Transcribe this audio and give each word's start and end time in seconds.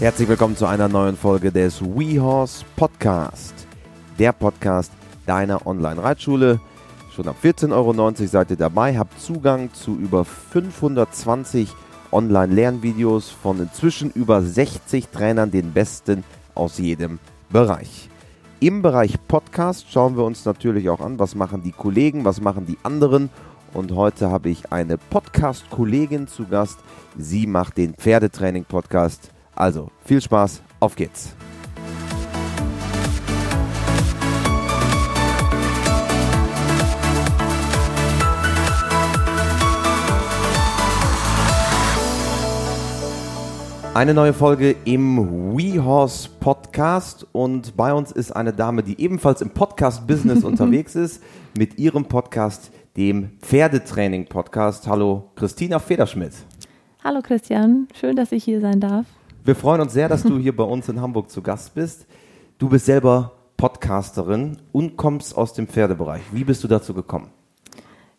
Herzlich 0.00 0.28
willkommen 0.28 0.56
zu 0.56 0.66
einer 0.66 0.86
neuen 0.86 1.16
Folge 1.16 1.50
des 1.50 1.82
WeHorse 1.82 2.64
Podcast. 2.76 3.66
Der 4.16 4.30
Podcast 4.30 4.92
deiner 5.26 5.66
Online-Reitschule. 5.66 6.60
Schon 7.12 7.26
ab 7.26 7.34
14,90 7.42 7.72
Euro 7.72 8.28
seid 8.28 8.50
ihr 8.52 8.56
dabei, 8.56 8.96
habt 8.96 9.20
Zugang 9.20 9.72
zu 9.72 9.98
über 9.98 10.24
520 10.24 11.72
Online-Lernvideos 12.12 13.28
von 13.30 13.58
inzwischen 13.58 14.12
über 14.12 14.40
60 14.40 15.08
Trainern, 15.08 15.50
den 15.50 15.72
besten 15.72 16.22
aus 16.54 16.78
jedem 16.78 17.18
Bereich. 17.50 18.08
Im 18.60 18.82
Bereich 18.82 19.16
Podcast 19.26 19.90
schauen 19.90 20.16
wir 20.16 20.22
uns 20.22 20.44
natürlich 20.44 20.88
auch 20.90 21.00
an, 21.00 21.18
was 21.18 21.34
machen 21.34 21.64
die 21.64 21.72
Kollegen, 21.72 22.24
was 22.24 22.40
machen 22.40 22.66
die 22.66 22.78
anderen. 22.84 23.30
Und 23.74 23.90
heute 23.96 24.30
habe 24.30 24.48
ich 24.48 24.70
eine 24.70 24.96
Podcast-Kollegin 24.96 26.28
zu 26.28 26.46
Gast. 26.46 26.78
Sie 27.16 27.48
macht 27.48 27.76
den 27.76 27.94
Pferdetraining-Podcast. 27.94 29.32
Also 29.58 29.90
viel 30.04 30.20
Spaß, 30.20 30.62
auf 30.78 30.94
geht's. 30.94 31.34
Eine 43.94 44.14
neue 44.14 44.32
Folge 44.32 44.76
im 44.84 45.56
WeHorse 45.56 46.28
Podcast 46.38 47.26
und 47.32 47.76
bei 47.76 47.92
uns 47.92 48.12
ist 48.12 48.30
eine 48.30 48.52
Dame, 48.52 48.84
die 48.84 49.00
ebenfalls 49.00 49.40
im 49.40 49.50
Podcast-Business 49.50 50.44
unterwegs 50.44 50.94
ist, 50.94 51.20
mit 51.58 51.80
ihrem 51.80 52.04
Podcast, 52.04 52.70
dem 52.96 53.32
Pferdetraining 53.40 54.26
Podcast. 54.26 54.86
Hallo, 54.86 55.32
Christina 55.34 55.80
Federschmidt. 55.80 56.34
Hallo 57.02 57.22
Christian, 57.22 57.88
schön, 57.92 58.14
dass 58.14 58.30
ich 58.30 58.44
hier 58.44 58.60
sein 58.60 58.78
darf. 58.78 59.06
Wir 59.48 59.56
freuen 59.56 59.80
uns 59.80 59.94
sehr, 59.94 60.10
dass 60.10 60.24
du 60.24 60.36
hier 60.36 60.54
bei 60.54 60.62
uns 60.62 60.90
in 60.90 61.00
Hamburg 61.00 61.30
zu 61.30 61.40
Gast 61.40 61.74
bist. 61.74 62.06
Du 62.58 62.68
bist 62.68 62.84
selber 62.84 63.32
Podcasterin 63.56 64.58
und 64.72 64.98
kommst 64.98 65.34
aus 65.34 65.54
dem 65.54 65.66
Pferdebereich. 65.66 66.20
Wie 66.32 66.44
bist 66.44 66.62
du 66.64 66.68
dazu 66.68 66.92
gekommen? 66.92 67.30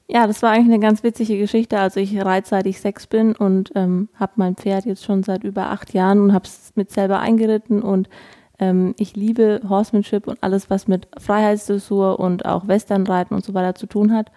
Ja, 0.08 0.26
das 0.26 0.42
war 0.42 0.50
eigentlich 0.50 0.74
eine 0.74 0.80
ganz 0.80 1.04
witzige 1.04 1.38
Geschichte. 1.38 1.78
Also 1.78 2.00
ich 2.00 2.20
reite 2.20 2.50
seit 2.50 2.66
ich 2.66 2.82
sechs 2.82 3.06
bin 3.06 3.36
und 3.36 3.72
ähm, 3.76 4.10
habe 4.16 4.32
mein 4.38 4.56
Pferd 4.56 4.86
jetzt 4.86 5.06
schon 5.06 5.22
seit 5.22 5.44
über 5.44 5.70
acht 5.70 5.94
Jahren 5.94 6.20
und 6.20 6.34
habe 6.34 6.46
es 6.46 6.72
mit 6.74 6.90
selber 6.90 7.20
eingeritten 7.20 7.84
und 7.84 8.10
ähm, 8.58 8.96
ich 8.98 9.16
liebe 9.16 9.62
Horsemanship 9.70 10.26
und 10.26 10.42
alles, 10.42 10.72
was 10.72 10.88
mit 10.88 11.08
Freiheitsdressur 11.20 12.20
und 12.20 12.46
auch 12.46 12.68
Westernreiten 12.68 13.36
und 13.36 13.46
so 13.46 13.54
weiter 13.54 13.76
zu 13.76 13.86
tun 13.86 14.14
hat. 14.14 14.32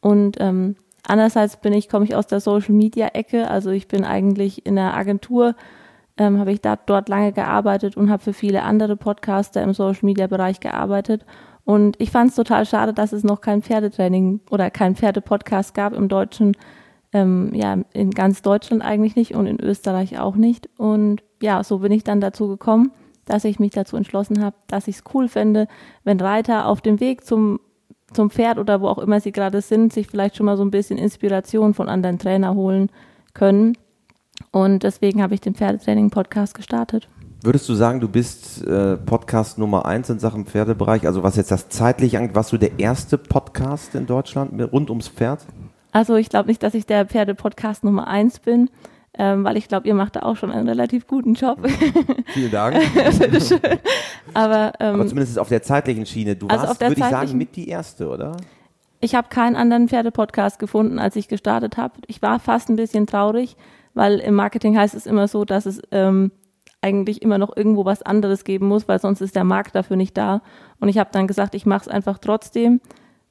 Und 0.00 0.36
ähm, 0.38 0.76
andererseits 1.08 1.56
bin 1.56 1.72
ich, 1.72 1.88
komme 1.88 2.04
ich 2.04 2.14
aus 2.14 2.28
der 2.28 2.38
Social 2.38 2.72
Media 2.72 3.08
Ecke. 3.08 3.50
Also 3.50 3.70
ich 3.70 3.88
bin 3.88 4.04
eigentlich 4.04 4.64
in 4.64 4.76
der 4.76 4.94
Agentur, 4.94 5.56
ähm, 6.18 6.38
habe 6.38 6.52
ich 6.52 6.60
da, 6.60 6.76
dort 6.76 7.08
lange 7.08 7.32
gearbeitet 7.32 7.96
und 7.96 8.10
habe 8.10 8.22
für 8.22 8.32
viele 8.32 8.62
andere 8.62 8.96
Podcaster 8.96 9.62
im 9.62 9.74
Social 9.74 10.04
Media 10.04 10.26
Bereich 10.26 10.60
gearbeitet 10.60 11.24
und 11.66 12.00
ich 12.00 12.12
fand 12.12 12.30
es 12.30 12.36
total 12.36 12.64
schade, 12.64 12.94
dass 12.94 13.12
es 13.12 13.24
noch 13.24 13.40
kein 13.40 13.60
Pferdetraining 13.60 14.40
oder 14.50 14.70
kein 14.70 14.94
Pferdepodcast 14.94 15.74
gab 15.74 15.94
im 15.94 16.08
Deutschen, 16.08 16.56
ähm, 17.12 17.50
ja, 17.54 17.78
in 17.92 18.12
ganz 18.12 18.40
Deutschland 18.40 18.84
eigentlich 18.84 19.16
nicht 19.16 19.34
und 19.34 19.48
in 19.48 19.60
Österreich 19.60 20.16
auch 20.20 20.36
nicht. 20.36 20.68
Und 20.78 21.24
ja, 21.42 21.64
so 21.64 21.80
bin 21.80 21.90
ich 21.90 22.04
dann 22.04 22.20
dazu 22.20 22.46
gekommen, 22.46 22.92
dass 23.24 23.44
ich 23.44 23.58
mich 23.58 23.72
dazu 23.72 23.96
entschlossen 23.96 24.44
habe, 24.44 24.54
dass 24.68 24.86
ich 24.86 24.98
es 24.98 25.04
cool 25.12 25.26
fände, 25.26 25.66
wenn 26.04 26.20
Reiter 26.20 26.68
auf 26.68 26.80
dem 26.82 27.00
Weg 27.00 27.24
zum, 27.24 27.58
zum 28.12 28.30
Pferd 28.30 28.58
oder 28.58 28.80
wo 28.80 28.86
auch 28.86 28.98
immer 28.98 29.18
sie 29.18 29.32
gerade 29.32 29.60
sind, 29.60 29.92
sich 29.92 30.06
vielleicht 30.06 30.36
schon 30.36 30.46
mal 30.46 30.56
so 30.56 30.64
ein 30.64 30.70
bisschen 30.70 30.98
Inspiration 30.98 31.74
von 31.74 31.88
anderen 31.88 32.20
Trainer 32.20 32.54
holen 32.54 32.90
können. 33.34 33.76
Und 34.50 34.82
deswegen 34.82 35.22
habe 35.22 35.34
ich 35.34 35.40
den 35.40 35.54
Pferdetraining-Podcast 35.54 36.54
gestartet. 36.54 37.08
Würdest 37.42 37.68
du 37.68 37.74
sagen, 37.74 38.00
du 38.00 38.08
bist 38.08 38.66
äh, 38.66 38.96
Podcast 38.96 39.58
Nummer 39.58 39.86
eins 39.86 40.10
in 40.10 40.18
Sachen 40.18 40.46
Pferdebereich? 40.46 41.06
Also 41.06 41.22
was 41.22 41.36
jetzt 41.36 41.50
das 41.50 41.68
zeitlich 41.68 42.16
angeht, 42.16 42.34
warst 42.34 42.52
du 42.52 42.56
der 42.56 42.78
erste 42.78 43.18
Podcast 43.18 43.94
in 43.94 44.06
Deutschland 44.06 44.60
rund 44.72 44.90
ums 44.90 45.08
Pferd? 45.08 45.46
Also 45.92 46.16
ich 46.16 46.28
glaube 46.28 46.48
nicht, 46.48 46.62
dass 46.62 46.74
ich 46.74 46.86
der 46.86 47.06
Pferde-Podcast 47.06 47.84
Nummer 47.84 48.06
eins 48.06 48.38
bin, 48.38 48.68
ähm, 49.18 49.44
weil 49.44 49.56
ich 49.56 49.68
glaube, 49.68 49.86
ihr 49.88 49.94
macht 49.94 50.16
da 50.16 50.20
auch 50.20 50.36
schon 50.36 50.50
einen 50.50 50.68
relativ 50.68 51.06
guten 51.06 51.34
Job. 51.34 51.58
Vielen 52.34 52.50
Dank. 52.50 52.76
Aber, 54.34 54.72
ähm, 54.80 54.94
Aber 54.94 55.06
zumindest 55.06 55.38
auf 55.38 55.48
der 55.48 55.62
zeitlichen 55.62 56.04
Schiene. 56.04 56.36
Du 56.36 56.48
also 56.48 56.66
warst, 56.66 56.80
würde 56.80 56.94
ich 56.94 57.04
sagen, 57.04 57.38
mit 57.38 57.56
die 57.56 57.68
erste, 57.68 58.08
oder? 58.08 58.36
Ich 59.00 59.14
habe 59.14 59.28
keinen 59.28 59.56
anderen 59.56 59.88
Pferde-Podcast 59.88 60.58
gefunden, 60.58 60.98
als 60.98 61.16
ich 61.16 61.28
gestartet 61.28 61.76
habe. 61.76 61.94
Ich 62.06 62.22
war 62.22 62.40
fast 62.40 62.68
ein 62.68 62.76
bisschen 62.76 63.06
traurig, 63.06 63.56
weil 63.96 64.18
im 64.18 64.34
Marketing 64.34 64.76
heißt 64.78 64.94
es 64.94 65.06
immer 65.06 65.26
so, 65.26 65.46
dass 65.46 65.64
es 65.64 65.80
ähm, 65.90 66.30
eigentlich 66.82 67.22
immer 67.22 67.38
noch 67.38 67.56
irgendwo 67.56 67.86
was 67.86 68.02
anderes 68.02 68.44
geben 68.44 68.68
muss, 68.68 68.86
weil 68.86 69.00
sonst 69.00 69.22
ist 69.22 69.34
der 69.34 69.42
Markt 69.42 69.74
dafür 69.74 69.96
nicht 69.96 70.16
da. 70.18 70.42
Und 70.78 70.90
ich 70.90 70.98
habe 70.98 71.08
dann 71.12 71.26
gesagt, 71.26 71.54
ich 71.54 71.64
mache 71.64 71.80
es 71.80 71.88
einfach 71.88 72.18
trotzdem, 72.18 72.82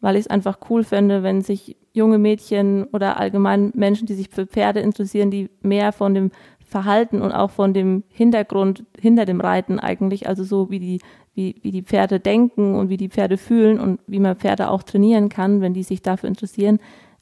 weil 0.02 0.16
ich 0.16 0.22
es 0.22 0.28
einfach 0.28 0.58
cool 0.70 0.84
fände, 0.84 1.22
wenn 1.22 1.42
sich 1.42 1.78
junge 1.94 2.18
Mädchen 2.18 2.86
oder 2.86 3.20
allgemein 3.20 3.72
Menschen, 3.76 4.08
die 4.08 4.16
sich 4.16 4.30
für 4.30 4.48
Pferde 4.48 4.80
interessieren, 4.80 5.30
die 5.30 5.52
mehr 5.62 5.92
von 5.92 6.16
dem 6.16 6.32
Verhalten 6.66 7.22
und 7.22 7.32
auch 7.32 7.52
von 7.52 7.76
dem 7.76 8.04
Hintergrund 8.10 8.86
hinter 9.00 9.26
dem 9.26 9.42
Reiten 9.42 9.80
eigentlich, 9.80 10.28
also 10.28 10.44
so 10.44 10.72
wie 10.72 10.80
die, 10.80 11.00
wie, 11.36 11.58
wie 11.62 11.72
die 11.72 11.84
Pferde 11.84 12.20
denken 12.20 12.74
und 12.74 12.90
wie 12.90 12.98
die 12.98 13.10
Pferde 13.10 13.38
fühlen 13.38 13.80
und 13.80 14.00
wie 14.08 14.20
man 14.20 14.36
Pferde 14.36 14.72
auch 14.72 14.82
trainieren 14.82 15.30
kann, 15.30 15.62
wenn 15.62 15.76
die 15.76 15.84
sich 15.84 16.02
dafür 16.02 16.28
interessieren, 16.28 16.80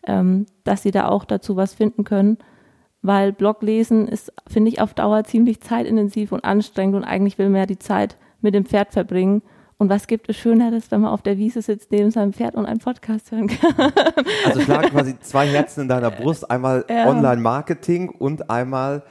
ähm, 0.08 0.46
dass 0.64 0.82
sie 0.82 0.92
da 0.92 1.10
auch 1.10 1.26
dazu 1.26 1.58
was 1.58 1.74
finden 1.74 2.06
können 2.06 2.38
weil 3.04 3.34
Bloglesen 3.34 4.08
ist, 4.08 4.34
finde 4.48 4.72
ich, 4.72 4.82
auf 4.82 4.94
Dauer 4.94 5.26
ziemlich 5.26 5.62
zeitintensiv 5.62 6.32
und 6.32 6.44
anstrengend 6.44 6.96
und 6.96 7.04
eigentlich 7.04 7.38
will 7.38 7.50
man 7.50 7.60
ja 7.60 7.66
die 7.68 7.78
Zeit 7.78 8.18
mit 8.42 8.56
dem 8.56 8.66
Pferd 8.66 8.94
verbringen. 8.94 9.44
Und 9.78 9.90
was 9.90 10.08
gibt 10.08 10.30
es 10.30 10.38
Schöneres, 10.38 10.90
wenn 10.92 11.02
man 11.02 11.12
auf 11.12 11.22
der 11.22 11.38
Wiese 11.38 11.62
sitzt 11.62 11.92
neben 11.92 12.10
seinem 12.10 12.32
Pferd 12.32 12.56
und 12.56 12.66
einen 12.66 12.80
Podcast 12.80 13.32
hören 13.32 13.48
kann? 13.48 13.92
Also 14.46 14.62
schlagen 14.62 14.90
quasi 14.90 15.20
zwei 15.20 15.48
Herzen 15.48 15.82
in 15.82 15.88
deiner 15.90 16.12
Brust, 16.12 16.50
einmal 16.50 16.86
ja. 16.90 17.10
Online-Marketing 17.10 18.10
und 18.10 18.50
einmal 18.50 19.04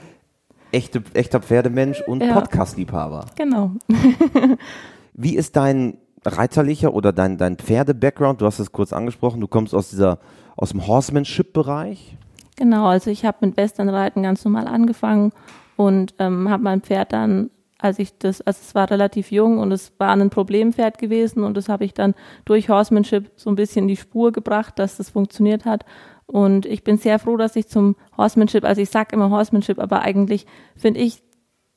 echte, 0.71 1.03
echter 1.13 1.41
Pferdemensch 1.41 2.01
und 2.01 2.23
ja. 2.23 2.33
Podcast-Liebhaber. 2.33 3.27
Genau. 3.37 3.73
Wie 5.13 5.37
ist 5.37 5.57
dein 5.57 5.99
reiterlicher 6.25 6.95
oder 6.95 7.13
dein, 7.13 7.37
dein 7.37 7.57
Pferde-Background? 7.57 8.41
Du 8.41 8.47
hast 8.47 8.59
es 8.59 8.73
kurz 8.73 8.95
angesprochen, 8.95 9.41
du 9.41 9.49
kommst 9.49 9.75
aus 9.75 9.91
dieser, 9.91 10.19
aus 10.57 10.71
dem 10.71 10.87
Horsemanship-Bereich. 10.87 12.17
Genau, 12.63 12.87
also 12.87 13.11
ich 13.11 13.25
habe 13.25 13.39
mit 13.45 13.57
Westernreiten 13.57 14.23
ganz 14.23 14.45
normal 14.45 14.69
angefangen 14.69 15.33
und 15.75 16.15
ähm, 16.21 16.49
habe 16.49 16.63
mein 16.63 16.81
Pferd 16.81 17.13
dann, 17.13 17.51
als 17.77 17.99
ich 17.99 18.17
das, 18.19 18.41
also 18.41 18.61
es 18.63 18.73
war 18.77 18.89
relativ 18.89 19.33
jung 19.33 19.59
und 19.59 19.73
es 19.73 19.91
war 19.99 20.11
ein 20.13 20.31
Problempferd 20.31 20.97
gewesen 20.97 21.43
und 21.43 21.57
das 21.57 21.69
habe 21.69 21.85
ich 21.85 21.93
dann 21.93 22.15
durch 22.45 22.69
Horsemanship 22.69 23.33
so 23.35 23.51
ein 23.51 23.57
bisschen 23.57 23.83
in 23.83 23.89
die 23.89 23.97
Spur 23.97 24.31
gebracht, 24.31 24.79
dass 24.79 24.97
das 24.97 25.11
funktioniert 25.11 25.65
hat. 25.65 25.85
Und 26.27 26.65
ich 26.65 26.85
bin 26.85 26.99
sehr 26.99 27.19
froh, 27.19 27.37
dass 27.37 27.57
ich 27.57 27.67
zum 27.67 27.97
Horsemanship, 28.17 28.63
also 28.65 28.81
ich 28.81 28.91
sage 28.91 29.17
immer 29.17 29.31
Horsemanship, 29.31 29.81
aber 29.81 30.03
eigentlich 30.03 30.47
finde 30.77 31.01
ich, 31.01 31.21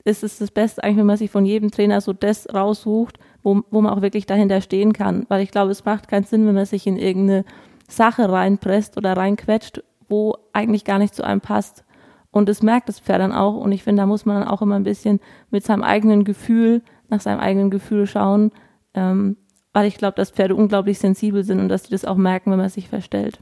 ist 0.03 0.23
es 0.23 0.37
das 0.37 0.51
Beste 0.51 0.83
eigentlich, 0.83 0.97
wenn 0.97 1.07
man 1.07 1.17
sich 1.17 1.31
von 1.31 1.47
jedem 1.47 1.71
Trainer 1.71 1.99
so 1.99 2.13
das 2.13 2.47
raussucht, 2.53 3.17
wo, 3.41 3.63
wo 3.71 3.81
man 3.81 3.91
auch 3.91 4.03
wirklich 4.03 4.27
dahinter 4.27 4.61
stehen 4.61 4.93
kann. 4.93 5.25
Weil 5.29 5.41
ich 5.41 5.49
glaube, 5.49 5.71
es 5.71 5.83
macht 5.83 6.09
keinen 6.09 6.25
Sinn, 6.25 6.45
wenn 6.45 6.53
man 6.53 6.67
sich 6.67 6.85
in 6.85 6.97
irgendeine 6.97 7.43
Sache 7.87 8.31
reinpresst 8.31 8.97
oder 8.97 9.17
reinquetscht 9.17 9.81
wo 10.09 10.37
eigentlich 10.53 10.85
gar 10.85 10.99
nicht 10.99 11.15
zu 11.15 11.23
einem 11.23 11.41
passt. 11.41 11.83
Und 12.31 12.49
das 12.49 12.61
merkt 12.61 12.89
das 12.89 12.99
Pferd 12.99 13.21
dann 13.21 13.31
auch. 13.31 13.55
Und 13.55 13.71
ich 13.71 13.83
finde, 13.83 14.01
da 14.01 14.05
muss 14.05 14.25
man 14.25 14.39
dann 14.39 14.47
auch 14.47 14.61
immer 14.61 14.75
ein 14.75 14.83
bisschen 14.83 15.19
mit 15.51 15.63
seinem 15.63 15.83
eigenen 15.83 16.25
Gefühl, 16.25 16.81
nach 17.09 17.21
seinem 17.21 17.39
eigenen 17.39 17.69
Gefühl 17.69 18.07
schauen, 18.07 18.51
ähm, 18.93 19.37
weil 19.73 19.87
ich 19.87 19.97
glaube, 19.97 20.15
dass 20.15 20.31
Pferde 20.31 20.55
unglaublich 20.55 20.99
sensibel 20.99 21.43
sind 21.43 21.59
und 21.59 21.69
dass 21.69 21.83
die 21.83 21.91
das 21.91 22.05
auch 22.05 22.17
merken, 22.17 22.51
wenn 22.51 22.59
man 22.59 22.69
sich 22.69 22.89
verstellt. 22.89 23.39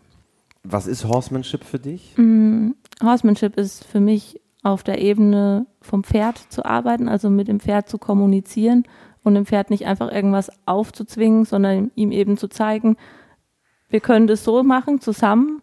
Was 0.63 0.88
ist 0.88 1.06
Horsemanship 1.06 1.63
für 1.63 1.79
dich? 1.79 2.13
Mm, 2.18 2.72
Horsemanship 3.01 3.57
ist 3.57 3.83
für 3.86 4.00
mich 4.00 4.42
auf 4.63 4.83
der 4.83 5.01
Ebene 5.01 5.68
vom 5.81 6.04
Pferd 6.04 6.38
zu 6.38 6.65
arbeiten, 6.65 7.10
also 7.10 7.30
mit 7.30 7.48
dem 7.48 7.60
Pferd 7.60 7.89
zu 7.89 7.98
kommunizieren 7.98 8.86
und 9.24 9.36
dem 9.36 9.45
Pferd 9.45 9.69
nicht 9.69 9.86
einfach 9.86 10.12
irgendwas 10.12 10.51
aufzuzwingen, 10.65 11.45
sondern 11.45 11.92
ihm 11.95 12.12
eben 12.12 12.38
zu 12.38 12.48
zeigen, 12.48 12.95
wir 13.89 14.00
können 14.00 14.27
das 14.27 14.44
so 14.44 14.63
machen 14.63 15.01
zusammen 15.01 15.62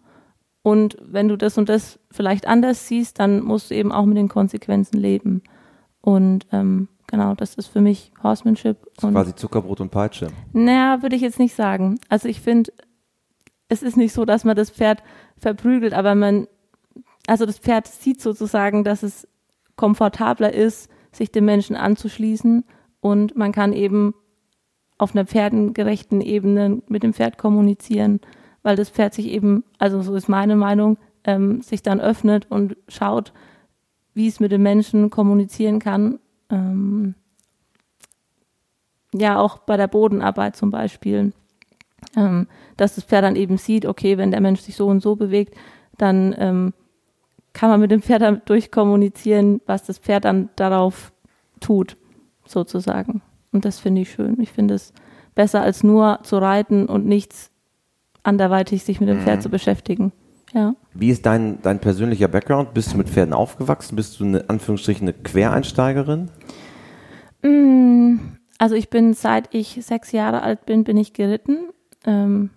und 0.62 0.96
wenn 1.00 1.28
du 1.28 1.36
das 1.36 1.56
und 1.56 1.68
das 1.68 1.98
vielleicht 2.10 2.46
anders 2.46 2.86
siehst, 2.86 3.18
dann 3.18 3.42
musst 3.42 3.70
du 3.70 3.74
eben 3.74 3.92
auch 3.92 4.04
mit 4.04 4.16
den 4.16 4.28
Konsequenzen 4.28 4.98
leben. 4.98 5.42
Und 6.02 6.46
ähm, 6.52 6.88
genau, 7.06 7.34
das 7.34 7.54
ist 7.54 7.68
für 7.68 7.80
mich 7.80 8.12
Horsemanship. 8.22 8.76
Das 8.96 9.04
ist 9.04 9.10
quasi 9.10 9.34
Zuckerbrot 9.34 9.80
und 9.80 9.90
Peitsche. 9.90 10.28
Naja, 10.52 11.02
würde 11.02 11.16
ich 11.16 11.22
jetzt 11.22 11.38
nicht 11.38 11.54
sagen. 11.54 11.98
Also 12.08 12.28
ich 12.28 12.40
finde, 12.40 12.72
es 13.68 13.82
ist 13.82 13.96
nicht 13.96 14.12
so, 14.12 14.24
dass 14.24 14.44
man 14.44 14.56
das 14.56 14.70
Pferd 14.70 15.02
verprügelt, 15.38 15.94
aber 15.94 16.14
man, 16.14 16.46
also 17.26 17.46
das 17.46 17.58
Pferd 17.58 17.86
sieht 17.86 18.20
sozusagen, 18.20 18.84
dass 18.84 19.02
es 19.02 19.26
komfortabler 19.76 20.52
ist, 20.52 20.90
sich 21.12 21.32
dem 21.32 21.46
Menschen 21.46 21.74
anzuschließen 21.74 22.64
und 23.00 23.36
man 23.36 23.52
kann 23.52 23.72
eben 23.72 24.14
auf 24.98 25.14
einer 25.14 25.24
pferdengerechten 25.24 26.20
Ebene 26.20 26.82
mit 26.88 27.02
dem 27.02 27.14
Pferd 27.14 27.38
kommunizieren 27.38 28.20
weil 28.62 28.76
das 28.76 28.90
Pferd 28.90 29.14
sich 29.14 29.26
eben, 29.26 29.64
also 29.78 30.02
so 30.02 30.14
ist 30.14 30.28
meine 30.28 30.56
Meinung, 30.56 30.98
ähm, 31.24 31.62
sich 31.62 31.82
dann 31.82 32.00
öffnet 32.00 32.46
und 32.50 32.76
schaut, 32.88 33.32
wie 34.14 34.26
es 34.26 34.40
mit 34.40 34.52
den 34.52 34.62
Menschen 34.62 35.10
kommunizieren 35.10 35.78
kann 35.78 36.18
ähm, 36.50 37.14
ja 39.14 39.38
auch 39.38 39.58
bei 39.58 39.76
der 39.76 39.88
Bodenarbeit 39.88 40.56
zum 40.56 40.70
Beispiel, 40.70 41.32
ähm, 42.16 42.46
dass 42.76 42.94
das 42.94 43.04
Pferd 43.04 43.24
dann 43.24 43.36
eben 43.36 43.56
sieht, 43.56 43.86
okay, 43.86 44.18
wenn 44.18 44.30
der 44.30 44.40
Mensch 44.40 44.60
sich 44.60 44.76
so 44.76 44.86
und 44.86 45.00
so 45.00 45.16
bewegt, 45.16 45.54
dann 45.96 46.34
ähm, 46.38 46.72
kann 47.52 47.70
man 47.70 47.80
mit 47.80 47.90
dem 47.90 48.02
Pferd 48.02 48.22
dann 48.22 48.42
durchkommunizieren, 48.44 49.60
was 49.66 49.84
das 49.84 49.98
Pferd 49.98 50.24
dann 50.24 50.50
darauf 50.56 51.12
tut, 51.60 51.96
sozusagen. 52.46 53.22
Und 53.52 53.64
das 53.64 53.80
finde 53.80 54.02
ich 54.02 54.10
schön. 54.10 54.40
Ich 54.40 54.52
finde 54.52 54.74
es 54.74 54.92
besser 55.34 55.62
als 55.62 55.82
nur 55.82 56.20
zu 56.22 56.38
reiten 56.38 56.86
und 56.86 57.06
nichts 57.06 57.49
anderweitig 58.22 58.82
sich 58.84 59.00
mit 59.00 59.08
dem 59.08 59.20
Pferd 59.20 59.38
mhm. 59.38 59.42
zu 59.42 59.48
beschäftigen. 59.48 60.12
Ja. 60.52 60.74
Wie 60.94 61.10
ist 61.10 61.26
dein, 61.26 61.62
dein 61.62 61.78
persönlicher 61.78 62.28
Background? 62.28 62.74
Bist 62.74 62.92
du 62.92 62.96
mit 62.96 63.08
Pferden 63.08 63.34
aufgewachsen? 63.34 63.96
Bist 63.96 64.18
du 64.18 64.24
eine 64.24 64.48
Anführungsstrichen 64.48 65.08
eine 65.08 65.12
Quereinsteigerin? 65.12 66.28
Mm, 67.42 68.16
also 68.58 68.74
ich 68.74 68.90
bin, 68.90 69.14
seit 69.14 69.54
ich 69.54 69.78
sechs 69.82 70.12
Jahre 70.12 70.42
alt 70.42 70.66
bin, 70.66 70.84
bin 70.84 70.96
ich 70.96 71.12
geritten, 71.12 71.70
ähm, 72.04 72.50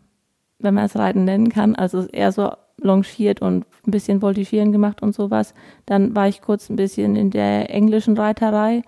wenn 0.60 0.74
man 0.74 0.86
es 0.86 0.96
Reiten 0.96 1.24
nennen 1.24 1.50
kann. 1.50 1.76
Also 1.76 2.08
eher 2.08 2.32
so 2.32 2.52
longiert 2.82 3.42
und 3.42 3.66
ein 3.86 3.92
bisschen 3.92 4.22
Voltigieren 4.22 4.72
gemacht 4.72 5.02
und 5.02 5.14
sowas. 5.14 5.54
Dann 5.86 6.16
war 6.16 6.28
ich 6.28 6.42
kurz 6.42 6.70
ein 6.70 6.76
bisschen 6.76 7.16
in 7.16 7.30
der 7.30 7.70
englischen 7.70 8.18
Reiterei. 8.18 8.82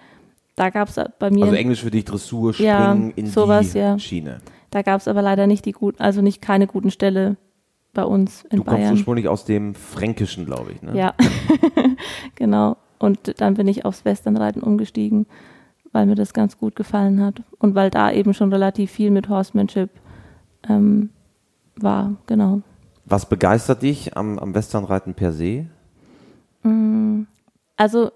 Da 0.56 0.70
gab 0.70 0.90
es 0.90 1.00
bei 1.20 1.30
mir. 1.30 1.46
Also 1.46 1.56
Englisch 1.56 1.82
für 1.82 1.92
dich 1.92 2.06
Dressur, 2.06 2.54
Springen 2.54 3.10
ja, 3.10 3.14
in 3.16 3.28
sowas, 3.28 3.74
die 3.74 3.80
ja. 3.80 4.00
Schiene. 4.00 4.40
Da 4.72 4.82
gab 4.82 5.00
es 5.00 5.08
aber 5.08 5.22
leider 5.22 5.48
nicht 5.48 5.66
die 5.66 5.72
guten, 5.72 6.02
also 6.02 6.22
nicht 6.22 6.42
keine 6.42 6.68
guten 6.68 6.92
Ställe 6.92 7.38
bei 7.94 8.04
uns 8.04 8.44
in 8.44 8.58
du 8.58 8.64
Bayern. 8.64 8.82
Du 8.82 8.88
kommst 8.88 9.00
ursprünglich 9.00 9.28
aus 9.28 9.46
dem 9.46 9.74
Fränkischen, 9.74 10.46
glaube 10.46 10.74
ich, 10.74 10.82
ne? 10.82 10.96
Ja, 10.96 11.14
genau. 12.36 12.78
Und 13.00 13.42
dann 13.42 13.56
bin 13.56 13.68
ich 13.68 13.86
aufs 13.86 14.06
Westernreiten 14.06 14.62
umgestiegen, 14.62 15.26
weil 15.92 16.06
mir 16.06 16.16
das 16.16 16.34
ganz 16.34 16.58
gut 16.58 16.76
gefallen 16.76 17.24
hat 17.24 17.42
und 17.60 17.76
weil 17.76 17.90
da 17.90 18.12
eben 18.12 18.34
schon 18.34 18.52
relativ 18.52 18.92
viel 18.92 19.12
mit 19.12 19.30
Horsemanship 19.30 19.90
ähm, 20.70 21.10
war, 21.76 22.16
genau. 22.28 22.62
Was 23.06 23.28
begeistert 23.28 23.82
dich 23.82 24.18
am, 24.18 24.40
am 24.40 24.56
Westernreiten 24.56 25.14
per 25.14 25.32
se? 25.32 25.68
Mm, 26.64 27.24
also, 27.78 28.12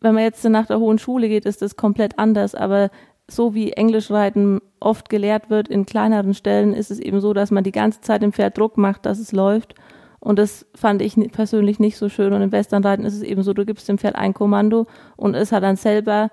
wenn 0.00 0.14
man 0.14 0.22
jetzt 0.22 0.44
nach 0.44 0.66
der 0.66 0.78
hohen 0.78 0.98
Schule 0.98 1.28
geht, 1.28 1.44
ist 1.44 1.62
das 1.62 1.76
komplett 1.76 2.18
anders, 2.18 2.54
aber 2.54 2.90
so 3.30 3.54
wie 3.54 3.72
Englischreiten 3.72 4.60
oft 4.80 5.08
gelehrt 5.08 5.50
wird 5.50 5.68
in 5.68 5.86
kleineren 5.86 6.34
Stellen, 6.34 6.72
ist 6.72 6.90
es 6.90 6.98
eben 6.98 7.20
so, 7.20 7.32
dass 7.34 7.50
man 7.50 7.64
die 7.64 7.72
ganze 7.72 8.00
Zeit 8.00 8.22
dem 8.22 8.32
Pferd 8.32 8.56
Druck 8.56 8.78
macht, 8.78 9.06
dass 9.06 9.18
es 9.18 9.32
läuft. 9.32 9.74
Und 10.20 10.38
das 10.38 10.66
fand 10.74 11.02
ich 11.02 11.14
persönlich 11.32 11.78
nicht 11.78 11.96
so 11.96 12.08
schön. 12.08 12.32
Und 12.32 12.42
im 12.42 12.52
Westernreiten 12.52 13.04
ist 13.04 13.14
es 13.14 13.22
eben 13.22 13.42
so, 13.42 13.52
du 13.52 13.64
gibst 13.64 13.88
dem 13.88 13.98
Pferd 13.98 14.16
ein 14.16 14.34
Kommando 14.34 14.86
und 15.16 15.34
es 15.34 15.52
hat 15.52 15.62
dann 15.62 15.76
selber 15.76 16.30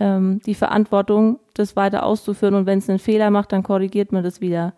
ähm, 0.00 0.40
die 0.44 0.54
Verantwortung, 0.54 1.38
das 1.54 1.76
weiter 1.76 2.04
auszuführen. 2.04 2.54
Und 2.54 2.66
wenn 2.66 2.78
es 2.78 2.88
einen 2.88 2.98
Fehler 2.98 3.30
macht, 3.30 3.52
dann 3.52 3.62
korrigiert 3.62 4.12
man 4.12 4.24
das 4.24 4.40
wieder. 4.40 4.72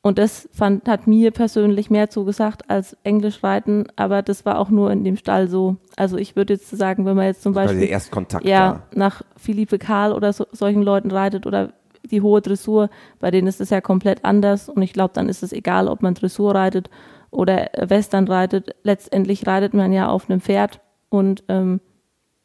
Und 0.00 0.18
das 0.18 0.48
fand, 0.52 0.88
hat 0.88 1.06
mir 1.06 1.32
persönlich 1.32 1.90
mehr 1.90 2.08
zugesagt 2.08 2.70
als 2.70 2.96
Englisch 3.02 3.42
reiten, 3.42 3.86
aber 3.96 4.22
das 4.22 4.46
war 4.46 4.58
auch 4.58 4.70
nur 4.70 4.92
in 4.92 5.02
dem 5.02 5.16
Stall 5.16 5.48
so. 5.48 5.76
Also 5.96 6.16
ich 6.16 6.36
würde 6.36 6.54
jetzt 6.54 6.70
sagen, 6.70 7.04
wenn 7.04 7.16
man 7.16 7.26
jetzt 7.26 7.42
zum 7.42 7.52
Beispiel 7.52 7.80
der 7.80 7.90
Erstkontakt 7.90 8.46
ja, 8.46 8.84
nach 8.94 9.22
Philippe 9.36 9.78
Karl 9.78 10.12
oder 10.12 10.32
so, 10.32 10.46
solchen 10.52 10.82
Leuten 10.82 11.10
reitet 11.10 11.46
oder 11.46 11.72
die 12.08 12.22
hohe 12.22 12.40
Dressur, 12.40 12.90
bei 13.18 13.32
denen 13.32 13.48
ist 13.48 13.60
es 13.60 13.70
ja 13.70 13.80
komplett 13.80 14.24
anders 14.24 14.68
und 14.68 14.80
ich 14.82 14.92
glaube, 14.92 15.14
dann 15.14 15.28
ist 15.28 15.42
es 15.42 15.52
egal, 15.52 15.88
ob 15.88 16.00
man 16.00 16.14
Dressur 16.14 16.54
reitet 16.54 16.90
oder 17.30 17.68
Western 17.76 18.28
reitet. 18.28 18.76
Letztendlich 18.84 19.46
reitet 19.48 19.74
man 19.74 19.92
ja 19.92 20.08
auf 20.08 20.30
einem 20.30 20.40
Pferd 20.40 20.80
und 21.08 21.42
ähm, 21.48 21.80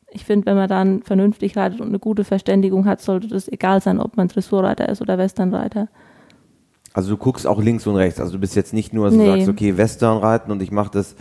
ich 0.10 0.26
finde, 0.26 0.48
wenn 0.48 0.56
man 0.56 0.70
dann 0.70 1.02
vernünftig 1.04 1.56
reitet 1.56 1.82
und 1.82 1.88
eine 1.88 2.00
gute 2.00 2.24
Verständigung 2.24 2.86
hat, 2.86 3.02
sollte 3.02 3.28
das 3.28 3.48
egal 3.48 3.82
sein, 3.82 4.00
ob 4.00 4.18
man 4.18 4.28
Dressurreiter 4.28 4.88
ist 4.90 5.02
oder 5.02 5.18
Westernreiter. 5.18 5.88
Also 6.94 7.10
du 7.10 7.18
guckst 7.18 7.48
auch 7.48 7.62
links 7.62 7.88
und 7.88 7.96
rechts. 7.96 8.20
Also 8.20 8.34
du 8.34 8.40
bist 8.40 8.56
jetzt 8.56 8.74
nicht 8.74 8.94
nur, 8.94 9.08
dass 9.08 9.16
nee. 9.16 9.26
du 9.26 9.32
sagst, 9.32 9.50
okay, 9.50 9.78
Western 9.78 10.20
reiten 10.20 10.52
und 10.52 10.62
ich 10.62 10.72
mache 10.72 10.92
das 10.92 11.16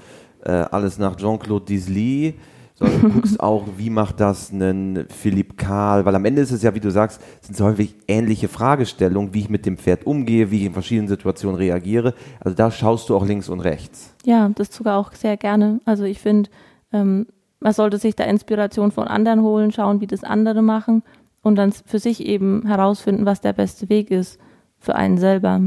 äh, 0.45 0.51
alles 0.51 0.99
nach 0.99 1.17
Jean-Claude 1.17 1.65
Disly, 1.65 2.35
sondern 2.75 3.01
du 3.01 3.09
guckst 3.15 3.41
auch, 3.41 3.65
wie 3.79 3.89
macht 3.89 4.21
das 4.21 4.53
ein 4.53 5.07
Philipp 5.09 5.57
Karl, 5.57 6.05
weil 6.05 6.15
am 6.15 6.25
Ende 6.27 6.43
ist 6.43 6.51
es 6.51 6.63
ja, 6.63 6.75
wie 6.75 6.81
du 6.81 6.91
sagst, 6.91 7.23
sind 7.41 7.55
es 7.55 7.61
häufig 7.61 7.95
ähnliche 8.07 8.49
Fragestellungen, 8.49 9.33
wie 9.33 9.41
ich 9.41 9.51
mit 9.51 9.65
dem 9.65 9.79
Pferd 9.79 10.07
umgehe, 10.07 10.51
wie 10.51 10.59
ich 10.59 10.65
in 10.65 10.73
verschiedenen 10.75 11.09
Situationen 11.09 11.57
reagiere. 11.57 12.15
Also 12.41 12.55
da 12.55 12.71
schaust 12.71 13.09
du 13.09 13.17
auch 13.17 13.25
links 13.25 13.49
und 13.49 13.61
rechts. 13.61 14.15
Ja, 14.25 14.51
das 14.55 14.75
sogar 14.75 14.99
auch 14.99 15.13
sehr 15.13 15.39
gerne. 15.39 15.81
Also 15.87 16.05
ich 16.05 16.19
finde, 16.19 16.51
ähm, 16.93 17.27
man 17.61 17.73
sollte 17.73 17.97
sich 17.97 18.15
da 18.15 18.25
Inspiration 18.25 18.91
von 18.91 19.09
anderen 19.09 19.41
holen, 19.41 19.73
schauen, 19.73 20.01
wie 20.03 20.07
das 20.07 20.23
andere 20.23 20.61
machen 20.61 21.03
und 21.43 21.57
dann 21.57 21.73
für 21.73 21.99
sich 21.99 22.27
eben 22.27 22.67
herausfinden, 22.67 23.25
was 23.25 23.41
der 23.41 23.55
beste 23.55 23.89
Weg 23.89 24.11
ist 24.11 24.39
für 24.83 24.97
einen 24.97 25.17
selber. 25.17 25.61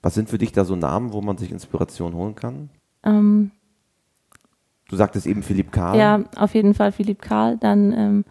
Was 0.00 0.14
sind 0.14 0.30
für 0.30 0.38
dich 0.38 0.52
da 0.52 0.64
so 0.64 0.76
Namen, 0.76 1.12
wo 1.12 1.20
man 1.20 1.36
sich 1.36 1.50
Inspiration 1.50 2.14
holen 2.14 2.34
kann? 2.34 2.70
Ähm, 3.02 3.50
du 4.88 4.96
sagtest 4.96 5.26
eben 5.26 5.42
Philipp 5.42 5.72
Karl. 5.72 5.98
Ja, 5.98 6.24
auf 6.36 6.54
jeden 6.54 6.74
Fall 6.74 6.92
Philipp 6.92 7.20
Karl. 7.20 7.58
Dann 7.58 7.92
ähm, 7.92 8.24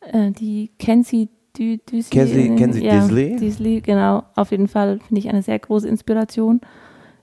äh, 0.00 0.30
die 0.32 0.70
Kenzie 0.78 1.28
Dü 1.58 1.78
Kenzie, 2.10 2.56
Kenzie 2.56 2.84
ja, 2.84 3.00
Disley. 3.00 3.36
Disley, 3.36 3.80
genau. 3.80 4.22
Auf 4.34 4.50
jeden 4.50 4.68
Fall 4.68 5.00
finde 5.00 5.18
ich 5.18 5.28
eine 5.28 5.42
sehr 5.42 5.58
große 5.58 5.88
Inspiration. 5.88 6.60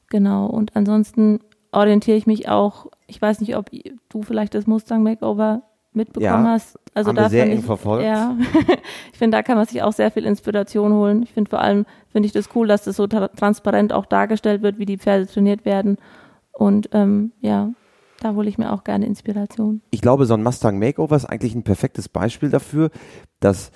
Genau. 0.09 0.45
Und 0.45 0.75
ansonsten 0.75 1.39
orientiere 1.71 2.17
ich 2.17 2.27
mich 2.27 2.49
auch, 2.49 2.87
ich 3.07 3.21
weiß 3.21 3.39
nicht, 3.39 3.55
ob 3.55 3.71
du 4.09 4.21
vielleicht 4.21 4.53
das 4.53 4.67
Mustang 4.67 5.01
Makeover 5.01 5.63
mitbekommen 5.97 6.45
ja, 6.45 6.51
hast. 6.51 6.79
Also 6.94 7.09
haben 7.09 7.15
da 7.17 7.23
wir 7.23 7.29
sehr 7.29 7.45
eng 7.45 7.59
ich, 7.59 7.65
verfolgt. 7.65 8.05
Ja, 8.05 8.38
ich 9.11 9.17
finde, 9.17 9.38
da 9.38 9.44
kann 9.44 9.57
man 9.57 9.65
sich 9.65 9.83
auch 9.83 9.94
sehr 9.94 10.11
viel 10.11 10.25
Inspiration 10.25 10.94
holen. 10.94 11.23
Ich 11.23 11.33
finde 11.33 11.49
vor 11.49 11.59
allem, 11.59 11.85
finde 12.09 12.27
ich 12.27 12.31
das 12.31 12.49
cool, 12.55 12.67
dass 12.67 12.83
das 12.83 12.95
so 12.95 13.07
tra 13.07 13.27
transparent 13.27 13.91
auch 13.91 14.05
dargestellt 14.05 14.61
wird, 14.61 14.79
wie 14.79 14.85
die 14.85 14.97
Pferde 14.97 15.27
trainiert 15.27 15.65
werden. 15.65 15.97
Und 16.53 16.89
ähm, 16.94 17.33
ja, 17.41 17.71
da 18.19 18.33
hole 18.33 18.49
ich 18.49 18.57
mir 18.57 18.71
auch 18.71 18.83
gerne 18.83 19.05
Inspiration. 19.05 19.81
Ich 19.91 20.01
glaube, 20.01 20.25
so 20.25 20.33
ein 20.33 20.44
Mustang 20.44 20.79
Makeover 20.79 21.15
ist 21.15 21.25
eigentlich 21.25 21.53
ein 21.53 21.63
perfektes 21.63 22.09
Beispiel 22.09 22.49
dafür, 22.49 22.89
dass 23.39 23.71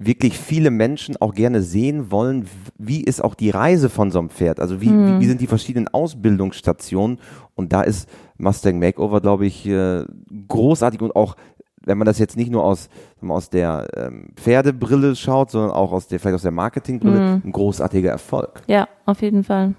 wirklich 0.00 0.38
viele 0.38 0.70
Menschen 0.70 1.16
auch 1.18 1.34
gerne 1.34 1.60
sehen 1.60 2.10
wollen, 2.10 2.46
wie 2.78 3.02
ist 3.02 3.22
auch 3.22 3.34
die 3.34 3.50
Reise 3.50 3.90
von 3.90 4.10
so 4.10 4.18
einem 4.18 4.30
Pferd? 4.30 4.58
Also 4.58 4.80
wie, 4.80 4.88
hm. 4.88 5.06
wie, 5.06 5.20
wie, 5.20 5.26
sind 5.26 5.40
die 5.42 5.46
verschiedenen 5.46 5.88
Ausbildungsstationen? 5.88 7.18
Und 7.54 7.72
da 7.74 7.82
ist 7.82 8.08
Mustang 8.38 8.78
Makeover, 8.78 9.20
glaube 9.20 9.46
ich, 9.46 9.66
äh, 9.66 10.04
großartig 10.48 11.02
und 11.02 11.14
auch 11.14 11.36
wenn 11.84 11.98
man 11.98 12.06
das 12.06 12.18
jetzt 12.18 12.36
nicht 12.36 12.50
nur 12.50 12.64
aus, 12.64 12.88
aus 13.26 13.50
der 13.50 13.86
ähm, 13.96 14.28
Pferdebrille 14.36 15.16
schaut, 15.16 15.50
sondern 15.50 15.70
auch 15.70 15.92
aus 15.92 16.08
der, 16.08 16.20
vielleicht 16.20 16.34
aus 16.34 16.42
der 16.42 16.50
Marketingbrille, 16.50 17.20
mhm. 17.20 17.42
ein 17.44 17.52
großartiger 17.52 18.10
Erfolg. 18.10 18.62
Ja, 18.66 18.88
auf 19.06 19.22
jeden 19.22 19.44
Fall. 19.44 19.74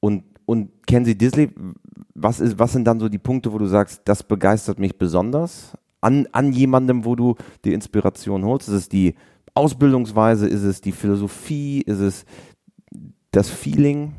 Und, 0.00 0.24
und 0.44 0.70
Kenzie 0.86 1.16
Disley, 1.16 1.50
was, 2.14 2.40
ist, 2.40 2.58
was 2.58 2.72
sind 2.72 2.84
dann 2.84 3.00
so 3.00 3.08
die 3.08 3.18
Punkte, 3.18 3.52
wo 3.52 3.58
du 3.58 3.66
sagst, 3.66 4.02
das 4.04 4.22
begeistert 4.22 4.78
mich 4.78 4.96
besonders 4.96 5.76
an, 6.00 6.26
an 6.32 6.52
jemandem, 6.52 7.04
wo 7.04 7.16
du 7.16 7.34
die 7.64 7.72
Inspiration 7.72 8.44
holst? 8.44 8.68
Ist 8.68 8.74
es 8.74 8.88
die 8.88 9.14
Ausbildungsweise? 9.54 10.46
Ist 10.46 10.62
es 10.62 10.80
die 10.80 10.92
Philosophie? 10.92 11.80
Ist 11.80 12.00
es 12.00 12.24
das 13.32 13.50
Feeling? 13.50 14.14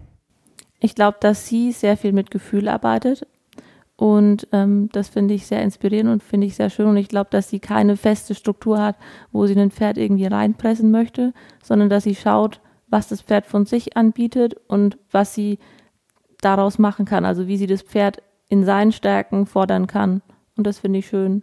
Ich 0.80 0.94
glaube, 0.94 1.18
dass 1.22 1.48
sie 1.48 1.72
sehr 1.72 1.98
viel 1.98 2.12
mit 2.12 2.30
Gefühl 2.30 2.68
arbeitet. 2.68 3.26
Und 3.98 4.48
ähm, 4.52 4.90
das 4.92 5.10
finde 5.10 5.34
ich 5.34 5.48
sehr 5.48 5.64
inspirierend 5.64 6.12
und 6.12 6.24
finde 6.24 6.46
ich 6.46 6.56
sehr 6.56 6.70
schön. 6.70 6.86
Und 6.86 6.98
ich 6.98 7.10
glaube, 7.10 7.30
dass 7.32 7.50
sie 7.50 7.60
keine 7.60 7.98
feste 7.98 8.36
Struktur 8.36 8.80
hat, 8.80 8.96
wo 9.32 9.48
sie 9.48 9.60
ein 9.60 9.72
Pferd 9.72 9.98
irgendwie 9.98 10.28
reinpressen 10.28 10.92
möchte, 10.92 11.34
sondern 11.64 11.90
dass 11.90 12.04
sie 12.04 12.16
schaut, 12.16 12.62
was 12.88 13.08
das 13.08 13.22
Pferd 13.22 13.48
von 13.48 13.66
sich 13.66 13.98
anbietet 13.98 14.56
und 14.68 14.98
was 15.12 15.34
sie 15.34 15.58
daraus 16.42 16.78
machen 16.78 17.06
kann. 17.06 17.26
Also 17.26 17.48
wie 17.48 17.58
sie 17.58 17.66
das 17.68 17.82
Pferd 17.82 18.22
in 18.50 18.64
seinen 18.64 18.92
Stärken 18.92 19.48
fordern 19.48 19.88
kann. 19.88 20.22
Und 20.56 20.68
das 20.68 20.80
finde 20.80 21.00
ich 21.00 21.08
schön. 21.08 21.42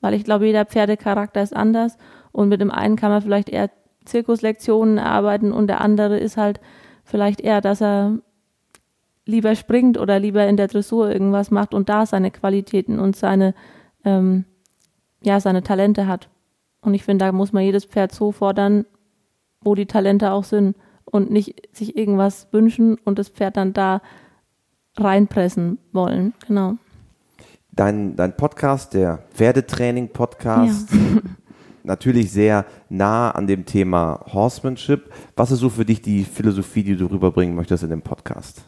Weil 0.00 0.14
ich 0.14 0.24
glaube, 0.24 0.46
jeder 0.46 0.64
Pferdecharakter 0.64 1.42
ist 1.42 1.54
anders. 1.54 1.98
Und 2.32 2.48
mit 2.48 2.62
dem 2.62 2.70
einen 2.70 2.96
kann 2.96 3.10
man 3.10 3.20
vielleicht 3.20 3.50
eher 3.50 3.70
Zirkuslektionen 4.06 4.98
erarbeiten 4.98 5.52
und 5.52 5.66
der 5.66 5.80
andere 5.80 6.18
ist 6.18 6.36
halt 6.36 6.60
vielleicht 7.04 7.40
eher, 7.40 7.60
dass 7.60 7.82
er 7.82 8.18
lieber 9.30 9.54
springt 9.54 9.98
oder 9.98 10.18
lieber 10.18 10.46
in 10.46 10.56
der 10.56 10.68
Dressur 10.68 11.10
irgendwas 11.10 11.50
macht 11.50 11.72
und 11.72 11.88
da 11.88 12.04
seine 12.04 12.30
Qualitäten 12.30 12.98
und 12.98 13.16
seine, 13.16 13.54
ähm, 14.04 14.44
ja, 15.22 15.40
seine 15.40 15.62
Talente 15.62 16.06
hat. 16.06 16.28
Und 16.82 16.94
ich 16.94 17.04
finde, 17.04 17.24
da 17.24 17.32
muss 17.32 17.52
man 17.52 17.62
jedes 17.62 17.84
Pferd 17.84 18.12
so 18.12 18.32
fordern, 18.32 18.84
wo 19.62 19.74
die 19.74 19.86
Talente 19.86 20.32
auch 20.32 20.44
sind 20.44 20.76
und 21.04 21.30
nicht 21.30 21.68
sich 21.76 21.96
irgendwas 21.96 22.48
wünschen 22.52 22.96
und 23.04 23.18
das 23.18 23.28
Pferd 23.28 23.56
dann 23.56 23.72
da 23.72 24.00
reinpressen 24.96 25.78
wollen. 25.92 26.34
Genau. 26.46 26.74
Dein, 27.72 28.16
dein 28.16 28.36
Podcast, 28.36 28.94
der 28.94 29.22
Pferdetraining-Podcast, 29.34 30.92
ja. 30.92 30.98
natürlich 31.84 32.30
sehr 32.32 32.66
nah 32.88 33.30
an 33.30 33.46
dem 33.46 33.64
Thema 33.64 34.24
Horsemanship. 34.32 35.12
Was 35.36 35.50
ist 35.50 35.60
so 35.60 35.70
für 35.70 35.84
dich 35.84 36.02
die 36.02 36.24
Philosophie, 36.24 36.82
die 36.82 36.96
du 36.96 37.06
rüberbringen 37.06 37.54
möchtest 37.54 37.84
in 37.84 37.90
dem 37.90 38.02
Podcast? 38.02 38.62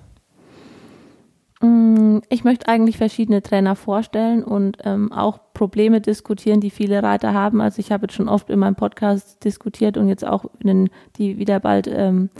Mm, 1.62 2.18
ich 2.28 2.42
möchte 2.44 2.68
eigentlich 2.68 2.98
verschiedene 2.98 3.40
Trainer 3.40 3.76
vorstellen 3.76 4.42
und 4.42 4.78
ähm, 4.84 5.12
auch 5.12 5.38
Probleme 5.54 6.00
diskutieren, 6.00 6.60
die 6.60 6.70
viele 6.70 7.02
Reiter 7.02 7.32
haben. 7.32 7.60
Also 7.60 7.78
ich 7.78 7.92
habe 7.92 8.04
jetzt 8.04 8.14
schon 8.14 8.28
oft 8.28 8.50
in 8.50 8.58
meinem 8.58 8.74
Podcast 8.74 9.44
diskutiert 9.44 9.96
und 9.96 10.08
jetzt 10.08 10.26
auch 10.26 10.44
den, 10.60 10.90
die 11.16 11.38
wieder 11.38 11.60
bald 11.60 11.86
ähm, 11.86 12.30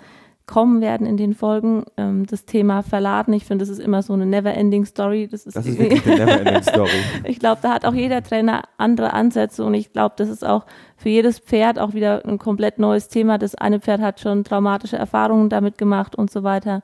kommen 0.47 0.81
werden 0.81 1.07
in 1.07 1.17
den 1.17 1.35
Folgen. 1.35 1.85
Ähm, 1.97 2.27
das 2.27 2.47
Thema 2.47 2.83
Verladen, 2.83 3.33
ich 3.33 3.45
finde, 3.45 3.63
das 3.63 3.69
ist 3.69 3.79
immer 3.79 4.03
so 4.03 4.13
eine 4.13 4.27
never-ending 4.27 4.85
Story. 4.85 5.29
Das 5.31 5.47
ist, 5.47 5.57
das 5.57 5.67
ist 5.67 5.79
wirklich 5.79 6.05
eine 6.05 6.25
never-ending 6.25 6.63
Story. 6.69 6.91
ich 7.23 7.39
glaube, 7.39 7.61
da 7.63 7.73
hat 7.73 7.85
auch 7.85 7.95
jeder 7.95 8.25
Trainer 8.25 8.63
andere 8.77 9.13
Ansätze 9.13 9.65
und 9.65 9.75
ich 9.75 9.93
glaube, 9.93 10.17
das 10.19 10.29
ist 10.29 10.45
auch 10.45 10.67
für 10.97 11.11
jedes 11.11 11.39
Pferd 11.39 11.79
auch 11.79 11.95
wieder 11.95 12.27
ein 12.27 12.39
komplett 12.39 12.81
neues 12.81 13.09
Thema. 13.09 13.39
Das 13.39 13.55
eine 13.55 13.79
Pferd 13.79 14.01
hat 14.01 14.19
schon 14.19 14.43
traumatische 14.43 14.97
Erfahrungen 14.97 15.49
damit 15.49 15.79
gemacht 15.79 16.17
und 16.17 16.29
so 16.29 16.43
weiter. 16.43 16.83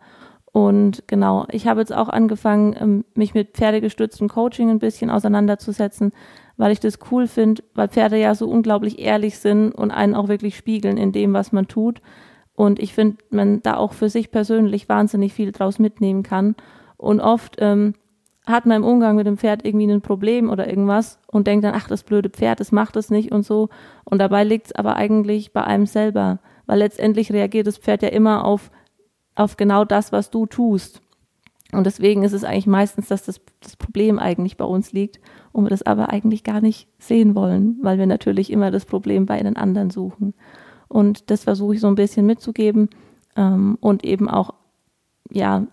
Und 0.59 1.05
genau, 1.07 1.47
ich 1.53 1.69
habe 1.69 1.79
jetzt 1.79 1.95
auch 1.95 2.09
angefangen, 2.09 2.75
ähm, 2.81 3.05
mich 3.15 3.33
mit 3.33 3.53
pferdegestütztem 3.53 4.29
Coaching 4.29 4.71
ein 4.71 4.81
bisschen 4.81 5.09
auseinanderzusetzen, 5.09 6.11
weil 6.57 6.73
ich 6.73 6.81
das 6.81 6.99
cool 7.13 7.29
finde, 7.29 7.63
weil 7.75 7.87
Pferde 7.87 8.19
ja 8.19 8.35
so 8.35 8.49
unglaublich 8.49 8.99
ehrlich 8.99 9.39
sind 9.39 9.71
und 9.71 9.93
einen 9.93 10.17
auch 10.17 10.27
wirklich 10.27 10.57
spiegeln 10.57 10.97
in 10.97 11.13
dem, 11.13 11.33
was 11.33 11.53
man 11.53 11.69
tut. 11.69 12.03
Und 12.55 12.81
ich 12.81 12.93
finde, 12.93 13.19
man 13.31 13.63
da 13.63 13.77
auch 13.77 13.93
für 13.93 14.09
sich 14.09 14.33
persönlich 14.33 14.89
wahnsinnig 14.89 15.33
viel 15.33 15.53
draus 15.53 15.79
mitnehmen 15.79 16.25
kann. 16.25 16.57
Und 16.97 17.21
oft 17.21 17.55
ähm, 17.61 17.95
hat 18.45 18.67
man 18.67 18.79
im 18.79 18.85
Umgang 18.85 19.15
mit 19.15 19.29
dem 19.29 19.39
Pferd 19.39 19.65
irgendwie 19.65 19.89
ein 19.89 20.03
Problem 20.03 20.51
oder 20.51 20.67
irgendwas 20.67 21.21
und 21.29 21.47
denkt 21.47 21.65
dann, 21.67 21.75
ach, 21.77 21.87
das 21.87 22.03
blöde 22.03 22.31
Pferd, 22.31 22.59
das 22.59 22.73
macht 22.73 22.97
es 22.97 23.11
nicht 23.11 23.31
und 23.31 23.45
so. 23.45 23.69
Und 24.03 24.19
dabei 24.19 24.43
liegt 24.43 24.67
es 24.67 24.73
aber 24.75 24.97
eigentlich 24.97 25.53
bei 25.53 25.63
einem 25.63 25.87
selber, 25.87 26.41
weil 26.67 26.81
letztendlich 26.81 27.33
reagiert 27.33 27.69
das 27.69 27.79
Pferd 27.79 28.03
ja 28.03 28.09
immer 28.09 28.45
auf, 28.45 28.73
auf 29.39 29.57
genau 29.57 29.85
das, 29.85 30.13
was 30.13 30.31
du 30.31 30.47
tust. 30.47 31.03
Und 31.73 31.85
deswegen 31.85 32.23
ist 32.23 32.33
es 32.33 32.45
eigentlich 32.45 32.67
meistens, 32.67 33.09
dass 33.09 33.25
das, 33.25 33.41
das 33.61 33.77
Problem 33.77 34.19
eigentlich 34.19 34.57
bei 34.57 34.65
uns 34.65 34.93
liegt 34.93 35.21
und 35.53 35.65
wir 35.65 35.71
das 35.71 35.83
aber 35.83 36.09
eigentlich 36.11 36.43
gar 36.43 36.61
nicht 36.61 36.89
sehen 36.99 37.35
wollen, 37.35 37.77
weil 37.83 37.99
wir 37.99 38.07
natürlich 38.07 38.51
immer 38.51 38.71
das 38.71 38.87
Problem 38.87 39.27
bei 39.27 39.43
den 39.43 39.57
anderen 39.57 39.91
suchen. 39.91 40.35
Und 40.89 41.31
das 41.31 41.45
versuche 41.45 41.75
ich 41.75 41.81
so 41.81 41.87
ein 41.89 41.95
bisschen 41.95 42.25
mitzugeben 42.25 42.89
ähm, 43.37 43.77
und 43.81 44.03
eben 44.03 44.31
auch 44.31 44.55
ja, 45.31 45.67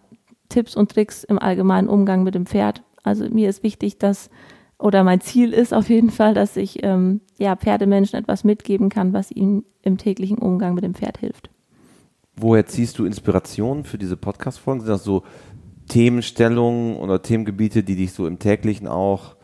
Tipps 0.49 0.75
und 0.75 0.91
Tricks 0.91 1.23
im 1.23 1.39
allgemeinen 1.39 1.87
Umgang 1.87 2.23
mit 2.23 2.35
dem 2.35 2.45
Pferd. 2.45 2.83
Also 3.03 3.29
mir 3.29 3.47
ist 3.47 3.63
wichtig, 3.63 3.97
dass, 3.97 4.29
oder 4.77 5.05
mein 5.05 5.21
Ziel 5.21 5.53
ist 5.53 5.73
auf 5.73 5.89
jeden 5.89 6.09
Fall, 6.09 6.33
dass 6.33 6.57
ich 6.57 6.83
ähm, 6.83 7.21
ja, 7.37 7.55
Pferdemenschen 7.55 8.19
etwas 8.19 8.43
mitgeben 8.43 8.89
kann, 8.89 9.13
was 9.13 9.31
ihnen 9.31 9.63
im 9.81 9.97
täglichen 9.97 10.39
Umgang 10.39 10.73
mit 10.73 10.83
dem 10.83 10.93
Pferd 10.93 11.19
hilft. 11.19 11.49
Woher 12.37 12.65
ziehst 12.65 12.99
du 12.99 13.05
Inspiration 13.05 13.83
für 13.83 13.97
diese 13.97 14.17
Podcast-Folgen? 14.17 14.81
Sind 14.81 14.89
das 14.89 15.03
so 15.03 15.23
Themenstellungen 15.87 16.97
oder 16.97 17.21
Themengebiete, 17.21 17.83
die 17.83 17.95
dich 17.95 18.13
so 18.13 18.27
im 18.27 18.39
täglichen 18.39 18.87
auch 18.87 19.35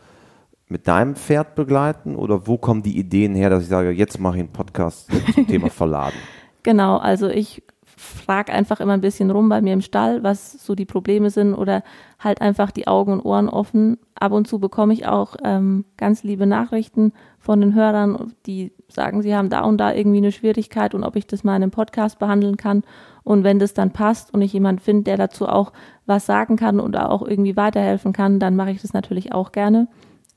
mit 0.68 0.88
deinem 0.88 1.14
Pferd 1.14 1.54
begleiten 1.54 2.16
oder 2.16 2.46
wo 2.46 2.58
kommen 2.58 2.82
die 2.82 2.98
Ideen 2.98 3.34
her, 3.34 3.50
dass 3.50 3.62
ich 3.62 3.68
sage, 3.68 3.90
jetzt 3.90 4.18
mache 4.18 4.36
ich 4.36 4.40
einen 4.40 4.52
Podcast 4.52 5.10
zum 5.34 5.46
Thema 5.46 5.70
Verladen? 5.70 6.16
Genau, 6.62 6.96
also 6.96 7.28
ich 7.28 7.62
frage 7.84 8.52
einfach 8.52 8.80
immer 8.80 8.94
ein 8.94 9.00
bisschen 9.00 9.30
rum 9.30 9.48
bei 9.48 9.60
mir 9.60 9.74
im 9.74 9.80
Stall, 9.80 10.22
was 10.22 10.52
so 10.52 10.74
die 10.74 10.84
Probleme 10.84 11.30
sind 11.30 11.54
oder 11.54 11.84
halt 12.18 12.40
einfach 12.40 12.70
die 12.70 12.88
Augen 12.88 13.12
und 13.12 13.20
Ohren 13.20 13.48
offen. 13.48 13.98
Ab 14.14 14.32
und 14.32 14.48
zu 14.48 14.58
bekomme 14.58 14.92
ich 14.92 15.06
auch 15.06 15.36
ähm, 15.44 15.84
ganz 15.96 16.24
liebe 16.24 16.46
Nachrichten 16.46 17.12
von 17.38 17.60
den 17.60 17.74
Hörern, 17.74 18.32
die 18.46 18.72
sagen, 18.92 19.22
sie 19.22 19.34
haben 19.34 19.50
da 19.50 19.62
und 19.62 19.78
da 19.78 19.92
irgendwie 19.92 20.18
eine 20.18 20.32
Schwierigkeit 20.32 20.94
und 20.94 21.04
ob 21.04 21.16
ich 21.16 21.26
das 21.26 21.44
mal 21.44 21.56
in 21.56 21.62
einem 21.62 21.70
Podcast 21.70 22.18
behandeln 22.18 22.56
kann. 22.56 22.82
Und 23.24 23.44
wenn 23.44 23.58
das 23.58 23.74
dann 23.74 23.92
passt 23.92 24.34
und 24.34 24.42
ich 24.42 24.52
jemand 24.52 24.80
finde, 24.80 25.04
der 25.04 25.16
dazu 25.16 25.48
auch 25.48 25.72
was 26.06 26.26
sagen 26.26 26.56
kann 26.56 26.80
oder 26.80 27.10
auch 27.10 27.22
irgendwie 27.22 27.56
weiterhelfen 27.56 28.12
kann, 28.12 28.38
dann 28.38 28.56
mache 28.56 28.70
ich 28.70 28.82
das 28.82 28.92
natürlich 28.92 29.32
auch 29.32 29.52
gerne. 29.52 29.88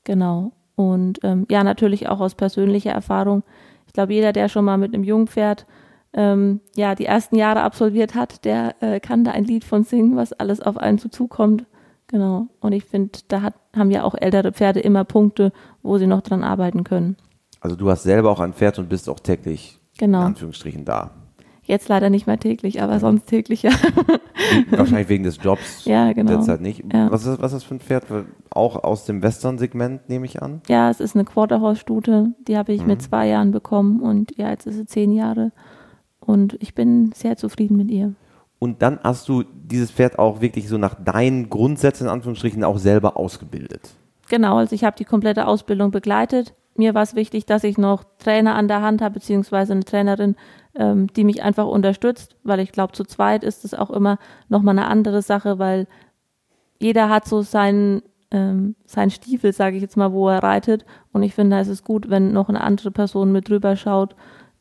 Genau. 0.04 0.52
Und 0.76 1.20
ähm, 1.24 1.46
ja, 1.50 1.64
natürlich 1.64 2.08
auch 2.08 2.20
aus 2.20 2.34
persönlicher 2.34 2.92
Erfahrung. 2.92 3.42
Ich 3.86 3.92
glaube, 3.92 4.12
jeder, 4.12 4.32
der 4.32 4.48
schon 4.48 4.64
mal 4.64 4.78
mit 4.78 4.94
einem 4.94 5.04
Jungpferd 5.04 5.66
ähm, 6.12 6.60
ja 6.74 6.94
die 6.94 7.06
ersten 7.06 7.36
Jahre 7.36 7.62
absolviert 7.62 8.14
hat, 8.14 8.44
der 8.44 8.74
äh, 8.80 9.00
kann 9.00 9.24
da 9.24 9.32
ein 9.32 9.44
Lied 9.44 9.64
von 9.64 9.84
singen, 9.84 10.16
was 10.16 10.32
alles 10.32 10.60
auf 10.60 10.76
einen 10.76 10.98
zukommt. 10.98 11.64
Genau. 12.08 12.46
Und 12.60 12.72
ich 12.72 12.84
finde, 12.84 13.18
da 13.28 13.42
hat, 13.42 13.54
haben 13.76 13.90
ja 13.90 14.04
auch 14.04 14.14
ältere 14.14 14.52
Pferde 14.52 14.80
immer 14.80 15.04
Punkte, 15.04 15.52
wo 15.82 15.98
sie 15.98 16.06
noch 16.06 16.22
dran 16.22 16.44
arbeiten 16.44 16.84
können. 16.84 17.16
Also 17.66 17.74
du 17.74 17.90
hast 17.90 18.04
selber 18.04 18.30
auch 18.30 18.38
ein 18.38 18.52
Pferd 18.52 18.78
und 18.78 18.88
bist 18.88 19.08
auch 19.08 19.18
täglich 19.18 19.80
genau. 19.98 20.20
in 20.20 20.26
Anführungsstrichen 20.26 20.84
da. 20.84 21.10
Jetzt 21.64 21.88
leider 21.88 22.10
nicht 22.10 22.28
mehr 22.28 22.38
täglich, 22.38 22.80
aber 22.80 23.00
sonst 23.00 23.26
täglich, 23.26 23.64
ja. 23.64 23.72
Wahrscheinlich 24.70 25.08
wegen 25.08 25.24
des 25.24 25.42
Jobs. 25.42 25.84
Ja, 25.84 26.12
genau. 26.12 26.30
Derzeit 26.30 26.60
nicht. 26.60 26.84
Ja. 26.92 27.10
Was, 27.10 27.26
ist, 27.26 27.42
was 27.42 27.52
ist 27.52 27.62
das 27.62 27.64
für 27.64 27.74
ein 27.74 27.80
Pferd? 27.80 28.04
Auch 28.50 28.84
aus 28.84 29.04
dem 29.04 29.20
Western-Segment, 29.20 30.08
nehme 30.08 30.26
ich 30.26 30.40
an? 30.40 30.60
Ja, 30.68 30.90
es 30.90 31.00
ist 31.00 31.16
eine 31.16 31.24
Quarterhorse-Stute. 31.24 32.34
Die 32.46 32.56
habe 32.56 32.72
ich 32.72 32.82
mhm. 32.82 32.86
mit 32.86 33.02
zwei 33.02 33.26
Jahren 33.26 33.50
bekommen 33.50 34.00
und 34.00 34.36
ja, 34.36 34.50
jetzt 34.50 34.68
ist 34.68 34.76
sie 34.76 34.86
zehn 34.86 35.10
Jahre. 35.10 35.50
Und 36.20 36.56
ich 36.60 36.72
bin 36.76 37.10
sehr 37.16 37.36
zufrieden 37.36 37.76
mit 37.76 37.90
ihr. 37.90 38.14
Und 38.60 38.80
dann 38.80 39.00
hast 39.02 39.28
du 39.28 39.42
dieses 39.42 39.90
Pferd 39.90 40.20
auch 40.20 40.40
wirklich 40.40 40.68
so 40.68 40.78
nach 40.78 40.94
deinen 40.94 41.50
Grundsätzen, 41.50 42.04
in 42.04 42.10
Anführungsstrichen, 42.10 42.62
auch 42.62 42.78
selber 42.78 43.16
ausgebildet. 43.16 43.90
Genau, 44.28 44.58
also 44.58 44.72
ich 44.72 44.84
habe 44.84 44.96
die 44.96 45.04
komplette 45.04 45.48
Ausbildung 45.48 45.90
begleitet. 45.90 46.54
Mir 46.76 46.94
war 46.94 47.02
es 47.02 47.14
wichtig, 47.14 47.46
dass 47.46 47.64
ich 47.64 47.78
noch 47.78 48.04
Trainer 48.18 48.54
an 48.54 48.68
der 48.68 48.82
Hand 48.82 49.02
habe, 49.02 49.14
beziehungsweise 49.14 49.72
eine 49.72 49.84
Trainerin, 49.84 50.36
ähm, 50.74 51.06
die 51.14 51.24
mich 51.24 51.42
einfach 51.42 51.66
unterstützt, 51.66 52.36
weil 52.44 52.60
ich 52.60 52.72
glaube, 52.72 52.92
zu 52.92 53.04
zweit 53.04 53.44
ist 53.44 53.64
es 53.64 53.74
auch 53.74 53.90
immer 53.90 54.18
nochmal 54.48 54.78
eine 54.78 54.88
andere 54.88 55.22
Sache, 55.22 55.58
weil 55.58 55.86
jeder 56.78 57.08
hat 57.08 57.26
so 57.26 57.42
seinen, 57.42 58.02
ähm, 58.30 58.76
seinen 58.84 59.10
Stiefel, 59.10 59.52
sage 59.52 59.76
ich 59.76 59.82
jetzt 59.82 59.96
mal, 59.96 60.12
wo 60.12 60.28
er 60.28 60.42
reitet. 60.42 60.84
Und 61.12 61.22
ich 61.22 61.34
finde, 61.34 61.56
da 61.56 61.62
ist 61.62 61.68
es 61.68 61.84
gut, 61.84 62.10
wenn 62.10 62.32
noch 62.32 62.48
eine 62.48 62.60
andere 62.60 62.90
Person 62.90 63.32
mit 63.32 63.48
drüber 63.48 63.76
schaut, 63.76 64.14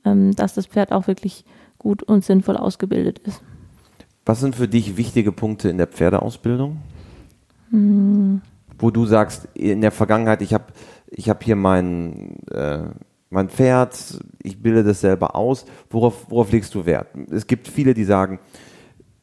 ähm, 0.06 0.34
dass 0.36 0.54
das 0.54 0.68
Pferd 0.68 0.92
auch 0.92 1.08
wirklich 1.08 1.46
gut 1.78 2.04
und 2.04 2.24
sinnvoll 2.24 2.58
ausgebildet 2.58 3.20
ist. 3.20 3.42
Was 4.26 4.40
sind 4.40 4.56
für 4.56 4.68
dich 4.68 4.98
wichtige 4.98 5.32
Punkte 5.32 5.70
in 5.70 5.78
der 5.78 5.88
Pferdeausbildung? 5.88 6.78
Hm. 7.70 8.42
Wo 8.80 8.90
du 8.90 9.06
sagst, 9.06 9.48
in 9.54 9.82
der 9.82 9.92
Vergangenheit, 9.92 10.42
ich 10.42 10.54
habe 10.54 10.66
ich 11.08 11.30
hab 11.30 11.44
hier 11.44 11.56
mein, 11.56 12.38
äh, 12.52 12.84
mein 13.30 13.50
Pferd, 13.50 14.20
ich 14.42 14.62
bilde 14.62 14.84
das 14.84 15.02
selber 15.02 15.36
aus. 15.36 15.66
Worauf, 15.90 16.30
worauf 16.30 16.52
legst 16.52 16.74
du 16.76 16.86
Wert? 16.86 17.08
Es 17.32 17.48
gibt 17.48 17.68
viele, 17.68 17.94
die 17.94 18.04
sagen, 18.04 18.40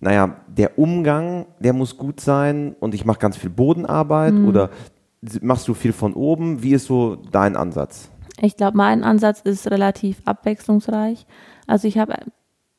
naja, 0.00 0.36
der 0.48 0.78
Umgang, 0.78 1.46
der 1.60 1.72
muss 1.72 1.96
gut 1.96 2.20
sein 2.20 2.74
und 2.80 2.94
ich 2.94 3.04
mache 3.04 3.20
ganz 3.20 3.36
viel 3.36 3.50
Bodenarbeit 3.50 4.34
mhm. 4.34 4.48
oder 4.48 4.70
machst 5.40 5.68
du 5.68 5.74
viel 5.74 5.92
von 5.92 6.14
oben? 6.14 6.62
Wie 6.62 6.72
ist 6.72 6.86
so 6.86 7.16
dein 7.16 7.56
Ansatz? 7.56 8.10
Ich 8.40 8.56
glaube, 8.56 8.76
mein 8.76 9.04
Ansatz 9.04 9.40
ist 9.40 9.70
relativ 9.70 10.20
abwechslungsreich. 10.24 11.26
Also 11.66 11.86
ich 11.86 11.98
habe 11.98 12.16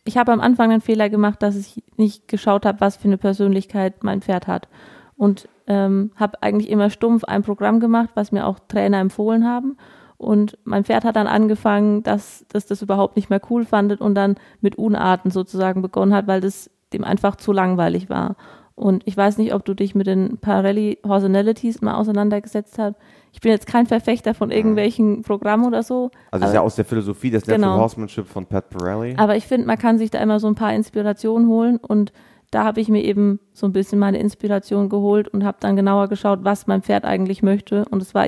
ich 0.06 0.18
habe 0.18 0.34
am 0.34 0.42
Anfang 0.42 0.72
einen 0.72 0.82
Fehler 0.82 1.10
gemacht, 1.10 1.42
dass 1.42 1.56
ich 1.56 1.82
nicht 1.96 2.28
geschaut 2.28 2.66
habe, 2.66 2.82
was 2.82 2.98
für 2.98 3.08
eine 3.08 3.18
Persönlichkeit 3.18 4.04
mein 4.04 4.22
Pferd 4.22 4.48
hat. 4.48 4.68
Und 5.16 5.48
ähm, 5.68 6.12
habe 6.16 6.42
eigentlich 6.42 6.70
immer 6.70 6.90
stumpf 6.90 7.24
ein 7.24 7.44
Programm 7.44 7.80
gemacht, 7.80 8.10
was 8.16 8.32
mir 8.32 8.46
auch 8.46 8.60
Trainer 8.68 9.00
empfohlen 9.00 9.48
haben. 9.48 9.78
Und 10.18 10.58
mein 10.64 10.84
Pferd 10.84 11.04
hat 11.04 11.16
dann 11.16 11.28
angefangen, 11.28 12.04
dass, 12.04 12.46
dass 12.50 12.66
das 12.66 12.82
überhaupt 12.82 13.16
nicht 13.16 13.30
mehr 13.30 13.42
cool 13.50 13.66
fandet 13.66 14.00
und 14.00 14.16
dann 14.16 14.36
mit 14.62 14.78
Unarten 14.78 15.32
sozusagen 15.32 15.82
begonnen 15.82 16.14
hat, 16.14 16.28
weil 16.28 16.42
das 16.42 16.70
dem 16.94 17.04
einfach 17.04 17.36
zu 17.36 17.52
langweilig 17.52 18.10
war. 18.10 18.36
Und 18.76 19.04
ich 19.06 19.16
weiß 19.16 19.38
nicht, 19.38 19.54
ob 19.54 19.66
du 19.66 19.76
dich 19.76 19.94
mit 19.94 20.08
den 20.08 20.38
Parelli 20.38 20.98
Horsonalities 21.06 21.82
mal 21.82 21.96
auseinandergesetzt 21.96 22.80
hast. 22.80 22.96
Ich 23.32 23.40
bin 23.40 23.52
jetzt 23.52 23.68
kein 23.68 23.86
Verfechter 23.86 24.34
von 24.34 24.50
irgendwelchen 24.50 25.22
Programmen 25.22 25.66
oder 25.66 25.84
so. 25.84 26.10
Also 26.32 26.42
das 26.42 26.50
ist 26.50 26.56
ja 26.56 26.62
aus 26.62 26.76
der 26.76 26.86
Philosophie 26.86 27.30
des 27.30 27.46
Natural 27.46 27.60
genau. 27.60 27.82
Horsemanship 27.82 28.28
von 28.28 28.46
Pat 28.46 28.70
Pirelli. 28.70 29.16
Aber 29.18 29.36
ich 29.36 29.46
finde, 29.46 29.68
man 29.68 29.78
kann 29.78 30.00
sich 30.00 30.10
da 30.10 30.20
immer 30.20 30.40
so 30.40 30.48
ein 30.48 30.56
paar 30.56 30.74
Inspirationen 30.74 31.48
holen 31.48 31.78
und 31.78 32.14
da 32.54 32.64
habe 32.64 32.82
ich 32.82 32.90
mir 32.90 33.04
eben 33.04 33.40
so 33.54 33.66
ein 33.66 33.74
bisschen 33.74 34.00
meine 34.00 34.20
Inspiration 34.20 34.90
geholt 34.90 35.28
und 35.28 35.44
habe 35.44 35.58
dann 35.60 35.76
genauer 35.76 36.08
geschaut, 36.08 36.40
was 36.44 36.68
mein 36.68 36.84
Pferd 36.84 37.04
eigentlich 37.04 37.42
möchte. 37.42 37.86
Und 37.90 38.02
es 38.02 38.14
war 38.14 38.28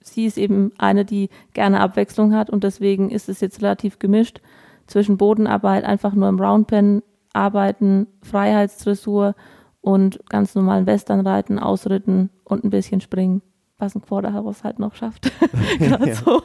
sie 0.00 0.26
ist 0.26 0.36
eben 0.36 0.72
eine, 0.76 1.06
die 1.06 1.30
gerne 1.54 1.80
Abwechslung 1.80 2.34
hat 2.34 2.50
und 2.50 2.62
deswegen 2.62 3.10
ist 3.10 3.30
es 3.30 3.40
jetzt 3.40 3.62
relativ 3.62 3.98
gemischt 3.98 4.42
zwischen 4.86 5.16
Bodenarbeit, 5.16 5.84
einfach 5.84 6.12
nur 6.12 6.28
im 6.28 6.38
Roundpen 6.38 7.02
arbeiten, 7.32 8.06
Freiheitsdressur 8.22 9.34
und 9.80 10.20
ganz 10.28 10.54
normalen 10.54 10.86
Westernreiten, 10.86 11.58
Ausritten 11.58 12.28
und 12.44 12.64
ein 12.64 12.70
bisschen 12.70 13.00
Springen 13.00 13.40
was 13.78 13.94
ein 13.94 14.02
Quarterhouse 14.02 14.62
halt 14.62 14.78
noch 14.78 14.94
schafft. 14.94 15.32
Gerade 15.78 16.08
ja. 16.08 16.14
so. 16.14 16.42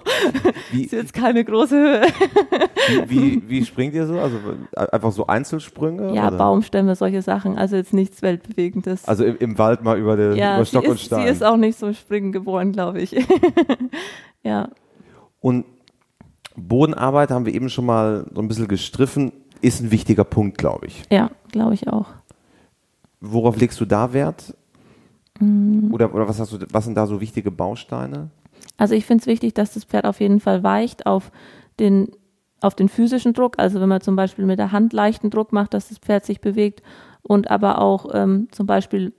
Wie, 0.71 0.83
ist 0.83 0.91
jetzt 0.91 1.13
keine 1.13 1.43
große 1.43 1.75
Höhe. 1.75 2.01
wie, 3.07 3.19
wie, 3.19 3.49
wie, 3.49 3.65
springt 3.65 3.93
ihr 3.93 4.07
so? 4.07 4.19
Also 4.19 4.37
einfach 4.75 5.11
so 5.11 5.27
Einzelsprünge? 5.27 6.13
Ja, 6.13 6.27
oder? 6.27 6.37
Baumstämme, 6.37 6.95
solche 6.95 7.21
Sachen. 7.21 7.57
Also 7.57 7.75
jetzt 7.75 7.93
nichts 7.93 8.21
Weltbewegendes. 8.21 9.05
Also 9.05 9.23
im, 9.23 9.37
im 9.37 9.57
Wald 9.57 9.83
mal 9.83 9.97
über, 9.97 10.15
den, 10.17 10.35
ja, 10.35 10.55
über 10.55 10.65
Stock 10.65 10.85
ist, 10.85 10.89
und 10.89 10.99
Stein. 10.99 11.23
Sie 11.23 11.31
ist 11.31 11.43
auch 11.43 11.57
nicht 11.57 11.77
so 11.77 11.93
springen 11.93 12.31
geboren, 12.31 12.71
glaube 12.71 13.01
ich. 13.01 13.15
ja. 14.43 14.69
Und 15.39 15.65
Bodenarbeit 16.55 17.31
haben 17.31 17.45
wir 17.45 17.53
eben 17.53 17.69
schon 17.69 17.85
mal 17.85 18.25
so 18.33 18.41
ein 18.41 18.47
bisschen 18.47 18.67
gestriffen, 18.67 19.31
ist 19.61 19.81
ein 19.81 19.91
wichtiger 19.91 20.23
Punkt, 20.23 20.57
glaube 20.57 20.87
ich. 20.87 21.03
Ja, 21.11 21.31
glaube 21.51 21.73
ich 21.73 21.87
auch. 21.87 22.07
Worauf 23.21 23.57
legst 23.57 23.79
du 23.79 23.85
da 23.85 24.13
Wert? 24.13 24.55
Mhm. 25.39 25.93
Oder, 25.93 26.13
oder 26.13 26.27
was 26.27 26.39
hast 26.39 26.53
du, 26.53 26.57
was 26.71 26.85
sind 26.85 26.95
da 26.95 27.07
so 27.07 27.21
wichtige 27.21 27.51
Bausteine? 27.51 28.29
Also 28.77 28.95
ich 28.95 29.05
finde 29.05 29.21
es 29.21 29.27
wichtig, 29.27 29.53
dass 29.53 29.73
das 29.73 29.83
Pferd 29.83 30.05
auf 30.05 30.19
jeden 30.19 30.39
Fall 30.39 30.63
weicht 30.63 31.05
auf 31.05 31.31
den, 31.79 32.09
auf 32.61 32.75
den 32.75 32.89
physischen 32.89 33.33
Druck. 33.33 33.55
Also 33.57 33.81
wenn 33.81 33.89
man 33.89 34.01
zum 34.01 34.15
Beispiel 34.15 34.45
mit 34.45 34.59
der 34.59 34.71
Hand 34.71 34.93
leichten 34.93 35.29
Druck 35.29 35.51
macht, 35.51 35.73
dass 35.73 35.89
das 35.89 35.97
Pferd 35.97 36.25
sich 36.25 36.41
bewegt 36.41 36.81
und 37.21 37.51
aber 37.51 37.79
auch 37.79 38.07
ähm, 38.13 38.47
zum 38.51 38.65
Beispiel, 38.67 39.13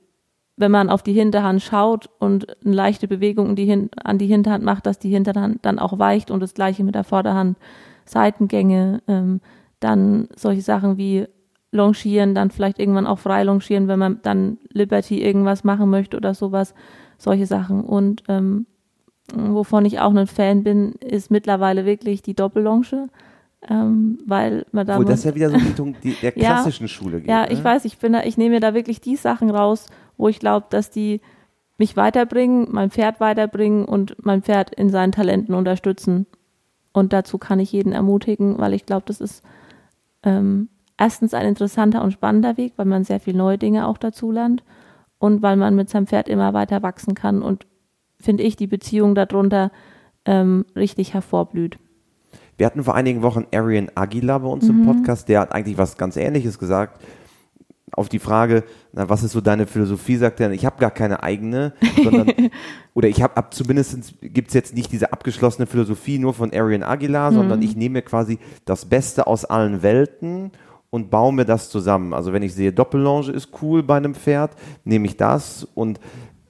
wenn 0.56 0.70
man 0.70 0.90
auf 0.90 1.02
die 1.02 1.12
Hinterhand 1.12 1.62
schaut 1.62 2.10
und 2.18 2.46
eine 2.64 2.74
leichte 2.74 3.08
Bewegung 3.08 3.56
die 3.56 3.88
an 4.02 4.18
die 4.18 4.26
Hinterhand 4.26 4.64
macht, 4.64 4.86
dass 4.86 4.98
die 4.98 5.10
Hinterhand 5.10 5.58
dann 5.62 5.78
auch 5.78 5.98
weicht 5.98 6.30
und 6.30 6.40
das 6.40 6.54
gleiche 6.54 6.84
mit 6.84 6.94
der 6.94 7.04
Vorderhand, 7.04 7.58
Seitengänge, 8.04 9.02
ähm, 9.06 9.40
dann 9.78 10.28
solche 10.36 10.62
Sachen 10.62 10.96
wie 10.96 11.26
Longieren, 11.72 12.34
dann 12.34 12.50
vielleicht 12.50 12.78
irgendwann 12.78 13.06
auch 13.06 13.20
frei 13.20 13.44
longieren, 13.44 13.86
wenn 13.86 13.98
man 13.98 14.20
dann 14.22 14.58
Liberty 14.72 15.22
irgendwas 15.22 15.62
machen 15.62 15.88
möchte 15.88 16.16
oder 16.16 16.34
sowas, 16.34 16.74
solche 17.16 17.46
Sachen. 17.46 17.82
Und 17.84 18.24
ähm, 18.28 18.66
wovon 19.32 19.84
ich 19.84 20.00
auch 20.00 20.14
ein 20.14 20.26
Fan 20.26 20.64
bin, 20.64 20.92
ist 20.94 21.30
mittlerweile 21.30 21.84
wirklich 21.84 22.22
die 22.22 22.34
Doppellonge. 22.34 23.08
Ähm, 23.68 24.18
weil 24.24 24.64
man 24.72 24.86
da. 24.86 24.98
Wo 24.98 25.04
das 25.04 25.24
ja 25.24 25.34
wieder 25.34 25.50
so 25.50 25.56
Richtung 25.58 25.94
die, 26.02 26.14
der 26.14 26.32
klassischen 26.32 26.84
ja, 26.84 26.88
Schule 26.88 27.20
geht. 27.20 27.28
Ja, 27.28 27.44
ich 27.44 27.58
ne? 27.58 27.64
weiß, 27.64 27.84
ich 27.84 27.98
bin 27.98 28.14
da, 28.14 28.22
ich 28.22 28.38
nehme 28.38 28.54
mir 28.54 28.60
da 28.60 28.72
wirklich 28.72 29.02
die 29.02 29.16
Sachen 29.16 29.50
raus, 29.50 29.86
wo 30.16 30.28
ich 30.28 30.38
glaube, 30.38 30.66
dass 30.70 30.90
die 30.90 31.20
mich 31.76 31.96
weiterbringen, 31.96 32.68
mein 32.70 32.90
Pferd 32.90 33.20
weiterbringen 33.20 33.84
und 33.84 34.16
mein 34.24 34.42
Pferd 34.42 34.74
in 34.74 34.88
seinen 34.88 35.12
Talenten 35.12 35.54
unterstützen. 35.54 36.26
Und 36.92 37.12
dazu 37.12 37.38
kann 37.38 37.60
ich 37.60 37.72
jeden 37.72 37.92
ermutigen, 37.92 38.58
weil 38.58 38.74
ich 38.74 38.86
glaube, 38.86 39.04
das 39.06 39.20
ist 39.20 39.42
ähm, 40.22 40.68
erstens 41.00 41.35
ein 41.35 41.47
interessanter 41.47 42.02
und 42.02 42.12
spannender 42.12 42.57
Weg, 42.57 42.75
weil 42.76 42.87
man 42.87 43.04
sehr 43.04 43.19
viel 43.19 43.35
neue 43.35 43.59
Dinge 43.59 43.88
auch 43.88 43.99
dazu 43.99 44.30
lernt 44.30 44.62
und 45.19 45.42
weil 45.42 45.57
man 45.57 45.75
mit 45.75 45.88
seinem 45.88 46.07
Pferd 46.07 46.28
immer 46.28 46.52
weiter 46.52 46.83
wachsen 46.83 47.14
kann 47.14 47.42
und 47.42 47.66
finde 48.21 48.42
ich 48.42 48.54
die 48.54 48.66
Beziehung 48.66 49.14
darunter 49.14 49.73
ähm, 50.26 50.66
richtig 50.76 51.14
hervorblüht. 51.14 51.78
Wir 52.59 52.66
hatten 52.66 52.85
vor 52.85 52.95
einigen 52.95 53.23
Wochen 53.23 53.47
Arian 53.52 53.90
Aguilar 53.95 54.40
bei 54.40 54.49
uns 54.49 54.69
mhm. 54.69 54.80
im 54.80 54.87
Podcast, 54.87 55.28
der 55.30 55.40
hat 55.40 55.52
eigentlich 55.52 55.78
was 55.78 55.97
ganz 55.97 56.16
Ähnliches 56.16 56.59
gesagt. 56.59 57.02
Auf 57.92 58.09
die 58.09 58.19
Frage, 58.19 58.62
na, 58.92 59.09
was 59.09 59.23
ist 59.25 59.33
so 59.33 59.40
deine 59.40 59.66
Philosophie, 59.66 60.16
sagt 60.16 60.38
er, 60.38 60.50
ich 60.52 60.64
habe 60.64 60.78
gar 60.78 60.92
keine 60.92 61.23
eigene, 61.23 61.73
sondern, 62.04 62.30
oder 62.95 63.09
ich 63.09 63.23
habe 63.23 63.37
ab 63.37 63.52
zumindest 63.52 64.21
gibt 64.21 64.49
es 64.49 64.54
jetzt 64.54 64.75
nicht 64.75 64.92
diese 64.92 65.12
abgeschlossene 65.12 65.66
Philosophie 65.66 66.19
nur 66.19 66.35
von 66.35 66.52
Arian 66.52 66.83
Aguilar, 66.83 67.30
mhm. 67.30 67.37
sondern 67.37 67.62
ich 67.62 67.75
nehme 67.75 67.95
mir 67.95 68.02
quasi 68.02 68.38
das 68.66 68.85
Beste 68.85 69.26
aus 69.26 69.47
allen 69.47 69.83
Welten 69.83 70.52
und 70.90 71.11
baue 71.11 71.32
mir 71.32 71.44
das 71.44 71.70
zusammen. 71.70 72.12
Also 72.12 72.32
wenn 72.32 72.42
ich 72.42 72.54
sehe, 72.54 72.73
Doppellonge 72.73 73.30
ist 73.30 73.50
cool 73.62 73.82
bei 73.82 73.97
einem 73.97 74.14
Pferd, 74.14 74.52
nehme 74.85 75.06
ich 75.06 75.16
das 75.16 75.66
und 75.75 76.00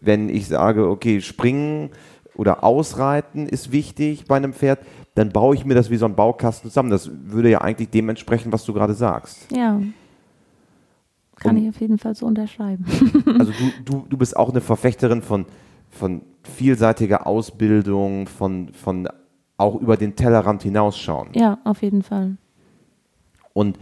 wenn 0.01 0.29
ich 0.29 0.49
sage, 0.49 0.89
okay, 0.89 1.21
springen 1.21 1.91
oder 2.35 2.65
ausreiten 2.65 3.47
ist 3.47 3.71
wichtig 3.71 4.25
bei 4.27 4.37
einem 4.37 4.55
Pferd, 4.55 4.81
dann 5.15 5.31
baue 5.31 5.55
ich 5.55 5.65
mir 5.67 5.75
das 5.75 5.91
wie 5.91 5.97
so 5.97 6.07
ein 6.07 6.15
Baukasten 6.15 6.71
zusammen. 6.71 6.91
Das 6.91 7.11
würde 7.25 7.51
ja 7.51 7.61
eigentlich 7.61 7.91
dem 7.91 8.09
entsprechen, 8.09 8.53
was 8.53 8.65
du 8.65 8.73
gerade 8.73 8.95
sagst. 8.95 9.51
Ja. 9.53 9.81
Kann 11.37 11.57
und, 11.57 11.63
ich 11.63 11.69
auf 11.69 11.81
jeden 11.81 11.99
Fall 11.99 12.15
so 12.15 12.27
unterschreiben. 12.27 12.87
also 13.39 13.53
du, 13.53 13.71
du, 13.85 14.07
du 14.09 14.17
bist 14.17 14.37
auch 14.37 14.51
eine 14.51 14.61
Verfechterin 14.61 15.21
von, 15.21 15.45
von 15.91 16.23
vielseitiger 16.43 17.27
Ausbildung, 17.27 18.27
von, 18.27 18.73
von 18.73 19.09
auch 19.57 19.79
über 19.79 19.97
den 19.97 20.17
Tellerrand 20.17 20.63
hinausschauen. 20.63 21.29
Ja, 21.35 21.59
auf 21.65 21.83
jeden 21.83 22.03
Fall. 22.03 22.37
Und, 23.53 23.79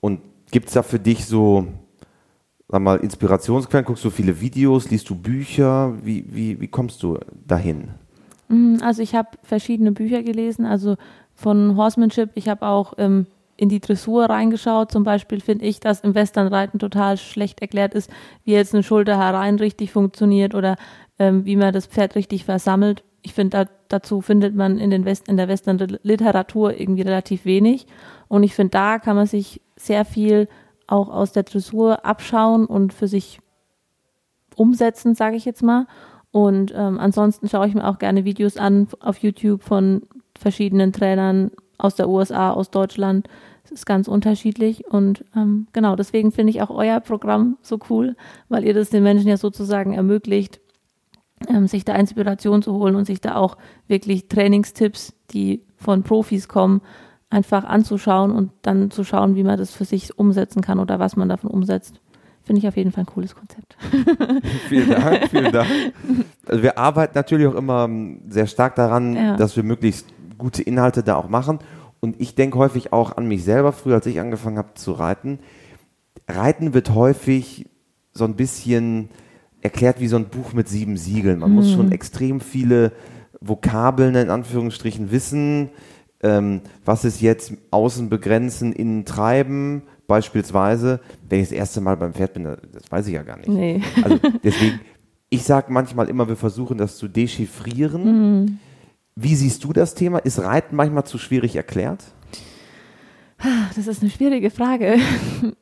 und 0.00 0.20
gibt 0.50 0.68
es 0.68 0.74
da 0.74 0.82
für 0.82 0.98
dich 0.98 1.26
so, 1.26 1.66
sag 2.68 2.82
mal, 2.82 2.98
Inspirationsquellen? 2.98 3.86
Guckst 3.86 4.04
du 4.04 4.10
viele 4.10 4.40
Videos, 4.40 4.90
liest 4.90 5.08
du 5.10 5.14
Bücher? 5.14 5.94
Wie, 6.02 6.24
wie, 6.28 6.60
wie 6.60 6.68
kommst 6.68 7.02
du 7.02 7.18
dahin? 7.46 7.88
Mm, 8.48 8.76
also 8.82 9.02
ich 9.02 9.14
habe 9.14 9.28
verschiedene 9.42 9.92
Bücher 9.92 10.22
gelesen, 10.22 10.66
also 10.66 10.96
von 11.34 11.76
Horsemanship. 11.76 12.30
Ich 12.34 12.48
habe 12.48 12.66
auch 12.66 12.94
ähm, 12.98 13.26
in 13.56 13.68
die 13.68 13.80
Dressur 13.80 14.26
reingeschaut. 14.26 14.90
Zum 14.90 15.04
Beispiel 15.04 15.40
finde 15.40 15.66
ich, 15.66 15.80
dass 15.80 16.00
im 16.00 16.14
Westernreiten 16.14 16.78
total 16.78 17.16
schlecht 17.18 17.60
erklärt 17.60 17.94
ist, 17.94 18.10
wie 18.44 18.52
jetzt 18.52 18.74
eine 18.74 18.82
Schulter 18.82 19.18
herein 19.18 19.56
richtig 19.56 19.92
funktioniert 19.92 20.54
oder 20.54 20.76
ähm, 21.18 21.44
wie 21.44 21.56
man 21.56 21.72
das 21.72 21.86
Pferd 21.86 22.14
richtig 22.14 22.44
versammelt. 22.44 23.04
Ich 23.22 23.34
finde, 23.34 23.64
da, 23.64 23.70
dazu 23.88 24.20
findet 24.20 24.54
man 24.54 24.78
in, 24.78 24.90
den 24.90 25.04
West, 25.04 25.28
in 25.28 25.36
der 25.36 25.48
Western-Literatur 25.48 26.78
irgendwie 26.78 27.02
relativ 27.02 27.44
wenig. 27.44 27.86
Und 28.28 28.44
ich 28.44 28.54
finde, 28.54 28.70
da 28.70 28.98
kann 28.98 29.16
man 29.16 29.26
sich 29.26 29.60
sehr 29.78 30.04
viel 30.04 30.48
auch 30.86 31.08
aus 31.08 31.32
der 31.32 31.42
Dressur 31.42 32.04
abschauen 32.04 32.66
und 32.66 32.92
für 32.92 33.08
sich 33.08 33.40
umsetzen, 34.56 35.14
sage 35.14 35.36
ich 35.36 35.44
jetzt 35.44 35.62
mal. 35.62 35.86
Und 36.30 36.72
ähm, 36.76 36.98
ansonsten 36.98 37.48
schaue 37.48 37.68
ich 37.68 37.74
mir 37.74 37.86
auch 37.86 37.98
gerne 37.98 38.24
Videos 38.24 38.56
an 38.56 38.88
auf 39.00 39.18
YouTube 39.18 39.62
von 39.62 40.02
verschiedenen 40.38 40.92
Trainern 40.92 41.50
aus 41.78 41.94
der 41.94 42.08
USA, 42.08 42.52
aus 42.52 42.70
Deutschland. 42.70 43.28
Es 43.64 43.70
ist 43.70 43.86
ganz 43.86 44.08
unterschiedlich 44.08 44.86
und 44.86 45.24
ähm, 45.36 45.68
genau 45.72 45.94
deswegen 45.94 46.32
finde 46.32 46.50
ich 46.50 46.62
auch 46.62 46.70
euer 46.70 47.00
Programm 47.00 47.58
so 47.60 47.78
cool, 47.90 48.16
weil 48.48 48.64
ihr 48.64 48.74
das 48.74 48.90
den 48.90 49.02
Menschen 49.02 49.28
ja 49.28 49.36
sozusagen 49.36 49.92
ermöglicht, 49.92 50.60
ähm, 51.48 51.66
sich 51.66 51.84
da 51.84 51.94
Inspiration 51.94 52.62
zu 52.62 52.72
holen 52.72 52.94
und 52.94 53.04
sich 53.04 53.20
da 53.20 53.36
auch 53.36 53.56
wirklich 53.86 54.28
Trainingstipps, 54.28 55.14
die 55.30 55.64
von 55.76 56.02
Profis 56.02 56.48
kommen, 56.48 56.80
einfach 57.30 57.64
anzuschauen 57.64 58.30
und 58.30 58.50
dann 58.62 58.90
zu 58.90 59.04
schauen, 59.04 59.36
wie 59.36 59.44
man 59.44 59.58
das 59.58 59.70
für 59.70 59.84
sich 59.84 60.18
umsetzen 60.18 60.62
kann 60.62 60.78
oder 60.78 60.98
was 60.98 61.16
man 61.16 61.28
davon 61.28 61.50
umsetzt. 61.50 62.00
Finde 62.42 62.60
ich 62.60 62.68
auf 62.68 62.76
jeden 62.76 62.92
Fall 62.92 63.02
ein 63.02 63.06
cooles 63.06 63.34
Konzept. 63.34 63.76
vielen 64.68 64.88
Dank, 64.88 65.28
vielen 65.28 65.52
Dank. 65.52 65.68
Also 66.46 66.62
wir 66.62 66.78
arbeiten 66.78 67.12
natürlich 67.14 67.46
auch 67.46 67.54
immer 67.54 67.84
ähm, 67.84 68.22
sehr 68.28 68.46
stark 68.46 68.74
daran, 68.74 69.14
ja. 69.14 69.36
dass 69.36 69.56
wir 69.56 69.62
möglichst 69.62 70.06
gute 70.38 70.62
Inhalte 70.62 71.02
da 71.02 71.16
auch 71.16 71.28
machen. 71.28 71.58
Und 72.00 72.18
ich 72.20 72.34
denke 72.34 72.56
häufig 72.58 72.92
auch 72.92 73.16
an 73.16 73.26
mich 73.26 73.44
selber, 73.44 73.72
früher 73.72 73.96
als 73.96 74.06
ich 74.06 74.18
angefangen 74.18 74.56
habe 74.56 74.72
zu 74.74 74.92
reiten. 74.92 75.40
Reiten 76.26 76.72
wird 76.72 76.94
häufig 76.94 77.66
so 78.12 78.24
ein 78.24 78.36
bisschen 78.36 79.10
erklärt 79.60 80.00
wie 80.00 80.08
so 80.08 80.16
ein 80.16 80.28
Buch 80.28 80.54
mit 80.54 80.68
sieben 80.68 80.96
Siegeln. 80.96 81.40
Man 81.40 81.50
mhm. 81.50 81.56
muss 81.56 81.70
schon 81.70 81.92
extrem 81.92 82.40
viele 82.40 82.92
Vokabeln 83.40 84.14
in 84.14 84.30
Anführungsstrichen 84.30 85.10
wissen 85.10 85.68
ähm, 86.22 86.62
was 86.84 87.04
ist 87.04 87.20
jetzt 87.20 87.52
außen 87.70 88.08
begrenzen, 88.08 88.72
innen 88.72 89.04
treiben, 89.04 89.82
beispielsweise, 90.06 91.00
wenn 91.28 91.40
ich 91.40 91.48
das 91.48 91.56
erste 91.56 91.80
Mal 91.80 91.96
beim 91.96 92.14
Pferd 92.14 92.34
bin, 92.34 92.44
das 92.44 92.90
weiß 92.90 93.06
ich 93.06 93.14
ja 93.14 93.22
gar 93.22 93.36
nicht. 93.36 93.48
Nee. 93.48 93.82
Also 94.02 94.18
deswegen, 94.42 94.80
ich 95.28 95.44
sage 95.44 95.72
manchmal 95.72 96.08
immer, 96.08 96.28
wir 96.28 96.36
versuchen 96.36 96.78
das 96.78 96.96
zu 96.96 97.08
dechiffrieren. 97.08 98.04
Mhm. 98.40 98.58
Wie 99.14 99.34
siehst 99.34 99.64
du 99.64 99.72
das 99.72 99.94
Thema? 99.94 100.18
Ist 100.18 100.40
Reiten 100.40 100.76
manchmal 100.76 101.04
zu 101.04 101.18
schwierig 101.18 101.56
erklärt? 101.56 102.04
Das 103.76 103.86
ist 103.86 104.02
eine 104.02 104.10
schwierige 104.10 104.50
Frage. 104.50 104.98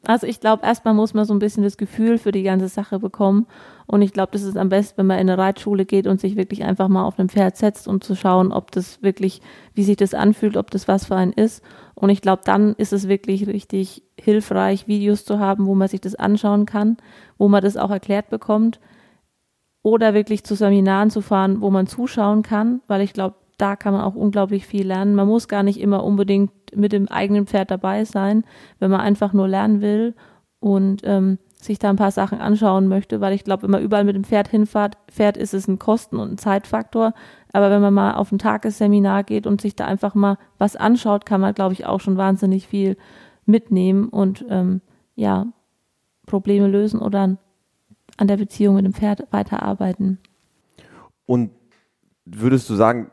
Also 0.09 0.29
ich 0.29 0.39
glaube, 0.39 0.65
erstmal 0.65 0.95
muss 0.95 1.15
man 1.15 1.25
so 1.25 1.35
ein 1.35 1.41
bisschen 1.41 1.65
das 1.65 1.77
Gefühl 1.77 2.19
für 2.19 2.31
die 2.31 2.45
ganze 2.45 2.69
Sache 2.69 3.01
bekommen. 3.01 3.49
Und 3.87 4.03
ich 4.03 4.13
glaube, 4.13 4.31
das 4.33 4.45
ist 4.45 4.57
am 4.57 4.69
besten, 4.69 4.99
wenn 4.99 5.07
man 5.07 5.19
in 5.19 5.29
eine 5.29 5.37
Reitschule 5.37 5.85
geht 5.85 6.07
und 6.07 6.21
sich 6.21 6.37
wirklich 6.37 6.63
einfach 6.63 6.87
mal 6.87 7.05
auf 7.05 7.19
einem 7.19 7.29
Pferd 7.29 7.57
setzt, 7.57 7.89
um 7.89 8.01
zu 8.01 8.15
schauen, 8.15 8.53
ob 8.53 8.71
das 8.71 9.03
wirklich, 9.03 9.43
wie 9.75 9.83
sich 9.83 9.97
das 9.97 10.15
anfühlt, 10.15 10.57
ob 10.57 10.71
das 10.71 10.87
was 10.87 11.07
für 11.07 11.17
einen 11.17 11.33
ist. 11.33 11.61
Und 11.97 12.11
ich 12.11 12.23
glaube, 12.23 12.43
dann 12.45 12.75
ist 12.75 12.93
es 12.93 13.09
wirklich 13.09 13.49
richtig 13.49 14.05
hilfreich, 14.19 14.87
Videos 14.87 15.25
zu 15.25 15.41
haben, 15.41 15.67
wo 15.67 15.75
man 15.75 15.89
sich 15.89 16.01
das 16.01 16.15
anschauen 16.15 16.67
kann, 16.67 16.99
wo 17.37 17.49
man 17.49 17.63
das 17.63 17.77
auch 17.77 17.91
erklärt 17.91 18.31
bekommt. 18.31 18.79
Oder 19.83 20.15
wirklich 20.15 20.45
zu 20.45 20.55
Seminaren 20.55 21.11
zu 21.11 21.21
fahren, 21.21 21.61
wo 21.61 21.71
man 21.71 21.89
zuschauen 21.89 22.43
kann, 22.43 22.81
weil 22.87 23.01
ich 23.01 23.13
glaube, 23.13 23.35
da 23.59 23.77
kann 23.77 23.93
man 23.93 24.03
auch 24.03 24.15
unglaublich 24.15 24.67
viel 24.67 24.87
lernen. 24.87 25.15
Man 25.15 25.29
muss 25.29 25.49
gar 25.49 25.63
nicht 25.63 25.81
immer 25.81 26.05
unbedingt 26.05 26.53
mit 26.75 26.93
dem 26.93 27.09
eigenen 27.09 27.47
Pferd 27.47 27.71
dabei 27.71 28.05
sein, 28.05 28.45
wenn 28.79 28.91
man 28.91 29.01
einfach 29.01 29.33
nur 29.33 29.49
lernen 29.49 29.81
will 29.81 30.15
und 30.61 31.03
ähm, 31.05 31.39
sich 31.61 31.79
da 31.79 31.91
ein 31.91 31.97
paar 31.97 32.11
Sachen 32.11 32.39
anschauen 32.39 32.87
möchte, 32.87 33.21
weil 33.21 33.33
ich 33.33 33.45
glaube, 33.45 33.65
wenn 33.65 33.71
man 33.71 33.83
überall 33.83 34.05
mit 34.05 34.15
dem 34.15 34.25
Pferd 34.25 34.49
hinfährt, 34.49 34.99
fährt, 35.09 35.37
ist 35.37 35.55
es 35.55 35.69
ein 35.69 35.79
Kosten- 35.79 36.19
und 36.19 36.33
ein 36.33 36.39
Zeitfaktor. 36.39 37.15
Aber 37.53 37.71
wenn 37.71 37.81
man 37.81 37.95
mal 37.95 38.15
auf 38.15 38.31
ein 38.31 38.39
Tagesseminar 38.39 39.25
geht 39.25 39.47
und 39.47 39.61
sich 39.61 39.75
da 39.75 39.87
einfach 39.87 40.15
mal 40.15 40.39
was 40.59 40.77
anschaut, 40.77 41.25
kann 41.25 41.41
man, 41.41 41.55
glaube 41.55 41.73
ich, 41.73 41.87
auch 41.87 42.01
schon 42.01 42.17
wahnsinnig 42.17 42.67
viel 42.67 42.97
mitnehmen 43.47 44.09
und 44.09 44.45
ähm, 44.51 44.83
ja, 45.15 45.47
Probleme 46.27 46.69
lösen 46.69 47.01
oder 47.01 47.39
an 48.17 48.29
der 48.29 48.37
Beziehung 48.37 48.77
mit 48.77 48.85
dem 48.85 48.93
Pferd 48.93 49.27
weiterarbeiten. 49.31 50.19
Und 51.25 51.51
würdest 52.25 52.69
du 52.69 52.75
sagen, 52.75 53.09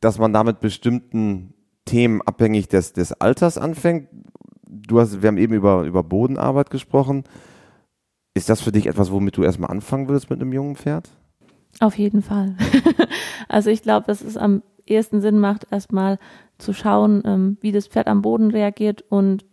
dass 0.00 0.18
man 0.18 0.32
damit 0.32 0.60
bestimmten 0.60 1.54
Themen 1.84 2.22
abhängig 2.22 2.68
des, 2.68 2.92
des 2.92 3.12
Alters 3.12 3.58
anfängt? 3.58 4.08
Du 4.68 5.00
hast, 5.00 5.22
wir 5.22 5.28
haben 5.28 5.38
eben 5.38 5.54
über, 5.54 5.84
über 5.84 6.02
Bodenarbeit 6.02 6.70
gesprochen. 6.70 7.24
Ist 8.34 8.48
das 8.48 8.60
für 8.60 8.72
dich 8.72 8.86
etwas, 8.86 9.10
womit 9.10 9.36
du 9.36 9.42
erstmal 9.42 9.70
anfangen 9.70 10.08
würdest 10.08 10.28
mit 10.28 10.40
einem 10.40 10.52
jungen 10.52 10.76
Pferd? 10.76 11.08
Auf 11.80 11.96
jeden 11.96 12.22
Fall. 12.22 12.56
also 13.48 13.70
ich 13.70 13.82
glaube, 13.82 14.06
dass 14.06 14.22
es 14.22 14.36
am 14.36 14.62
ehesten 14.86 15.20
Sinn 15.20 15.38
macht, 15.38 15.66
erstmal 15.70 16.18
zu 16.58 16.72
schauen, 16.72 17.22
ähm, 17.24 17.58
wie 17.60 17.72
das 17.72 17.86
Pferd 17.86 18.06
am 18.06 18.22
Boden 18.22 18.50
reagiert 18.50 19.04
und 19.08 19.44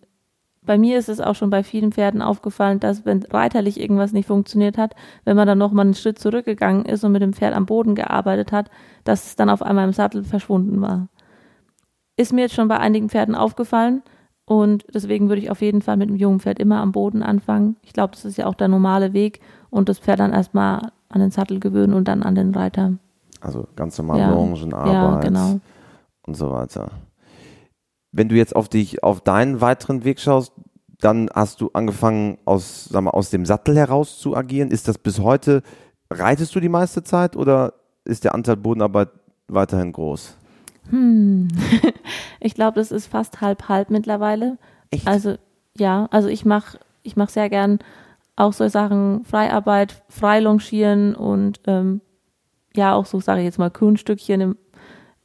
bei 0.65 0.77
mir 0.77 0.97
ist 0.97 1.09
es 1.09 1.19
auch 1.19 1.35
schon 1.35 1.49
bei 1.49 1.63
vielen 1.63 1.91
Pferden 1.91 2.21
aufgefallen, 2.21 2.79
dass 2.79 3.05
wenn 3.05 3.23
reiterlich 3.23 3.79
irgendwas 3.79 4.13
nicht 4.13 4.27
funktioniert 4.27 4.77
hat, 4.77 4.95
wenn 5.25 5.35
man 5.35 5.47
dann 5.47 5.57
nochmal 5.57 5.85
einen 5.85 5.93
Schritt 5.93 6.19
zurückgegangen 6.19 6.85
ist 6.85 7.03
und 7.03 7.11
mit 7.11 7.21
dem 7.21 7.33
Pferd 7.33 7.53
am 7.53 7.65
Boden 7.65 7.95
gearbeitet 7.95 8.51
hat, 8.51 8.69
dass 9.03 9.27
es 9.27 9.35
dann 9.35 9.49
auf 9.49 9.61
einmal 9.61 9.85
im 9.85 9.93
Sattel 9.93 10.23
verschwunden 10.23 10.81
war. 10.81 11.07
Ist 12.15 12.33
mir 12.33 12.41
jetzt 12.41 12.55
schon 12.55 12.67
bei 12.67 12.79
einigen 12.79 13.09
Pferden 13.09 13.35
aufgefallen 13.35 14.03
und 14.45 14.85
deswegen 14.93 15.29
würde 15.29 15.41
ich 15.41 15.51
auf 15.51 15.61
jeden 15.61 15.81
Fall 15.81 15.97
mit 15.97 16.09
dem 16.09 16.15
jungen 16.15 16.39
Pferd 16.39 16.59
immer 16.59 16.81
am 16.81 16.91
Boden 16.91 17.23
anfangen. 17.23 17.77
Ich 17.81 17.93
glaube, 17.93 18.13
das 18.13 18.25
ist 18.25 18.37
ja 18.37 18.45
auch 18.45 18.55
der 18.55 18.67
normale 18.67 19.13
Weg 19.13 19.41
und 19.69 19.89
das 19.89 19.99
Pferd 19.99 20.19
dann 20.19 20.33
erstmal 20.33 20.91
an 21.09 21.19
den 21.19 21.31
Sattel 21.31 21.59
gewöhnen 21.59 21.93
und 21.93 22.07
dann 22.07 22.23
an 22.23 22.35
den 22.35 22.53
Reiter. 22.53 22.93
Also 23.41 23.67
ganz 23.75 23.97
normal 23.97 24.19
ja. 24.19 24.29
Longenarbeit 24.31 24.93
ja, 24.93 25.19
genau. 25.19 25.59
und 26.25 26.35
so 26.35 26.51
weiter 26.51 26.91
wenn 28.13 28.29
du 28.29 28.35
jetzt 28.35 28.55
auf 28.55 28.69
dich, 28.69 29.03
auf 29.03 29.19
deinen 29.19 29.59
weiteren 29.59 30.05
Weg 30.05 30.19
schaust, 30.21 30.53
dann 30.99 31.29
hast 31.33 31.59
du 31.59 31.71
angefangen 31.73 32.37
aus, 32.45 32.85
sag 32.85 33.01
mal, 33.01 33.11
aus 33.11 33.29
dem 33.29 33.45
Sattel 33.45 33.75
heraus 33.75 34.19
zu 34.19 34.37
agieren. 34.37 34.71
Ist 34.71 34.87
das 34.87 34.97
bis 34.97 35.19
heute, 35.19 35.63
reitest 36.09 36.55
du 36.55 36.61
die 36.61 36.69
meiste 36.69 37.03
Zeit 37.03 37.35
oder 37.35 37.73
ist 38.05 38.23
der 38.23 38.33
Anteil 38.35 38.55
Bodenarbeit 38.55 39.09
weiterhin 39.47 39.91
groß? 39.91 40.37
Hm. 40.89 41.49
ich 42.39 42.53
glaube, 42.53 42.79
das 42.79 42.91
ist 42.91 43.07
fast 43.07 43.41
halb 43.41 43.67
halb 43.67 43.89
mittlerweile. 43.89 44.57
Echt? 44.91 45.07
Also 45.07 45.35
ja, 45.75 46.07
also 46.11 46.27
ich 46.27 46.45
mache 46.45 46.77
ich 47.01 47.15
mach 47.15 47.29
sehr 47.29 47.49
gern 47.49 47.79
auch 48.35 48.53
so 48.53 48.67
Sachen 48.67 49.25
Freiarbeit, 49.25 50.03
Freilongieren 50.07 51.15
und 51.15 51.59
ähm, 51.65 52.01
ja 52.75 52.93
auch 52.93 53.05
so 53.05 53.19
sage 53.19 53.41
ich 53.41 53.45
jetzt 53.45 53.59
mal 53.59 53.71
Kunststückchen 53.71 54.41
im 54.41 54.57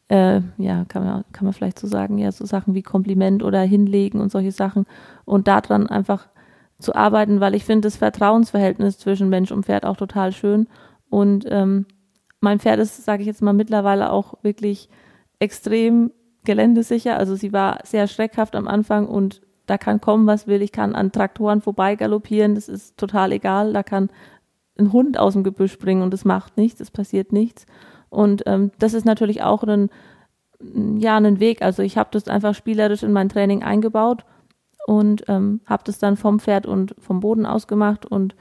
äh, 0.09 0.40
ja, 0.57 0.85
kann 0.87 1.05
man, 1.05 1.25
kann 1.33 1.44
man 1.44 1.53
vielleicht 1.53 1.79
so 1.79 1.87
sagen, 1.87 2.18
ja, 2.18 2.33
so 2.33 2.47
Sachen 2.47 2.75
wie 2.75 2.83
Kompliment 2.83 3.42
oder 3.42 3.61
hinlegen 3.61 4.21
und 4.21 4.31
solche 4.31 4.53
Sachen 4.53 4.87
und 5.25 5.49
daran 5.49 5.87
einfach 5.87 6.29
zu 6.79 6.94
arbeiten, 6.94 7.40
weil 7.40 7.55
ich 7.55 7.64
finde 7.64 7.87
das 7.88 7.97
Vertrauensverhältnis 7.97 8.99
zwischen 8.99 9.29
Mensch 9.29 9.51
und 9.51 9.66
Pferd 9.66 9.85
auch 9.85 9.97
total 9.97 10.33
schön 10.33 10.68
und 11.11 11.44
ähm, 11.49 11.87
mein 12.40 12.61
Pferd 12.61 12.79
ist, 12.79 13.05
sage 13.05 13.23
ich 13.23 13.27
jetzt 13.27 13.42
mal, 13.42 13.53
mittlerweile 13.53 14.12
auch 14.12 14.35
wirklich 14.42 14.88
extrem 15.38 16.12
geländesicher. 16.44 17.16
Also 17.16 17.35
sie 17.35 17.53
war 17.53 17.79
sehr 17.85 18.07
schreckhaft 18.07 18.55
am 18.55 18.68
Anfang 18.68 19.07
und 19.07 19.42
da 19.66 19.77
kann 19.77 20.01
kommen, 20.01 20.27
was 20.27 20.47
will. 20.47 20.62
Ich 20.62 20.73
kann 20.73 20.94
an 20.94 21.12
Traktoren 21.12 21.61
vorbei 21.61 21.97
galoppieren, 21.97 22.55
das 22.55 22.68
ist 22.68 22.97
total 22.97 23.33
egal. 23.33 23.73
Da 23.73 23.83
kann 23.83 24.09
ein 24.79 24.92
Hund 24.92 25.18
aus 25.18 25.35
dem 25.35 25.44
Gebüsch 25.44 25.73
springen 25.73 26.03
und 26.03 26.14
es 26.14 26.25
macht 26.25 26.57
nichts, 26.57 26.81
es 26.81 26.90
passiert 26.90 27.33
nichts. 27.33 27.66
Und 28.11 28.42
ähm, 28.47 28.71
das 28.79 28.94
ist 28.94 29.05
natürlich 29.05 29.42
auch 29.42 29.62
ein, 29.62 29.90
ja, 30.99 31.16
ein 31.16 31.40
Weg. 31.40 31.62
Also 31.62 31.83
ich 31.83 31.97
habe 31.97 32.11
das 32.12 32.29
einfach 32.29 32.55
spielerisch 32.55 33.03
in 33.03 33.12
mein 33.12 33.29
Training 33.29 33.62
eingebaut 33.62 34.25
und 34.87 35.25
ähm, 35.29 35.61
habe 35.66 35.85
das 35.85 35.99
dann 35.99 36.16
vom 36.16 36.40
Pferd 36.40 36.66
und 36.66 36.94
vom 36.99 37.21
Boden 37.21 37.47
aus 37.47 37.66
gemacht. 37.66 38.07
Und 38.07 38.35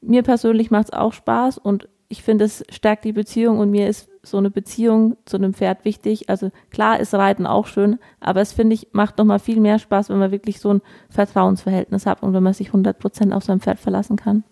mir 0.00 0.22
persönlich 0.22 0.70
macht 0.70 0.86
es 0.86 0.92
auch 0.92 1.12
Spaß 1.12 1.58
und 1.58 1.88
ich 2.08 2.22
finde, 2.22 2.44
es 2.44 2.64
stärkt 2.68 3.04
die 3.04 3.12
Beziehung 3.12 3.58
und 3.58 3.70
mir 3.70 3.88
ist 3.88 4.08
so 4.22 4.36
eine 4.36 4.50
Beziehung 4.50 5.16
zu 5.24 5.36
einem 5.36 5.54
Pferd 5.54 5.84
wichtig. 5.84 6.28
Also 6.28 6.50
klar 6.70 7.00
ist 7.00 7.14
Reiten 7.14 7.46
auch 7.46 7.66
schön, 7.66 7.98
aber 8.20 8.40
es 8.40 8.52
finde 8.52 8.74
ich, 8.74 8.88
macht 8.92 9.18
nochmal 9.18 9.38
viel 9.38 9.58
mehr 9.58 9.78
Spaß, 9.78 10.10
wenn 10.10 10.18
man 10.18 10.30
wirklich 10.30 10.60
so 10.60 10.74
ein 10.74 10.82
Vertrauensverhältnis 11.10 12.06
hat 12.06 12.22
und 12.22 12.32
wenn 12.34 12.42
man 12.42 12.52
sich 12.52 12.68
100 12.68 12.98
Prozent 12.98 13.32
auf 13.32 13.44
sein 13.44 13.60
Pferd 13.60 13.80
verlassen 13.80 14.16
kann 14.16 14.44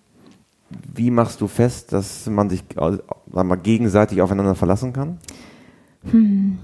wie 0.95 1.11
machst 1.11 1.41
du 1.41 1.49
fest, 1.49 1.93
dass 1.93 2.27
man 2.27 2.51
sich 2.51 2.65
sagen 2.75 3.01
wir, 3.33 3.57
gegenseitig 3.57 4.21
aufeinander 4.21 4.55
verlassen 4.55 4.93
kann? 4.93 5.19
Hm. 6.11 6.59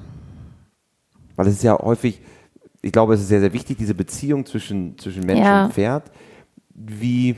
Weil 1.36 1.46
es 1.46 1.54
ist 1.54 1.62
ja 1.62 1.78
häufig, 1.78 2.20
ich 2.82 2.92
glaube, 2.92 3.14
es 3.14 3.20
ist 3.20 3.28
sehr, 3.28 3.40
sehr 3.40 3.52
wichtig, 3.52 3.78
diese 3.78 3.94
Beziehung 3.94 4.44
zwischen, 4.44 4.98
zwischen 4.98 5.24
Mensch 5.24 5.40
ja. 5.40 5.66
und 5.66 5.72
Pferd. 5.72 6.10
Wie, 6.74 7.36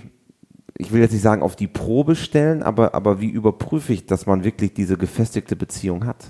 ich 0.78 0.92
will 0.92 1.00
jetzt 1.00 1.12
nicht 1.12 1.22
sagen, 1.22 1.42
auf 1.42 1.56
die 1.56 1.68
Probe 1.68 2.16
stellen, 2.16 2.62
aber, 2.62 2.94
aber 2.94 3.20
wie 3.20 3.30
überprüfe 3.30 3.92
ich, 3.92 4.06
dass 4.06 4.26
man 4.26 4.44
wirklich 4.44 4.74
diese 4.74 4.96
gefestigte 4.96 5.56
Beziehung 5.56 6.06
hat? 6.06 6.26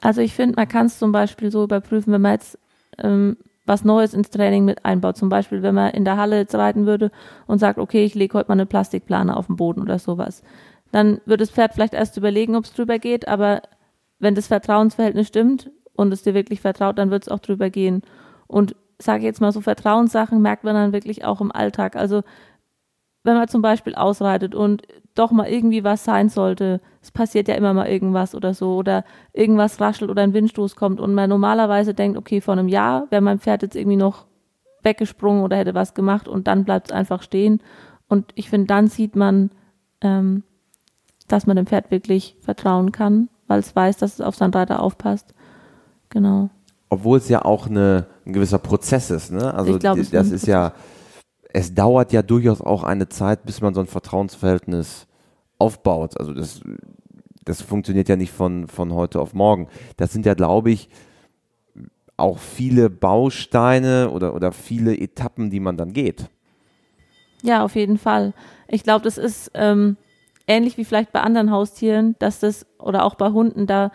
Also 0.00 0.20
ich 0.20 0.34
finde, 0.34 0.56
man 0.56 0.68
kann 0.68 0.86
es 0.86 0.98
zum 0.98 1.12
Beispiel 1.12 1.50
so 1.50 1.64
überprüfen, 1.64 2.12
wenn 2.12 2.20
man 2.20 2.32
jetzt 2.32 2.58
ähm, 2.98 3.36
was 3.66 3.84
Neues 3.84 4.14
ins 4.14 4.30
Training 4.30 4.64
mit 4.64 4.84
einbaut. 4.84 5.16
Zum 5.16 5.28
Beispiel, 5.28 5.62
wenn 5.62 5.74
man 5.74 5.92
in 5.92 6.04
der 6.04 6.16
Halle 6.16 6.36
jetzt 6.38 6.54
reiten 6.54 6.86
würde 6.86 7.10
und 7.46 7.58
sagt, 7.58 7.78
okay, 7.78 8.04
ich 8.04 8.14
lege 8.14 8.36
heute 8.38 8.48
mal 8.48 8.54
eine 8.54 8.66
Plastikplane 8.66 9.36
auf 9.36 9.46
den 9.46 9.56
Boden 9.56 9.80
oder 9.80 9.98
sowas. 9.98 10.42
Dann 10.92 11.20
wird 11.24 11.40
das 11.40 11.50
Pferd 11.50 11.74
vielleicht 11.74 11.94
erst 11.94 12.16
überlegen, 12.16 12.56
ob 12.56 12.64
es 12.64 12.72
drüber 12.72 12.98
geht, 12.98 13.26
aber 13.26 13.62
wenn 14.18 14.34
das 14.34 14.46
Vertrauensverhältnis 14.46 15.28
stimmt 15.28 15.70
und 15.94 16.12
es 16.12 16.22
dir 16.22 16.34
wirklich 16.34 16.60
vertraut, 16.60 16.98
dann 16.98 17.10
wird 17.10 17.24
es 17.24 17.28
auch 17.28 17.40
drüber 17.40 17.70
gehen. 17.70 18.02
Und 18.46 18.76
sage 18.98 19.24
jetzt 19.24 19.40
mal 19.40 19.52
so 19.52 19.60
Vertrauenssachen 19.60 20.40
merkt 20.40 20.64
man 20.64 20.74
dann 20.74 20.92
wirklich 20.92 21.24
auch 21.24 21.40
im 21.40 21.50
Alltag. 21.50 21.96
Also 21.96 22.22
wenn 23.24 23.34
man 23.36 23.48
zum 23.48 23.62
Beispiel 23.62 23.94
ausreitet 23.94 24.54
und 24.54 24.82
doch 25.14 25.30
mal 25.30 25.48
irgendwie 25.48 25.84
was 25.84 26.04
sein 26.04 26.28
sollte, 26.28 26.80
es 27.00 27.10
passiert 27.10 27.48
ja 27.48 27.54
immer 27.54 27.72
mal 27.72 27.88
irgendwas 27.88 28.34
oder 28.34 28.54
so, 28.54 28.74
oder 28.76 29.04
irgendwas 29.32 29.80
raschelt 29.80 30.10
oder 30.10 30.22
ein 30.22 30.34
Windstoß 30.34 30.76
kommt 30.76 31.00
und 31.00 31.14
man 31.14 31.28
normalerweise 31.30 31.94
denkt, 31.94 32.18
okay, 32.18 32.40
vor 32.40 32.52
einem 32.52 32.68
Jahr 32.68 33.06
wäre 33.10 33.22
mein 33.22 33.38
Pferd 33.38 33.62
jetzt 33.62 33.76
irgendwie 33.76 33.96
noch 33.96 34.26
weggesprungen 34.82 35.42
oder 35.42 35.56
hätte 35.56 35.74
was 35.74 35.94
gemacht 35.94 36.28
und 36.28 36.46
dann 36.46 36.64
bleibt 36.64 36.88
es 36.88 36.92
einfach 36.92 37.22
stehen. 37.22 37.60
Und 38.08 38.32
ich 38.34 38.50
finde, 38.50 38.66
dann 38.66 38.88
sieht 38.88 39.16
man, 39.16 39.50
ähm, 40.00 40.42
dass 41.28 41.46
man 41.46 41.56
dem 41.56 41.66
Pferd 41.66 41.90
wirklich 41.90 42.36
vertrauen 42.40 42.92
kann, 42.92 43.28
weil 43.46 43.60
es 43.60 43.74
weiß, 43.74 43.96
dass 43.96 44.14
es 44.14 44.20
auf 44.20 44.34
seinen 44.34 44.52
Reiter 44.52 44.82
aufpasst. 44.82 45.32
Genau. 46.10 46.50
Obwohl 46.90 47.18
es 47.18 47.28
ja 47.28 47.44
auch 47.44 47.66
eine, 47.66 48.06
ein 48.26 48.32
gewisser 48.32 48.58
Prozess 48.58 49.10
ist, 49.10 49.32
ne? 49.32 49.54
Also 49.54 49.78
glaub, 49.78 49.96
das 49.96 50.30
ist 50.30 50.46
ja 50.46 50.74
es 51.54 51.72
dauert 51.72 52.12
ja 52.12 52.22
durchaus 52.22 52.60
auch 52.60 52.82
eine 52.82 53.08
Zeit, 53.08 53.44
bis 53.46 53.60
man 53.60 53.74
so 53.74 53.80
ein 53.80 53.86
Vertrauensverhältnis 53.86 55.06
aufbaut. 55.56 56.18
Also 56.18 56.34
das, 56.34 56.60
das 57.44 57.62
funktioniert 57.62 58.08
ja 58.08 58.16
nicht 58.16 58.32
von, 58.32 58.66
von 58.66 58.92
heute 58.92 59.20
auf 59.20 59.34
morgen. 59.34 59.68
Das 59.96 60.12
sind 60.12 60.26
ja, 60.26 60.34
glaube 60.34 60.72
ich, 60.72 60.88
auch 62.16 62.38
viele 62.38 62.90
Bausteine 62.90 64.10
oder, 64.10 64.34
oder 64.34 64.50
viele 64.50 64.98
Etappen, 64.98 65.48
die 65.48 65.60
man 65.60 65.76
dann 65.76 65.92
geht. 65.92 66.28
Ja, 67.42 67.64
auf 67.64 67.76
jeden 67.76 67.98
Fall. 67.98 68.34
Ich 68.66 68.82
glaube, 68.82 69.04
das 69.04 69.16
ist 69.16 69.52
ähm, 69.54 69.96
ähnlich 70.48 70.76
wie 70.76 70.84
vielleicht 70.84 71.12
bei 71.12 71.20
anderen 71.20 71.52
Haustieren, 71.52 72.16
dass 72.18 72.40
das, 72.40 72.66
oder 72.80 73.04
auch 73.04 73.14
bei 73.14 73.30
Hunden, 73.30 73.68
da 73.68 73.92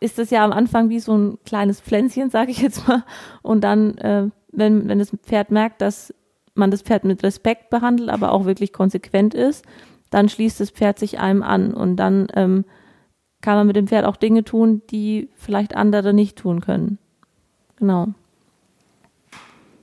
ist 0.00 0.18
das 0.18 0.30
ja 0.30 0.44
am 0.46 0.52
Anfang 0.52 0.88
wie 0.88 1.00
so 1.00 1.14
ein 1.14 1.38
kleines 1.44 1.82
Pflänzchen, 1.82 2.30
sage 2.30 2.52
ich 2.52 2.62
jetzt 2.62 2.88
mal. 2.88 3.04
Und 3.42 3.62
dann 3.62 3.98
äh, 3.98 4.30
wenn, 4.56 4.88
wenn 4.88 4.98
das 4.98 5.10
Pferd 5.10 5.50
merkt, 5.50 5.80
dass 5.80 6.14
man 6.54 6.70
das 6.70 6.82
Pferd 6.82 7.04
mit 7.04 7.22
Respekt 7.22 7.70
behandelt, 7.70 8.08
aber 8.08 8.32
auch 8.32 8.44
wirklich 8.44 8.72
konsequent 8.72 9.34
ist, 9.34 9.64
dann 10.10 10.28
schließt 10.28 10.60
das 10.60 10.70
Pferd 10.70 10.98
sich 10.98 11.18
einem 11.18 11.42
an 11.42 11.74
und 11.74 11.96
dann 11.96 12.28
ähm, 12.34 12.64
kann 13.40 13.56
man 13.56 13.66
mit 13.66 13.76
dem 13.76 13.88
Pferd 13.88 14.04
auch 14.04 14.16
Dinge 14.16 14.44
tun, 14.44 14.82
die 14.90 15.28
vielleicht 15.34 15.76
andere 15.76 16.14
nicht 16.14 16.38
tun 16.38 16.60
können. 16.60 16.98
Genau. 17.76 18.08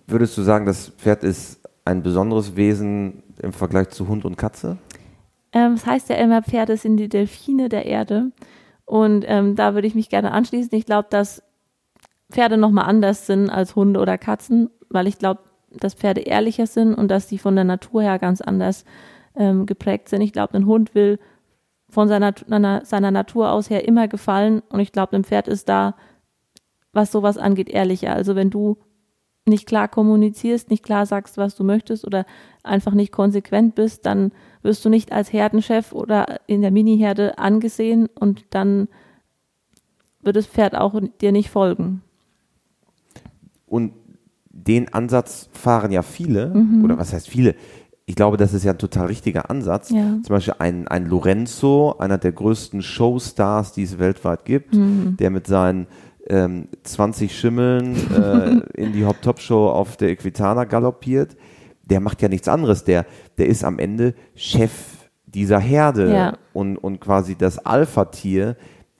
Würdest 0.07 0.37
du 0.37 0.41
sagen, 0.41 0.65
das 0.65 0.89
Pferd 0.89 1.23
ist 1.23 1.59
ein 1.85 2.01
besonderes 2.01 2.55
Wesen 2.55 3.23
im 3.41 3.53
Vergleich 3.53 3.89
zu 3.89 4.07
Hund 4.07 4.25
und 4.25 4.37
Katze? 4.37 4.77
Ähm, 5.51 5.75
das 5.75 5.85
heißt 5.85 6.09
ja 6.09 6.15
immer, 6.15 6.41
Pferde 6.41 6.77
sind 6.77 6.97
die 6.97 7.09
Delfine 7.09 7.69
der 7.69 7.85
Erde. 7.85 8.31
Und 8.85 9.25
ähm, 9.27 9.55
da 9.55 9.73
würde 9.73 9.87
ich 9.87 9.95
mich 9.95 10.09
gerne 10.09 10.31
anschließen. 10.31 10.77
Ich 10.77 10.85
glaube, 10.85 11.07
dass 11.09 11.43
Pferde 12.31 12.57
nochmal 12.57 12.85
anders 12.85 13.27
sind 13.27 13.49
als 13.49 13.75
Hunde 13.75 13.99
oder 13.99 14.17
Katzen, 14.17 14.69
weil 14.89 15.07
ich 15.07 15.19
glaube, 15.19 15.41
dass 15.69 15.93
Pferde 15.93 16.21
ehrlicher 16.21 16.67
sind 16.67 16.93
und 16.93 17.09
dass 17.09 17.29
sie 17.29 17.37
von 17.37 17.55
der 17.55 17.63
Natur 17.63 18.01
her 18.01 18.19
ganz 18.19 18.41
anders 18.41 18.85
ähm, 19.35 19.65
geprägt 19.65 20.09
sind. 20.09 20.21
Ich 20.21 20.33
glaube, 20.33 20.55
ein 20.55 20.65
Hund 20.65 20.95
will 20.95 21.19
von 21.89 22.07
seiner, 22.07 22.33
seiner 22.83 23.11
Natur 23.11 23.51
aus 23.51 23.69
her 23.69 23.87
immer 23.87 24.07
gefallen 24.07 24.61
und 24.69 24.79
ich 24.79 24.91
glaube, 24.91 25.15
ein 25.15 25.23
Pferd 25.23 25.47
ist 25.47 25.69
da, 25.69 25.95
was 26.93 27.11
sowas 27.11 27.37
angeht, 27.37 27.69
ehrlicher. 27.69 28.13
Also 28.13 28.35
wenn 28.35 28.49
du 28.49 28.77
nicht 29.45 29.67
klar 29.67 29.87
kommunizierst, 29.87 30.69
nicht 30.69 30.83
klar 30.83 31.05
sagst, 31.05 31.37
was 31.37 31.55
du 31.55 31.63
möchtest 31.63 32.05
oder 32.05 32.25
einfach 32.63 32.93
nicht 32.93 33.11
konsequent 33.11 33.75
bist, 33.75 34.05
dann 34.05 34.31
wirst 34.61 34.85
du 34.85 34.89
nicht 34.89 35.11
als 35.11 35.33
Herdenchef 35.33 35.93
oder 35.93 36.39
in 36.47 36.61
der 36.61 36.71
Mini-Herde 36.71 37.37
angesehen 37.37 38.07
und 38.07 38.45
dann 38.51 38.87
wird 40.21 40.35
das 40.35 40.47
Pferd 40.47 40.75
auch 40.75 40.99
dir 41.19 41.31
nicht 41.31 41.49
folgen. 41.49 42.03
Und 43.71 43.93
den 44.49 44.93
Ansatz 44.93 45.49
fahren 45.53 45.93
ja 45.93 46.01
viele, 46.01 46.53
mhm. 46.53 46.83
oder 46.83 46.97
was 46.97 47.13
heißt 47.13 47.29
viele? 47.29 47.55
Ich 48.05 48.15
glaube, 48.15 48.35
das 48.35 48.53
ist 48.53 48.65
ja 48.65 48.71
ein 48.71 48.77
total 48.77 49.07
richtiger 49.07 49.49
Ansatz. 49.49 49.91
Ja. 49.91 50.17
Zum 50.23 50.35
Beispiel 50.35 50.55
ein, 50.59 50.89
ein 50.89 51.05
Lorenzo, 51.05 51.95
einer 51.97 52.17
der 52.17 52.33
größten 52.33 52.81
Showstars, 52.81 53.71
die 53.71 53.83
es 53.83 53.97
weltweit 53.97 54.43
gibt, 54.43 54.75
mhm. 54.75 55.15
der 55.17 55.29
mit 55.29 55.47
seinen 55.47 55.87
ähm, 56.27 56.67
20 56.83 57.33
Schimmeln 57.33 57.95
äh, 58.11 58.81
in 58.81 58.91
die 58.91 59.05
Hop-Top-Show 59.05 59.69
auf 59.69 59.95
der 59.95 60.09
Equitana 60.09 60.65
galoppiert. 60.65 61.37
Der 61.85 62.01
macht 62.01 62.21
ja 62.21 62.27
nichts 62.27 62.49
anderes. 62.49 62.83
Der, 62.83 63.05
der 63.37 63.47
ist 63.47 63.63
am 63.63 63.79
Ende 63.79 64.15
Chef 64.35 64.71
dieser 65.25 65.59
Herde 65.59 66.13
ja. 66.13 66.37
und, 66.51 66.75
und 66.75 66.99
quasi 66.99 67.35
das 67.35 67.57
Alpha-Tier 67.65 68.57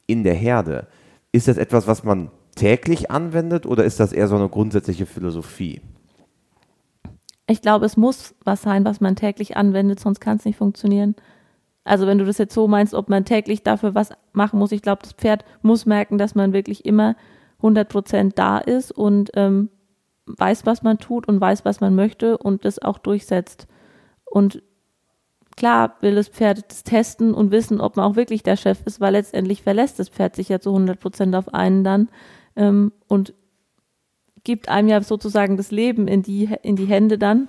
in 0.07 0.23
der 0.23 0.35
Herde. 0.35 0.87
Ist 1.33 1.49
das 1.49 1.57
etwas, 1.57 1.87
was 1.87 2.05
man 2.05 2.31
täglich 2.61 3.09
anwendet 3.09 3.65
oder 3.65 3.83
ist 3.85 3.99
das 3.99 4.13
eher 4.13 4.27
so 4.27 4.35
eine 4.35 4.47
grundsätzliche 4.47 5.07
Philosophie? 5.07 5.81
Ich 7.47 7.63
glaube, 7.63 7.87
es 7.87 7.97
muss 7.97 8.35
was 8.45 8.61
sein, 8.61 8.85
was 8.85 9.01
man 9.01 9.15
täglich 9.15 9.57
anwendet, 9.57 9.99
sonst 9.99 10.19
kann 10.19 10.37
es 10.37 10.45
nicht 10.45 10.57
funktionieren. 10.57 11.15
Also 11.85 12.05
wenn 12.05 12.19
du 12.19 12.25
das 12.25 12.37
jetzt 12.37 12.53
so 12.53 12.67
meinst, 12.67 12.93
ob 12.93 13.09
man 13.09 13.25
täglich 13.25 13.63
dafür 13.63 13.95
was 13.95 14.11
machen 14.31 14.59
muss, 14.59 14.71
ich 14.71 14.83
glaube, 14.83 15.01
das 15.01 15.13
Pferd 15.13 15.43
muss 15.63 15.87
merken, 15.87 16.19
dass 16.19 16.35
man 16.35 16.53
wirklich 16.53 16.85
immer 16.85 17.15
100 17.57 17.89
Prozent 17.89 18.37
da 18.37 18.59
ist 18.59 18.91
und 18.91 19.31
ähm, 19.33 19.69
weiß, 20.27 20.67
was 20.67 20.83
man 20.83 20.99
tut 20.99 21.27
und 21.27 21.41
weiß, 21.41 21.65
was 21.65 21.81
man 21.81 21.95
möchte 21.95 22.37
und 22.37 22.63
das 22.63 22.77
auch 22.77 22.99
durchsetzt. 22.99 23.67
Und 24.23 24.61
klar 25.57 25.95
will 26.01 26.13
das 26.13 26.27
Pferd 26.27 26.63
das 26.69 26.83
testen 26.83 27.33
und 27.33 27.49
wissen, 27.49 27.81
ob 27.81 27.97
man 27.97 28.05
auch 28.05 28.15
wirklich 28.15 28.43
der 28.43 28.55
Chef 28.55 28.81
ist, 28.85 29.01
weil 29.01 29.13
letztendlich 29.13 29.63
verlässt 29.63 29.97
das 29.97 30.09
Pferd 30.09 30.35
sich 30.35 30.49
ja 30.49 30.59
zu 30.59 30.69
100 30.69 30.99
Prozent 30.99 31.35
auf 31.35 31.55
einen 31.55 31.83
dann 31.83 32.09
ähm, 32.55 32.91
und 33.07 33.33
gibt 34.43 34.69
einem 34.69 34.87
ja 34.87 35.01
sozusagen 35.01 35.57
das 35.57 35.71
Leben 35.71 36.07
in 36.07 36.23
die, 36.23 36.49
in 36.63 36.75
die 36.75 36.85
Hände 36.85 37.17
dann, 37.17 37.47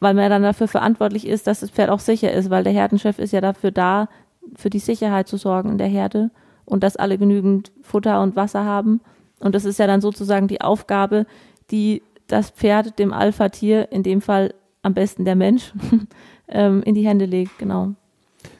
weil 0.00 0.14
man 0.14 0.24
ja 0.24 0.28
dann 0.28 0.42
dafür 0.42 0.68
verantwortlich 0.68 1.26
ist, 1.26 1.46
dass 1.46 1.60
das 1.60 1.70
Pferd 1.70 1.90
auch 1.90 2.00
sicher 2.00 2.32
ist, 2.32 2.50
weil 2.50 2.64
der 2.64 2.72
Herdenchef 2.72 3.18
ist 3.18 3.32
ja 3.32 3.40
dafür 3.40 3.70
da, 3.70 4.08
für 4.56 4.70
die 4.70 4.78
Sicherheit 4.78 5.28
zu 5.28 5.36
sorgen 5.36 5.70
in 5.70 5.78
der 5.78 5.88
Herde 5.88 6.30
und 6.64 6.82
dass 6.82 6.96
alle 6.96 7.18
genügend 7.18 7.72
Futter 7.82 8.22
und 8.22 8.36
Wasser 8.36 8.64
haben. 8.64 9.00
Und 9.40 9.54
das 9.54 9.64
ist 9.64 9.78
ja 9.78 9.86
dann 9.86 10.00
sozusagen 10.00 10.48
die 10.48 10.60
Aufgabe, 10.60 11.26
die 11.70 12.02
das 12.26 12.50
Pferd 12.50 12.98
dem 12.98 13.12
Alpha-Tier, 13.12 13.90
in 13.92 14.02
dem 14.02 14.20
Fall 14.20 14.54
am 14.82 14.94
besten 14.94 15.24
der 15.24 15.36
Mensch, 15.36 15.72
ähm, 16.48 16.82
in 16.82 16.94
die 16.94 17.06
Hände 17.06 17.24
legt, 17.24 17.58
genau. 17.58 17.94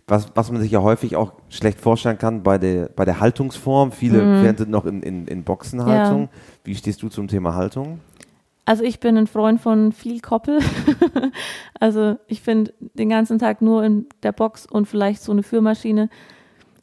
Was, 0.07 0.29
was 0.35 0.51
man 0.51 0.61
sich 0.61 0.73
ja 0.73 0.83
häufig 0.83 1.17
auch 1.17 1.33
schlecht 1.49 1.81
vorstellen 1.81 2.19
kann 2.19 2.43
bei 2.43 2.59
der, 2.59 2.89
bei 2.89 3.05
der 3.05 3.21
Haltungsform. 3.21 3.93
Viele 3.93 4.23
mhm. 4.23 4.43
Pferde 4.43 4.59
sind 4.59 4.71
noch 4.71 4.85
in, 4.85 5.03
in, 5.03 5.27
in 5.27 5.45
Boxenhaltung. 5.45 6.23
Ja. 6.23 6.29
Wie 6.65 6.75
stehst 6.75 7.03
du 7.03 7.09
zum 7.09 7.29
Thema 7.29 7.55
Haltung? 7.55 8.01
Also 8.65 8.85
ich 8.85 9.01
bin 9.01 9.17
ein 9.17 9.27
Freund 9.27 9.61
von 9.61 9.93
viel 9.93 10.21
Koppel. 10.21 10.61
also 11.81 12.17
ich 12.27 12.43
finde 12.43 12.73
den 12.95 13.09
ganzen 13.09 13.39
Tag 13.39 13.61
nur 13.63 13.85
in 13.85 14.07
der 14.23 14.33
Box 14.33 14.67
und 14.67 14.87
vielleicht 14.87 15.23
so 15.23 15.33
eine 15.33 15.43
Führmaschine 15.43 16.09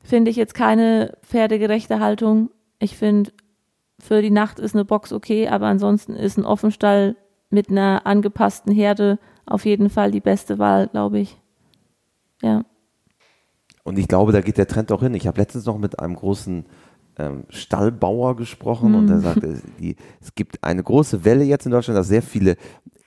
finde 0.04 0.32
ich 0.32 0.38
jetzt 0.38 0.54
keine 0.54 1.18
pferdegerechte 1.24 2.00
Haltung. 2.00 2.50
Ich 2.80 2.98
finde 2.98 3.32
für 4.00 4.22
die 4.22 4.32
Nacht 4.32 4.60
ist 4.60 4.76
eine 4.76 4.86
Box 4.86 5.14
okay, 5.14 5.48
aber 5.48 5.68
ansonsten 5.68 6.16
ist 6.16 6.38
ein 6.38 6.46
Offenstall 6.46 7.16
mit 7.50 7.70
einer 7.70 8.06
angepassten 8.06 8.74
Herde 8.74 9.20
auf 9.46 9.66
jeden 9.66 9.90
Fall 9.90 10.12
die 10.12 10.22
beste 10.22 10.60
Wahl, 10.60 10.88
glaube 10.88 11.20
ich. 11.20 11.38
Ja. 12.42 12.64
Und 13.90 13.98
ich 13.98 14.08
glaube, 14.08 14.32
da 14.32 14.42
geht 14.42 14.60
der 14.60 14.68
Trend 14.68 14.92
auch 14.92 15.02
hin. 15.02 15.16
Ich 15.16 15.26
habe 15.26 15.42
letztens 15.42 15.66
noch 15.66 15.80
mit 15.80 15.98
einem 15.98 16.16
großen 16.16 16.64
ähm, 17.18 17.44
Stallbauer 17.50 18.36
gesprochen 18.36 18.92
mhm. 18.92 18.98
und 19.00 19.10
er 19.10 19.20
sagte, 19.20 19.60
die, 19.80 19.96
es 20.22 20.36
gibt 20.36 20.64
eine 20.64 20.84
große 20.84 21.26
Welle 21.26 21.44
jetzt 21.44 21.66
in 21.66 21.72
Deutschland, 21.72 21.98
dass 21.98 22.08
sehr 22.08 22.22
viele, 22.22 22.56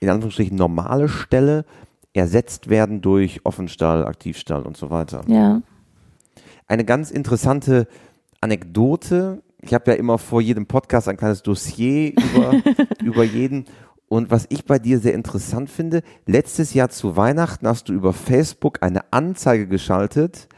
in 0.01 0.09
Anführungsstrichen, 0.09 0.57
normale 0.57 1.07
Ställe 1.07 1.63
ersetzt 2.11 2.69
werden 2.69 2.99
durch 2.99 3.39
Offenstall, 3.45 4.05
Aktivstall 4.05 4.63
und 4.63 4.75
so 4.75 4.89
weiter. 4.89 5.21
Ja. 5.27 5.61
Eine 6.67 6.83
ganz 6.83 7.11
interessante 7.11 7.87
Anekdote. 8.41 9.41
Ich 9.61 9.73
habe 9.73 9.91
ja 9.91 9.95
immer 9.95 10.17
vor 10.17 10.41
jedem 10.41 10.65
Podcast 10.65 11.07
ein 11.07 11.15
kleines 11.15 11.43
Dossier 11.43 12.11
über, 12.11 12.61
über 13.01 13.23
jeden. 13.23 13.67
Und 14.09 14.31
was 14.31 14.47
ich 14.49 14.65
bei 14.65 14.79
dir 14.79 14.99
sehr 14.99 15.13
interessant 15.13 15.69
finde, 15.69 16.01
letztes 16.25 16.73
Jahr 16.73 16.89
zu 16.89 17.15
Weihnachten 17.15 17.69
hast 17.69 17.87
du 17.87 17.93
über 17.93 18.11
Facebook 18.11 18.83
eine 18.83 19.13
Anzeige 19.13 19.65
geschaltet, 19.65 20.49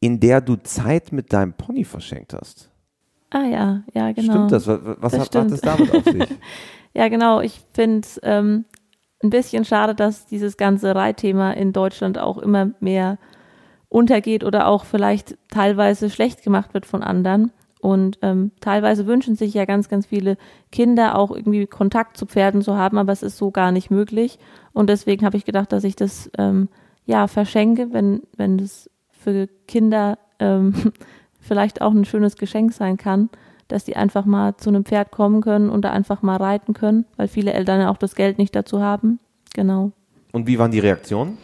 in 0.00 0.18
der 0.18 0.40
du 0.40 0.56
Zeit 0.56 1.12
mit 1.12 1.32
deinem 1.32 1.52
Pony 1.52 1.84
verschenkt 1.84 2.32
hast. 2.34 2.70
Ah 3.30 3.44
ja, 3.44 3.82
ja, 3.94 4.12
genau. 4.12 4.32
Stimmt 4.32 4.52
das? 4.52 4.66
Was, 4.66 5.12
das 5.12 5.18
hat, 5.20 5.26
stimmt. 5.26 5.44
hat 5.44 5.52
das 5.52 5.60
damit 5.60 5.94
auf 5.94 6.04
sich? 6.04 6.38
ja, 6.94 7.08
genau. 7.08 7.40
Ich 7.40 7.60
finde 7.72 8.00
es 8.00 8.20
ähm, 8.24 8.64
ein 9.22 9.30
bisschen 9.30 9.64
schade, 9.64 9.94
dass 9.94 10.26
dieses 10.26 10.56
ganze 10.56 10.94
Reitthema 10.94 11.52
in 11.52 11.72
Deutschland 11.72 12.18
auch 12.18 12.38
immer 12.38 12.70
mehr 12.80 13.18
untergeht 13.88 14.42
oder 14.42 14.66
auch 14.66 14.84
vielleicht 14.84 15.36
teilweise 15.48 16.10
schlecht 16.10 16.42
gemacht 16.42 16.74
wird 16.74 16.86
von 16.86 17.02
anderen. 17.02 17.52
Und 17.80 18.18
ähm, 18.22 18.50
teilweise 18.60 19.06
wünschen 19.06 19.36
sich 19.36 19.54
ja 19.54 19.64
ganz, 19.64 19.88
ganz 19.88 20.06
viele 20.06 20.36
Kinder 20.70 21.16
auch 21.16 21.30
irgendwie 21.30 21.66
Kontakt 21.66 22.16
zu 22.16 22.26
Pferden 22.26 22.62
zu 22.62 22.76
haben, 22.76 22.98
aber 22.98 23.12
es 23.12 23.22
ist 23.22 23.38
so 23.38 23.50
gar 23.50 23.72
nicht 23.72 23.90
möglich. 23.90 24.38
Und 24.72 24.90
deswegen 24.90 25.24
habe 25.24 25.36
ich 25.36 25.44
gedacht, 25.44 25.72
dass 25.72 25.84
ich 25.84 25.96
das 25.96 26.30
ähm, 26.36 26.68
ja 27.06 27.26
verschenke, 27.26 27.92
wenn, 27.92 28.22
wenn 28.36 28.58
das 28.58 28.90
für 29.22 29.48
Kinder 29.68 30.18
ähm, 30.38 30.74
vielleicht 31.40 31.82
auch 31.82 31.92
ein 31.92 32.04
schönes 32.04 32.36
Geschenk 32.36 32.72
sein 32.72 32.96
kann, 32.96 33.30
dass 33.68 33.84
die 33.84 33.96
einfach 33.96 34.24
mal 34.24 34.56
zu 34.56 34.70
einem 34.70 34.84
Pferd 34.84 35.10
kommen 35.10 35.40
können 35.42 35.70
und 35.70 35.82
da 35.84 35.90
einfach 35.92 36.22
mal 36.22 36.36
reiten 36.36 36.74
können, 36.74 37.04
weil 37.16 37.28
viele 37.28 37.52
Eltern 37.52 37.80
ja 37.80 37.90
auch 37.90 37.98
das 37.98 38.14
Geld 38.14 38.38
nicht 38.38 38.54
dazu 38.56 38.80
haben. 38.80 39.20
Genau. 39.54 39.92
Und 40.32 40.46
wie 40.46 40.58
waren 40.58 40.70
die 40.70 40.78
Reaktionen? 40.78 41.38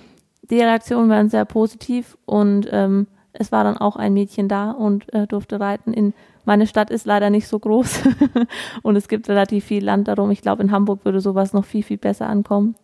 Die 0.51 0.61
Reaktionen 0.61 1.09
waren 1.09 1.29
sehr 1.29 1.45
positiv 1.45 2.17
und 2.25 2.69
ähm, 2.71 3.09
es 3.33 3.53
war 3.53 3.65
dann 3.65 3.77
auch 3.77 3.97
ein 3.97 4.15
Mädchen 4.15 4.49
da 4.49 4.71
und 4.71 5.13
äh, 5.13 5.27
durfte 5.27 5.61
reiten. 5.61 5.93
In 5.93 6.15
meine 6.45 6.67
Stadt 6.67 6.91
ist 6.91 7.07
leider 7.07 7.31
nicht 7.31 7.49
so 7.49 7.59
groß 7.59 8.03
und 8.83 8.97
es 8.97 9.09
gibt 9.09 9.29
relativ 9.29 9.65
viel 9.65 9.85
Land 9.85 10.09
darum. 10.09 10.31
Ich 10.31 10.43
glaube, 10.43 10.63
in 10.63 10.71
Hamburg 10.71 11.05
würde 11.05 11.21
sowas 11.21 11.53
noch 11.53 11.65
viel, 11.65 11.83
viel 11.83 11.99
besser 11.99 12.29
ankommen. 12.29 12.77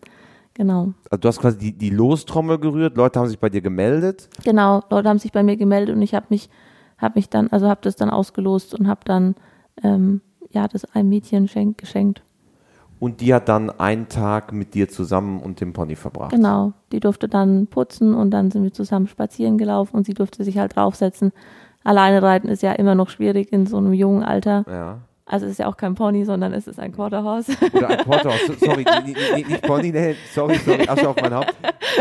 Genau. 0.55 0.93
Also 1.11 1.21
du 1.21 1.29
hast 1.29 1.41
quasi 1.41 1.59
die, 1.59 1.73
die 1.73 1.91
Lostrommel 1.91 2.59
gerührt, 2.59 2.97
Leute 2.97 3.19
haben 3.19 3.29
sich 3.29 3.39
bei 3.39 3.49
dir 3.49 3.63
gemeldet? 3.63 4.29
Genau, 4.45 4.83
Leute 4.91 5.09
haben 5.09 5.19
sich 5.19 5.33
bei 5.33 5.43
mir 5.43 5.57
gemeldet 5.57 5.95
und 5.95 6.03
ich 6.03 6.15
habe 6.15 6.27
mich, 6.29 6.51
habe 6.99 7.15
mich 7.17 7.31
dann, 7.31 7.49
also 7.49 7.69
habe 7.69 7.81
das 7.83 7.97
dann 7.97 8.11
ausgelost 8.11 8.75
und 8.75 8.87
habe 8.87 9.01
dann 9.05 9.35
ähm, 9.83 10.21
ja 10.51 10.69
das 10.69 10.85
einem 10.95 11.09
Mädchen 11.09 11.49
schenk, 11.49 11.79
geschenkt. 11.79 12.23
Und 12.99 13.21
die 13.21 13.35
hat 13.35 13.49
dann 13.49 13.71
einen 13.71 14.09
Tag 14.09 14.53
mit 14.53 14.75
dir 14.75 14.89
zusammen 14.89 15.41
und 15.41 15.61
dem 15.61 15.73
Pony 15.73 15.97
verbracht. 15.97 16.31
Genau, 16.31 16.73
die 16.93 17.01
durfte 17.01 17.29
dann 17.29 17.67
putzen 17.67 18.15
und 18.15 18.31
dann 18.31 18.53
sind 18.53 18.63
wir 18.63 18.73
zusammen 18.73 19.09
spazieren 19.09 19.59
gelaufen 19.59 19.97
und 19.97 20.07
sie 20.07 20.15
durfte 20.15 20.45
sich 20.45 20.59
halt 20.59 20.77
draufsetzen. 20.77 21.33
Alleine 21.83 22.23
reiten 22.23 22.47
ist 22.47 22.63
ja 22.63 22.73
immer 22.73 22.95
noch 22.95 23.09
schwierig 23.09 23.53
in 23.53 23.67
so 23.67 23.79
einem 23.79 23.93
jungen 23.93 24.23
Alter. 24.23 24.65
Ja. 24.69 24.99
Also 25.25 25.47
es 25.47 25.53
ist 25.53 25.59
ja 25.59 25.69
auch 25.69 25.77
kein 25.77 25.95
Pony, 25.95 26.25
sondern 26.25 26.53
es 26.53 26.67
ist 26.67 26.81
ein 26.81 26.93
Quarterhorse. 26.93 27.53
Oder 27.73 27.91
ein 27.91 27.99
Quarterhorse. 27.99 28.55
Sorry, 28.61 28.85
nicht, 29.05 29.63
Pony, 29.63 29.93
nee, 29.93 30.17
sorry, 30.35 30.57
sorry, 30.57 30.89
Asche 30.89 31.09
auf 31.09 31.17
mein 31.21 31.33
Haupt. 31.33 31.55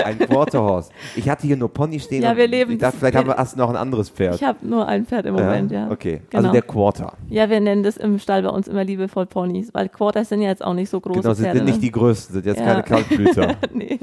Ein 0.04 0.18
Quarterhorse. 0.20 0.92
Ich 1.16 1.30
hatte 1.30 1.46
hier 1.46 1.56
nur 1.56 1.70
Pony 1.70 2.00
stehen. 2.00 2.24
Ja, 2.24 2.36
wir 2.36 2.48
leben. 2.48 2.74
Ich 2.74 2.80
dachte, 2.80 2.98
vielleicht 2.98 3.16
haben 3.16 3.28
wir 3.28 3.38
erst 3.38 3.58
noch 3.58 3.70
ein 3.70 3.76
anderes 3.76 4.10
Pferd. 4.10 4.36
Ich 4.36 4.44
habe 4.44 4.66
nur 4.68 4.88
ein 4.88 5.06
Pferd 5.06 5.28
im 5.28 5.36
Moment, 5.36 5.72
ja. 5.72 5.86
ja. 5.86 5.92
Okay, 5.92 6.22
genau. 6.30 6.44
also 6.44 6.52
der 6.52 6.64
Quarter. 6.64 7.14
Ja, 7.30 7.50
wir 7.50 7.60
nennen 7.60 7.84
das 7.84 7.98
im 7.98 8.18
Stall 8.18 8.42
bei 8.42 8.50
uns 8.50 8.68
immer 8.68 8.84
liebevoll 8.84 9.28
Ponys, 9.28 9.74
weil 9.74 9.90
Quarters 9.90 10.30
sind 10.30 10.42
ja 10.42 10.50
jetzt 10.50 10.64
auch 10.64 10.74
nicht 10.74 10.90
so 10.90 11.00
große 11.00 11.22
genau, 11.22 11.36
Pferde. 11.36 11.60
sind 11.60 11.66
nicht 11.66 11.84
die 11.84 11.92
größten, 11.92 12.34
sind 12.34 12.46
jetzt 12.46 12.60
ja. 12.60 12.66
keine 12.66 12.84
Kaltblüter. 12.84 13.56
nee. 13.74 14.00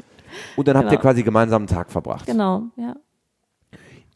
Und 0.57 0.69
dann 0.69 0.77
habt 0.77 0.87
ihr 0.87 0.91
genau. 0.91 1.03
quasi 1.03 1.23
gemeinsam 1.23 1.63
einen 1.63 1.69
Tag 1.69 1.91
verbracht. 1.91 2.27
Genau, 2.27 2.65
ja. 2.77 2.95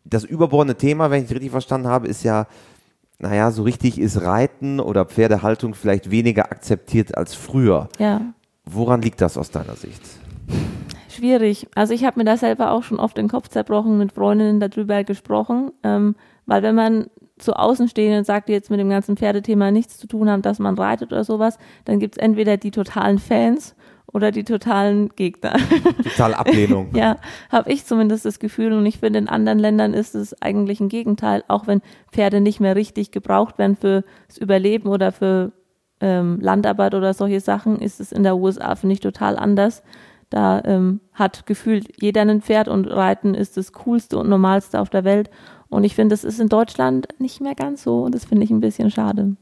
Das 0.04 0.24
überbordene 0.24 0.76
Thema, 0.76 1.10
wenn 1.10 1.20
ich 1.20 1.24
es 1.26 1.32
richtig 1.32 1.50
verstanden 1.50 1.88
habe, 1.88 2.06
ist 2.06 2.22
ja 2.22 2.46
naja, 3.22 3.50
so 3.52 3.62
richtig 3.62 4.00
ist 4.00 4.20
Reiten 4.20 4.80
oder 4.80 5.04
Pferdehaltung 5.04 5.74
vielleicht 5.74 6.10
weniger 6.10 6.50
akzeptiert 6.50 7.16
als 7.16 7.34
früher. 7.34 7.88
Ja. 7.98 8.20
Woran 8.64 9.00
liegt 9.00 9.20
das 9.20 9.38
aus 9.38 9.50
deiner 9.50 9.76
Sicht? 9.76 10.02
Schwierig. 11.08 11.68
Also 11.74 11.94
ich 11.94 12.04
habe 12.04 12.18
mir 12.18 12.24
da 12.24 12.36
selber 12.36 12.72
auch 12.72 12.82
schon 12.82 12.98
oft 12.98 13.16
den 13.16 13.28
Kopf 13.28 13.48
zerbrochen, 13.48 13.96
mit 13.96 14.12
Freundinnen 14.12 14.60
darüber 14.60 15.04
gesprochen, 15.04 15.70
ähm, 15.84 16.16
weil 16.46 16.62
wenn 16.62 16.74
man 16.74 17.06
zu 17.38 17.54
Außenstehenden 17.54 18.24
sagt, 18.24 18.48
die 18.48 18.52
jetzt 18.52 18.70
mit 18.70 18.80
dem 18.80 18.88
ganzen 18.88 19.16
Pferdethema 19.16 19.70
nichts 19.70 19.98
zu 19.98 20.06
tun 20.06 20.28
haben, 20.28 20.42
dass 20.42 20.58
man 20.58 20.76
reitet 20.76 21.12
oder 21.12 21.24
sowas, 21.24 21.58
dann 21.84 21.98
gibt 21.98 22.16
es 22.16 22.22
entweder 22.22 22.56
die 22.56 22.70
totalen 22.70 23.18
Fans 23.18 23.74
oder 24.12 24.30
die 24.30 24.44
totalen 24.44 25.10
Gegner. 25.16 25.54
Totale 26.02 26.38
Ablehnung. 26.38 26.90
ja, 26.94 27.16
habe 27.50 27.72
ich 27.72 27.84
zumindest 27.84 28.24
das 28.24 28.38
Gefühl 28.38 28.72
und 28.72 28.84
ich 28.86 28.98
finde, 28.98 29.18
in 29.18 29.28
anderen 29.28 29.58
Ländern 29.58 29.94
ist 29.94 30.14
es 30.14 30.40
eigentlich 30.42 30.80
ein 30.80 30.88
Gegenteil, 30.88 31.44
auch 31.48 31.66
wenn 31.66 31.80
Pferde 32.10 32.40
nicht 32.40 32.60
mehr 32.60 32.76
richtig 32.76 33.10
gebraucht 33.10 33.58
werden 33.58 33.76
fürs 33.76 34.04
Überleben 34.38 34.88
oder 34.88 35.12
für 35.12 35.52
ähm, 36.00 36.38
Landarbeit 36.40 36.94
oder 36.94 37.14
solche 37.14 37.40
Sachen, 37.40 37.78
ist 37.78 38.00
es 38.00 38.12
in 38.12 38.22
der 38.22 38.36
USA, 38.36 38.74
finde 38.74 38.94
ich, 38.94 39.00
total 39.00 39.38
anders. 39.38 39.82
Da 40.28 40.62
ähm, 40.64 41.00
hat 41.12 41.46
gefühlt 41.46 41.88
jeder 42.00 42.22
ein 42.22 42.40
Pferd 42.40 42.68
und 42.68 42.86
Reiten 42.86 43.34
ist 43.34 43.56
das 43.56 43.72
Coolste 43.72 44.18
und 44.18 44.28
Normalste 44.28 44.80
auf 44.80 44.90
der 44.90 45.04
Welt. 45.04 45.30
Und 45.68 45.84
ich 45.84 45.94
finde, 45.94 46.12
das 46.12 46.24
ist 46.24 46.40
in 46.40 46.48
Deutschland 46.48 47.08
nicht 47.18 47.40
mehr 47.40 47.54
ganz 47.54 47.82
so 47.82 48.02
und 48.02 48.14
das 48.14 48.24
finde 48.26 48.44
ich 48.44 48.50
ein 48.50 48.60
bisschen 48.60 48.90
schade. 48.90 49.36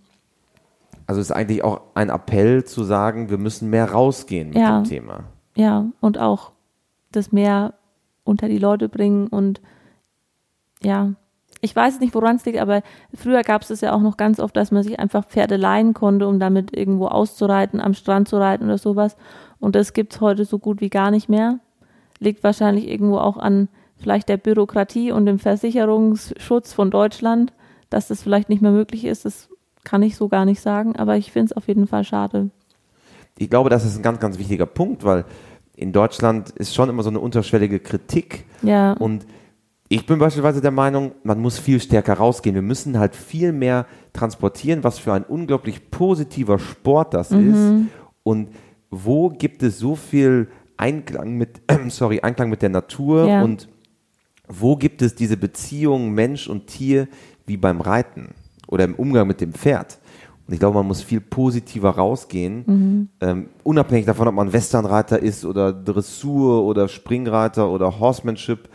Also 1.10 1.20
ist 1.20 1.32
eigentlich 1.32 1.64
auch 1.64 1.80
ein 1.94 2.08
Appell 2.08 2.62
zu 2.62 2.84
sagen, 2.84 3.30
wir 3.30 3.38
müssen 3.38 3.68
mehr 3.68 3.90
rausgehen 3.90 4.50
mit 4.50 4.58
ja. 4.58 4.78
dem 4.78 4.84
Thema. 4.84 5.24
Ja, 5.56 5.86
und 5.98 6.18
auch 6.18 6.52
das 7.10 7.32
mehr 7.32 7.74
unter 8.22 8.46
die 8.46 8.58
Leute 8.58 8.88
bringen 8.88 9.26
und 9.26 9.60
ja, 10.84 11.14
ich 11.62 11.74
weiß 11.74 11.98
nicht, 11.98 12.14
woran 12.14 12.36
es 12.36 12.44
liegt, 12.44 12.60
aber 12.60 12.82
früher 13.12 13.42
gab 13.42 13.62
es 13.62 13.70
es 13.70 13.80
ja 13.80 13.92
auch 13.92 14.02
noch 14.02 14.18
ganz 14.18 14.38
oft, 14.38 14.56
dass 14.56 14.70
man 14.70 14.84
sich 14.84 15.00
einfach 15.00 15.26
Pferde 15.26 15.56
leihen 15.56 15.94
konnte, 15.94 16.28
um 16.28 16.38
damit 16.38 16.76
irgendwo 16.76 17.08
auszureiten, 17.08 17.80
am 17.80 17.94
Strand 17.94 18.28
zu 18.28 18.36
reiten 18.36 18.66
oder 18.66 18.78
sowas. 18.78 19.16
Und 19.58 19.74
das 19.74 19.94
gibt 19.94 20.12
es 20.12 20.20
heute 20.20 20.44
so 20.44 20.60
gut 20.60 20.80
wie 20.80 20.90
gar 20.90 21.10
nicht 21.10 21.28
mehr. 21.28 21.58
Liegt 22.20 22.44
wahrscheinlich 22.44 22.86
irgendwo 22.86 23.18
auch 23.18 23.36
an 23.36 23.68
vielleicht 23.96 24.28
der 24.28 24.36
Bürokratie 24.36 25.10
und 25.10 25.26
dem 25.26 25.40
Versicherungsschutz 25.40 26.72
von 26.72 26.92
Deutschland, 26.92 27.52
dass 27.88 28.06
das 28.06 28.22
vielleicht 28.22 28.48
nicht 28.48 28.62
mehr 28.62 28.70
möglich 28.70 29.04
ist. 29.04 29.24
Das 29.24 29.50
kann 29.84 30.02
ich 30.02 30.16
so 30.16 30.28
gar 30.28 30.44
nicht 30.44 30.60
sagen, 30.60 30.96
aber 30.96 31.16
ich 31.16 31.32
finde 31.32 31.46
es 31.46 31.56
auf 31.56 31.68
jeden 31.68 31.86
Fall 31.86 32.04
schade. 32.04 32.50
ich 33.38 33.48
glaube, 33.48 33.70
das 33.70 33.84
ist 33.84 33.96
ein 33.96 34.02
ganz, 34.02 34.20
ganz 34.20 34.38
wichtiger 34.38 34.66
Punkt, 34.66 35.04
weil 35.04 35.24
in 35.76 35.92
Deutschland 35.92 36.50
ist 36.50 36.74
schon 36.74 36.90
immer 36.90 37.02
so 37.02 37.08
eine 37.08 37.20
unterschwellige 37.20 37.80
Kritik. 37.80 38.44
Ja. 38.62 38.92
Und 38.92 39.26
ich 39.88 40.04
bin 40.04 40.18
beispielsweise 40.18 40.60
der 40.60 40.70
Meinung, 40.72 41.12
man 41.22 41.40
muss 41.40 41.58
viel 41.58 41.80
stärker 41.80 42.14
rausgehen. 42.14 42.54
Wir 42.54 42.60
müssen 42.62 42.98
halt 42.98 43.16
viel 43.16 43.52
mehr 43.52 43.86
transportieren, 44.12 44.84
was 44.84 44.98
für 44.98 45.14
ein 45.14 45.24
unglaublich 45.24 45.90
positiver 45.90 46.58
Sport 46.58 47.14
das 47.14 47.30
Mhm. 47.30 47.54
ist. 47.54 47.94
Und 48.22 48.48
wo 48.90 49.30
gibt 49.30 49.62
es 49.62 49.78
so 49.78 49.96
viel 49.96 50.48
Einklang 50.76 51.38
mit, 51.38 51.62
sorry, 51.88 52.20
Einklang 52.20 52.50
mit 52.50 52.60
der 52.60 52.68
Natur 52.68 53.26
Ja. 53.26 53.42
und 53.42 53.68
wo 54.48 54.76
gibt 54.76 55.00
es 55.00 55.14
diese 55.14 55.38
Beziehung 55.38 56.10
Mensch 56.12 56.46
und 56.48 56.66
Tier 56.66 57.08
wie 57.46 57.56
beim 57.56 57.80
Reiten 57.80 58.34
oder 58.70 58.84
im 58.84 58.94
Umgang 58.94 59.26
mit 59.26 59.40
dem 59.40 59.52
Pferd? 59.52 59.98
Und 60.46 60.54
ich 60.54 60.60
glaube, 60.60 60.78
man 60.78 60.86
muss 60.86 61.02
viel 61.02 61.20
positiver 61.20 61.90
rausgehen, 61.90 63.08
ähm, 63.20 63.50
unabhängig 63.62 64.06
davon, 64.06 64.26
ob 64.26 64.34
man 64.34 64.52
Westernreiter 64.52 65.20
ist 65.20 65.44
oder 65.44 65.72
Dressur 65.72 66.64
oder 66.64 66.88
Springreiter 66.88 67.70
oder 67.70 68.00
Horsemanship 68.00 68.68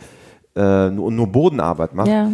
äh, 0.54 0.88
nur, 0.90 1.10
nur 1.12 1.26
Bodenarbeit 1.26 1.94
macht. 1.94 2.08
Ja. 2.08 2.30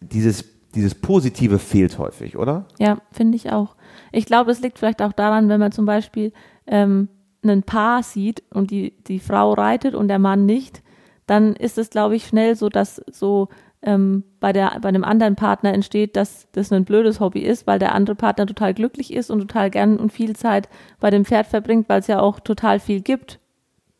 Dieses, 0.00 0.44
dieses 0.74 0.94
Positive 0.94 1.58
fehlt 1.58 1.98
häufig, 1.98 2.36
oder? 2.36 2.66
Ja, 2.78 2.98
finde 3.10 3.36
ich 3.36 3.50
auch. 3.50 3.74
Ich 4.12 4.26
glaube, 4.26 4.50
es 4.50 4.60
liegt 4.60 4.78
vielleicht 4.78 5.00
auch 5.00 5.12
daran, 5.12 5.48
wenn 5.48 5.60
man 5.60 5.72
zum 5.72 5.86
Beispiel 5.86 6.32
ähm, 6.66 7.08
ein 7.42 7.62
Paar 7.62 8.02
sieht 8.02 8.42
und 8.50 8.70
die, 8.70 8.92
die 9.06 9.18
Frau 9.18 9.54
reitet 9.54 9.94
und 9.94 10.08
der 10.08 10.18
Mann 10.18 10.44
nicht, 10.44 10.82
dann 11.26 11.56
ist 11.56 11.78
es, 11.78 11.90
glaube 11.90 12.16
ich, 12.16 12.26
schnell 12.26 12.54
so, 12.54 12.68
dass 12.68 13.02
so 13.10 13.48
ähm, 13.84 14.24
bei, 14.40 14.52
der, 14.52 14.78
bei 14.80 14.88
einem 14.88 15.04
anderen 15.04 15.36
Partner 15.36 15.72
entsteht, 15.72 16.16
dass 16.16 16.48
das 16.52 16.72
ein 16.72 16.84
blödes 16.84 17.20
Hobby 17.20 17.40
ist, 17.40 17.66
weil 17.66 17.78
der 17.78 17.94
andere 17.94 18.16
Partner 18.16 18.46
total 18.46 18.74
glücklich 18.74 19.12
ist 19.12 19.30
und 19.30 19.40
total 19.40 19.70
gern 19.70 19.98
und 19.98 20.10
viel 20.10 20.34
Zeit 20.34 20.68
bei 21.00 21.10
dem 21.10 21.24
Pferd 21.24 21.46
verbringt, 21.46 21.88
weil 21.88 22.00
es 22.00 22.06
ja 22.06 22.20
auch 22.20 22.40
total 22.40 22.80
viel 22.80 23.00
gibt 23.00 23.40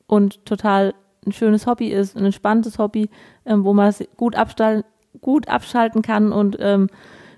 und 0.07 0.45
total 0.47 0.95
ein 1.27 1.33
schönes 1.33 1.67
Hobby 1.67 1.89
ist, 1.89 2.17
ein 2.17 2.25
entspanntes 2.25 2.79
Hobby, 2.79 3.11
ähm, 3.47 3.65
wo 3.65 3.73
man 3.73 3.89
es 3.89 4.03
gut, 4.17 4.37
gut 5.21 5.49
abschalten 5.49 6.03
kann 6.03 6.33
und 6.33 6.57
ähm, 6.61 6.89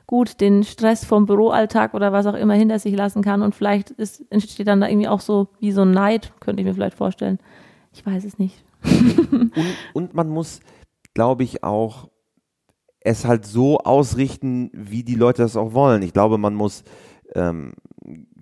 gut 0.06 0.40
den 0.40 0.62
Stress 0.62 1.04
vom 1.04 1.26
Büroalltag 1.26 1.94
oder 1.94 2.12
was 2.12 2.26
auch 2.26 2.34
immer 2.34 2.54
hinter 2.54 2.78
sich 2.78 2.94
lassen 2.94 3.22
kann. 3.22 3.42
Und 3.42 3.54
vielleicht 3.54 3.90
ist, 3.90 4.24
entsteht 4.30 4.68
dann 4.68 4.80
da 4.80 4.88
irgendwie 4.88 5.08
auch 5.08 5.20
so 5.20 5.48
wie 5.58 5.72
so 5.72 5.82
ein 5.82 5.90
Neid, 5.90 6.32
könnte 6.40 6.62
ich 6.62 6.66
mir 6.66 6.74
vielleicht 6.74 6.96
vorstellen. 6.96 7.38
Ich 7.92 8.06
weiß 8.06 8.24
es 8.24 8.38
nicht. 8.38 8.62
Und, 8.84 9.52
und 9.94 10.14
man 10.14 10.28
muss, 10.28 10.60
glaube 11.14 11.42
ich, 11.42 11.64
auch 11.64 12.08
es 13.06 13.24
halt 13.24 13.46
so 13.46 13.78
ausrichten, 13.78 14.70
wie 14.72 15.04
die 15.04 15.14
Leute 15.14 15.42
das 15.42 15.56
auch 15.56 15.72
wollen. 15.72 16.02
Ich 16.02 16.12
glaube, 16.12 16.38
man 16.38 16.54
muss 16.54 16.82
ähm, 17.34 17.72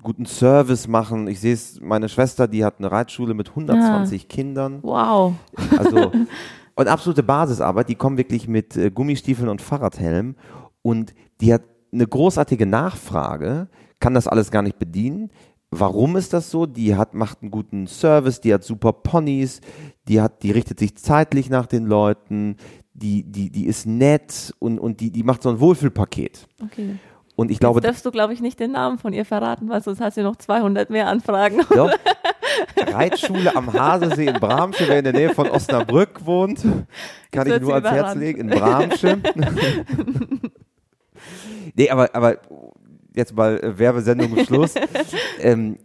guten 0.03 0.27
Service 0.27 0.89
machen. 0.89 1.29
Ich 1.29 1.41
sehe 1.41 1.55
es, 1.55 1.81
meine 1.81 2.09
Schwester, 2.09 2.49
die 2.49 2.65
hat 2.65 2.79
eine 2.79 2.91
Reitschule 2.91 3.35
mit 3.35 3.51
120 3.51 4.29
Kindern. 4.29 4.81
Wow. 4.83 5.35
Also 5.79 6.13
und 6.75 6.89
absolute 6.89 7.23
Basisarbeit. 7.23 7.89
Die 7.89 7.95
kommen 7.95 8.17
wirklich 8.17 8.49
mit 8.49 8.77
äh, 8.77 8.91
Gummistiefeln 8.91 9.49
und 9.49 9.63
Fahrradhelm 9.63 10.35
und 10.83 11.15
die 11.41 11.53
hat 11.53 11.63
eine 11.93 12.07
großartige 12.07 12.67
Nachfrage, 12.67 13.69
kann 14.01 14.15
das 14.15 14.27
alles 14.27 14.51
gar 14.51 14.63
nicht 14.63 14.79
bedienen. 14.79 15.31
Warum 15.71 16.17
ist 16.17 16.33
das 16.33 16.51
so? 16.51 16.67
Die 16.67 16.95
hat, 16.95 17.15
macht 17.15 17.43
einen 17.43 17.51
guten 17.51 17.87
Service, 17.87 18.41
die 18.41 18.55
hat 18.55 18.65
super 18.65 18.93
Ponys, 18.93 19.61
die 20.09 20.21
hat, 20.21 20.43
die 20.43 20.53
richtet 20.53 20.79
sich 20.79 20.97
zeitlich 20.97 21.51
nach 21.51 21.67
den 21.67 21.87
Leuten, 21.87 22.57
die, 22.95 23.25
die, 23.25 23.51
die 23.51 23.67
ist 23.67 23.87
nett 23.87 24.55
und, 24.59 24.79
und 24.79 25.01
die, 25.01 25.11
die 25.11 25.23
macht 25.23 25.43
so 25.43 25.51
ein 25.51 25.61
Wohlfühlpaket. 25.61 26.47
Okay. 26.63 26.97
Und 27.37 27.51
ich 27.51 27.59
glaube, 27.59 27.81
Jetzt 27.81 27.89
darfst 27.89 28.07
du, 28.07 28.13
glaube 28.13 28.33
ich, 28.33 28.41
nicht 28.41 28.61
den 28.61 28.73
Namen 28.73 28.99
von 28.99 29.13
ihr 29.13 29.25
verraten, 29.25 29.69
weil 29.69 29.83
sonst 29.83 30.01
hast 30.01 30.17
du 30.17 30.23
noch 30.23 30.37
200 30.37 30.89
mehr 30.91 31.09
Anfragen. 31.09 31.63
Doch. 31.71 31.91
Reitschule 32.77 33.57
am 33.57 33.73
Hasesee 33.73 34.27
in 34.27 34.39
Bramsche, 34.39 34.85
wer 34.87 34.99
in 34.99 35.05
der 35.05 35.13
Nähe 35.13 35.35
von 35.35 35.49
Osnabrück 35.51 36.25
wohnt, 36.25 36.65
kann 37.33 37.49
ich 37.49 37.61
nur 37.61 37.75
ans 37.75 37.91
Herz 37.91 38.15
legen, 38.15 38.43
in 38.43 38.51
Bramsche. 38.51 39.19
nee, 41.75 41.91
aber, 41.91 42.15
aber 42.15 42.39
jetzt 43.17 43.35
mal 43.35 43.59
äh, 43.59 43.77
Werbesendung 43.79 44.45
Schluss. 44.45 44.75
ähm, 45.41 45.79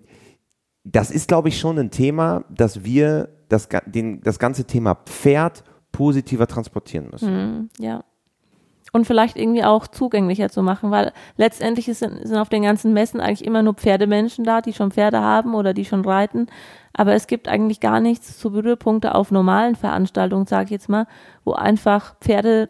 das 0.83 1.09
ist, 1.09 1.27
glaube 1.27 1.49
ich, 1.49 1.59
schon 1.59 1.79
ein 1.79 1.89
Thema, 1.89 2.43
dass 2.49 2.83
wir 2.83 3.29
das, 3.47 3.67
den, 3.85 4.21
das 4.21 4.37
ganze 4.37 4.65
Thema 4.65 4.95
Pferd 4.95 5.63
positiver 5.99 6.47
transportieren 6.47 7.09
müssen. 7.11 7.27
Hm, 7.27 7.69
ja. 7.77 8.05
Und 8.93 9.05
vielleicht 9.05 9.35
irgendwie 9.35 9.65
auch 9.65 9.85
zugänglicher 9.85 10.47
zu 10.47 10.63
machen, 10.63 10.91
weil 10.91 11.11
letztendlich 11.35 11.89
ist, 11.89 11.99
sind 11.99 12.37
auf 12.37 12.47
den 12.47 12.63
ganzen 12.63 12.93
Messen 12.93 13.19
eigentlich 13.19 13.43
immer 13.43 13.63
nur 13.63 13.73
Pferdemenschen 13.73 14.45
da, 14.45 14.61
die 14.61 14.71
schon 14.71 14.91
Pferde 14.91 15.19
haben 15.19 15.55
oder 15.55 15.73
die 15.73 15.83
schon 15.83 16.05
reiten. 16.05 16.47
Aber 16.93 17.15
es 17.15 17.27
gibt 17.27 17.49
eigentlich 17.49 17.81
gar 17.81 17.99
nichts 17.99 18.39
zu 18.39 18.49
Berührpunkte 18.49 19.13
auf 19.13 19.29
normalen 19.29 19.75
Veranstaltungen, 19.75 20.47
sage 20.47 20.65
ich 20.65 20.71
jetzt 20.71 20.87
mal, 20.87 21.05
wo 21.43 21.51
einfach 21.51 22.15
Pferde 22.21 22.69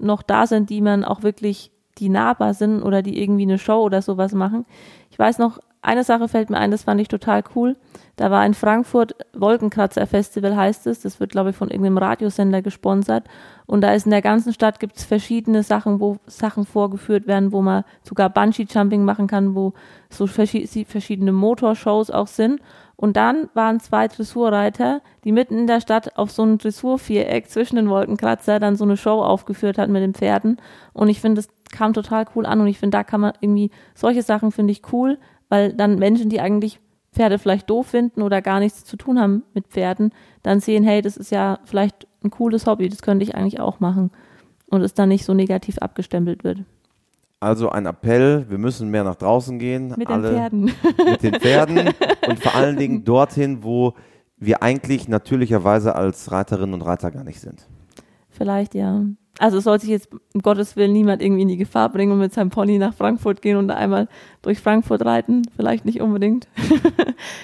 noch 0.00 0.22
da 0.22 0.46
sind, 0.46 0.70
die 0.70 0.80
man 0.80 1.04
auch 1.04 1.22
wirklich, 1.22 1.72
die 1.98 2.08
nahbar 2.08 2.54
sind 2.54 2.82
oder 2.82 3.02
die 3.02 3.22
irgendwie 3.22 3.42
eine 3.42 3.58
Show 3.58 3.82
oder 3.82 4.00
sowas 4.00 4.32
machen. 4.32 4.64
Ich 5.10 5.18
weiß 5.18 5.36
noch, 5.38 5.58
eine 5.82 6.04
Sache 6.04 6.28
fällt 6.28 6.48
mir 6.48 6.58
ein, 6.58 6.70
das 6.70 6.84
fand 6.84 7.00
ich 7.00 7.08
total 7.08 7.42
cool. 7.56 7.76
Da 8.16 8.30
war 8.30 8.46
in 8.46 8.54
Frankfurt 8.54 9.16
Wolkenkratzer 9.34 10.06
Festival 10.06 10.54
heißt 10.54 10.86
es. 10.86 11.00
Das 11.00 11.18
wird, 11.18 11.32
glaube 11.32 11.50
ich, 11.50 11.56
von 11.56 11.70
irgendeinem 11.70 11.98
Radiosender 11.98 12.62
gesponsert. 12.62 13.24
Und 13.66 13.80
da 13.80 13.92
ist 13.92 14.04
in 14.04 14.10
der 14.10 14.22
ganzen 14.22 14.52
Stadt 14.52 14.78
gibt 14.78 14.96
es 14.96 15.04
verschiedene 15.04 15.62
Sachen, 15.62 15.98
wo 15.98 16.18
Sachen 16.26 16.64
vorgeführt 16.66 17.26
werden, 17.26 17.52
wo 17.52 17.62
man 17.62 17.84
sogar 18.04 18.30
Bungee-Jumping 18.30 19.04
machen 19.04 19.26
kann, 19.26 19.56
wo 19.56 19.72
so 20.08 20.26
verschi- 20.26 20.86
verschiedene 20.86 21.32
Motorshows 21.32 22.10
auch 22.10 22.28
sind. 22.28 22.60
Und 22.94 23.16
dann 23.16 23.48
waren 23.54 23.80
zwei 23.80 24.06
Dressurreiter, 24.06 25.00
die 25.24 25.32
mitten 25.32 25.58
in 25.58 25.66
der 25.66 25.80
Stadt 25.80 26.16
auf 26.16 26.30
so 26.30 26.42
einem 26.42 26.58
Dressurviereck 26.58 27.50
zwischen 27.50 27.74
den 27.74 27.88
Wolkenkratzer 27.88 28.60
dann 28.60 28.76
so 28.76 28.84
eine 28.84 28.96
Show 28.96 29.20
aufgeführt 29.20 29.78
hat 29.78 29.88
mit 29.88 30.02
den 30.02 30.14
Pferden. 30.14 30.58
Und 30.92 31.08
ich 31.08 31.20
finde, 31.20 31.40
das 31.40 31.48
kam 31.72 31.94
total 31.94 32.26
cool 32.36 32.46
an. 32.46 32.60
Und 32.60 32.68
ich 32.68 32.78
finde, 32.78 32.98
da 32.98 33.02
kann 33.02 33.22
man 33.22 33.32
irgendwie, 33.40 33.70
solche 33.94 34.22
Sachen 34.22 34.52
finde 34.52 34.70
ich 34.70 34.82
cool, 34.92 35.18
weil 35.52 35.74
dann 35.74 35.96
Menschen, 35.96 36.30
die 36.30 36.40
eigentlich 36.40 36.80
Pferde 37.12 37.38
vielleicht 37.38 37.68
doof 37.68 37.88
finden 37.88 38.22
oder 38.22 38.40
gar 38.40 38.58
nichts 38.58 38.86
zu 38.86 38.96
tun 38.96 39.20
haben 39.20 39.42
mit 39.52 39.66
Pferden, 39.66 40.10
dann 40.42 40.60
sehen, 40.60 40.82
hey, 40.82 41.02
das 41.02 41.18
ist 41.18 41.30
ja 41.30 41.58
vielleicht 41.64 42.06
ein 42.24 42.30
cooles 42.30 42.66
Hobby, 42.66 42.88
das 42.88 43.02
könnte 43.02 43.22
ich 43.22 43.34
eigentlich 43.34 43.60
auch 43.60 43.78
machen. 43.78 44.10
Und 44.70 44.80
es 44.80 44.94
dann 44.94 45.10
nicht 45.10 45.26
so 45.26 45.34
negativ 45.34 45.76
abgestempelt 45.76 46.42
wird. 46.42 46.60
Also 47.38 47.68
ein 47.68 47.84
Appell, 47.84 48.46
wir 48.48 48.56
müssen 48.56 48.88
mehr 48.88 49.04
nach 49.04 49.16
draußen 49.16 49.58
gehen. 49.58 49.92
Mit 49.98 50.08
den 50.08 50.22
Pferden. 50.22 50.72
mit 51.04 51.22
den 51.22 51.34
Pferden 51.34 51.90
und 52.26 52.40
vor 52.40 52.54
allen 52.54 52.78
Dingen 52.78 53.04
dorthin, 53.04 53.62
wo 53.62 53.92
wir 54.38 54.62
eigentlich 54.62 55.06
natürlicherweise 55.06 55.94
als 55.94 56.32
Reiterinnen 56.32 56.72
und 56.72 56.80
Reiter 56.80 57.10
gar 57.10 57.24
nicht 57.24 57.40
sind. 57.40 57.68
Vielleicht, 58.30 58.74
ja. 58.74 59.04
Also 59.38 59.58
es 59.58 59.64
soll 59.64 59.80
sich 59.80 59.88
jetzt 59.88 60.08
um 60.34 60.42
Gottes 60.42 60.76
Willen 60.76 60.92
niemand 60.92 61.22
irgendwie 61.22 61.42
in 61.42 61.48
die 61.48 61.56
Gefahr 61.56 61.88
bringen 61.88 62.12
und 62.12 62.18
mit 62.18 62.34
seinem 62.34 62.50
Pony 62.50 62.78
nach 62.78 62.94
Frankfurt 62.94 63.40
gehen 63.40 63.56
und 63.56 63.70
einmal 63.70 64.08
durch 64.42 64.60
Frankfurt 64.60 65.04
reiten. 65.04 65.42
Vielleicht 65.56 65.84
nicht 65.84 66.00
unbedingt. 66.00 66.48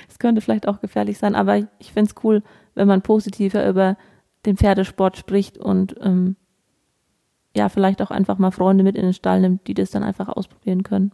Es 0.08 0.18
könnte 0.18 0.40
vielleicht 0.40 0.66
auch 0.66 0.80
gefährlich 0.80 1.16
sein, 1.18 1.36
aber 1.36 1.58
ich 1.78 1.92
finde 1.92 2.10
es 2.10 2.24
cool, 2.24 2.42
wenn 2.74 2.88
man 2.88 3.02
positiver 3.02 3.68
über 3.68 3.96
den 4.46 4.56
Pferdesport 4.56 5.16
spricht 5.16 5.58
und 5.58 5.94
ähm, 6.00 6.34
ja, 7.56 7.68
vielleicht 7.68 8.02
auch 8.02 8.10
einfach 8.10 8.38
mal 8.38 8.50
Freunde 8.50 8.82
mit 8.82 8.96
in 8.96 9.02
den 9.02 9.12
Stall 9.12 9.40
nimmt, 9.40 9.68
die 9.68 9.74
das 9.74 9.90
dann 9.90 10.02
einfach 10.02 10.28
ausprobieren 10.28 10.82
können. 10.82 11.12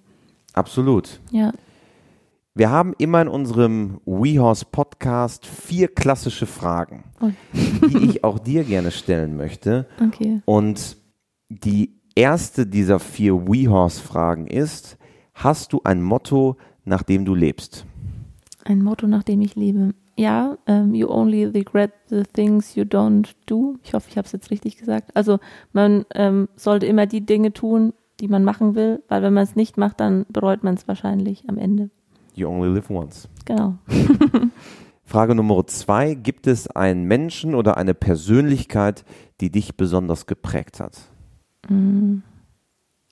Absolut. 0.54 1.20
Ja. 1.30 1.52
Wir 2.56 2.70
haben 2.70 2.94
immer 2.98 3.20
in 3.20 3.26
unserem 3.26 4.00
WeHorse 4.06 4.66
Podcast 4.70 5.44
vier 5.44 5.88
klassische 5.88 6.46
Fragen, 6.46 7.02
Oh. 7.20 7.30
die 7.52 8.06
ich 8.10 8.22
auch 8.22 8.38
dir 8.38 8.62
gerne 8.62 8.92
stellen 8.92 9.36
möchte. 9.36 9.88
Okay. 10.00 10.40
Und 10.44 10.96
die 11.48 11.96
erste 12.14 12.64
dieser 12.64 13.00
vier 13.00 13.48
WeHorse-Fragen 13.48 14.46
ist, 14.46 14.98
hast 15.34 15.72
du 15.72 15.80
ein 15.82 16.00
Motto, 16.00 16.56
nach 16.84 17.02
dem 17.02 17.24
du 17.24 17.34
lebst? 17.34 17.86
Ein 18.64 18.84
Motto, 18.84 19.08
nach 19.08 19.24
dem 19.24 19.40
ich 19.40 19.56
lebe. 19.56 19.92
Ja, 20.16 20.56
ähm, 20.68 20.94
you 20.94 21.08
only 21.08 21.46
regret 21.46 21.90
the 22.08 22.22
things 22.22 22.76
you 22.76 22.84
don't 22.84 23.34
do. 23.46 23.74
Ich 23.82 23.94
hoffe, 23.94 24.06
ich 24.10 24.16
habe 24.16 24.26
es 24.26 24.32
jetzt 24.32 24.52
richtig 24.52 24.76
gesagt. 24.76 25.10
Also 25.16 25.40
man 25.72 26.04
ähm, 26.14 26.48
sollte 26.54 26.86
immer 26.86 27.06
die 27.06 27.26
Dinge 27.26 27.52
tun, 27.52 27.94
die 28.20 28.28
man 28.28 28.44
machen 28.44 28.76
will, 28.76 29.02
weil 29.08 29.22
wenn 29.24 29.34
man 29.34 29.42
es 29.42 29.56
nicht 29.56 29.76
macht, 29.76 29.98
dann 29.98 30.24
bereut 30.28 30.62
man 30.62 30.74
es 30.74 30.86
wahrscheinlich 30.86 31.48
am 31.48 31.58
Ende. 31.58 31.90
You 32.34 32.48
only 32.48 32.68
live 32.68 32.90
once. 32.90 33.28
Genau. 33.44 33.74
Frage 35.04 35.34
Nummer 35.34 35.66
zwei, 35.66 36.14
gibt 36.14 36.46
es 36.46 36.68
einen 36.68 37.04
Menschen 37.04 37.54
oder 37.54 37.76
eine 37.76 37.94
Persönlichkeit, 37.94 39.04
die 39.40 39.50
dich 39.50 39.76
besonders 39.76 40.26
geprägt 40.26 40.80
hat? 40.80 40.98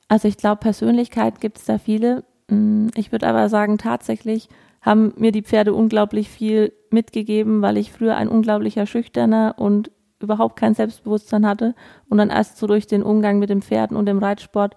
Also 0.08 0.28
ich 0.28 0.36
glaube, 0.36 0.60
Persönlichkeit 0.60 1.40
gibt 1.40 1.58
es 1.58 1.64
da 1.66 1.78
viele. 1.78 2.24
Mm, 2.48 2.88
Ich 2.94 3.12
würde 3.12 3.28
aber 3.28 3.48
sagen, 3.48 3.78
tatsächlich 3.78 4.48
haben 4.80 5.12
mir 5.16 5.32
die 5.32 5.42
Pferde 5.42 5.74
unglaublich 5.74 6.28
viel 6.28 6.72
mitgegeben, 6.90 7.62
weil 7.62 7.76
ich 7.76 7.92
früher 7.92 8.16
ein 8.16 8.28
unglaublicher 8.28 8.86
Schüchterner 8.86 9.54
und 9.58 9.90
überhaupt 10.18 10.56
kein 10.56 10.74
Selbstbewusstsein 10.74 11.46
hatte 11.46 11.74
und 12.08 12.18
dann 12.18 12.30
erst 12.30 12.56
so 12.58 12.66
durch 12.66 12.86
den 12.86 13.02
Umgang 13.02 13.38
mit 13.38 13.50
den 13.50 13.62
Pferden 13.62 13.96
und 13.96 14.06
dem 14.06 14.18
Reitsport 14.18 14.76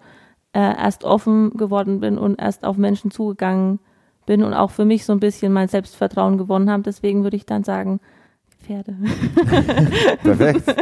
äh, 0.52 0.60
erst 0.60 1.04
offen 1.04 1.50
geworden 1.56 2.00
bin 2.00 2.18
und 2.18 2.40
erst 2.40 2.64
auf 2.64 2.76
Menschen 2.76 3.10
zugegangen 3.10 3.80
bin 4.26 4.42
und 4.42 4.52
auch 4.52 4.70
für 4.70 4.84
mich 4.84 5.04
so 5.04 5.12
ein 5.12 5.20
bisschen 5.20 5.52
mein 5.52 5.68
Selbstvertrauen 5.68 6.38
gewonnen 6.38 6.70
haben. 6.70 6.82
Deswegen 6.82 7.22
würde 7.22 7.36
ich 7.36 7.46
dann 7.46 7.64
sagen, 7.64 8.00
Pferde. 8.66 8.96
Perfekt. 10.22 10.74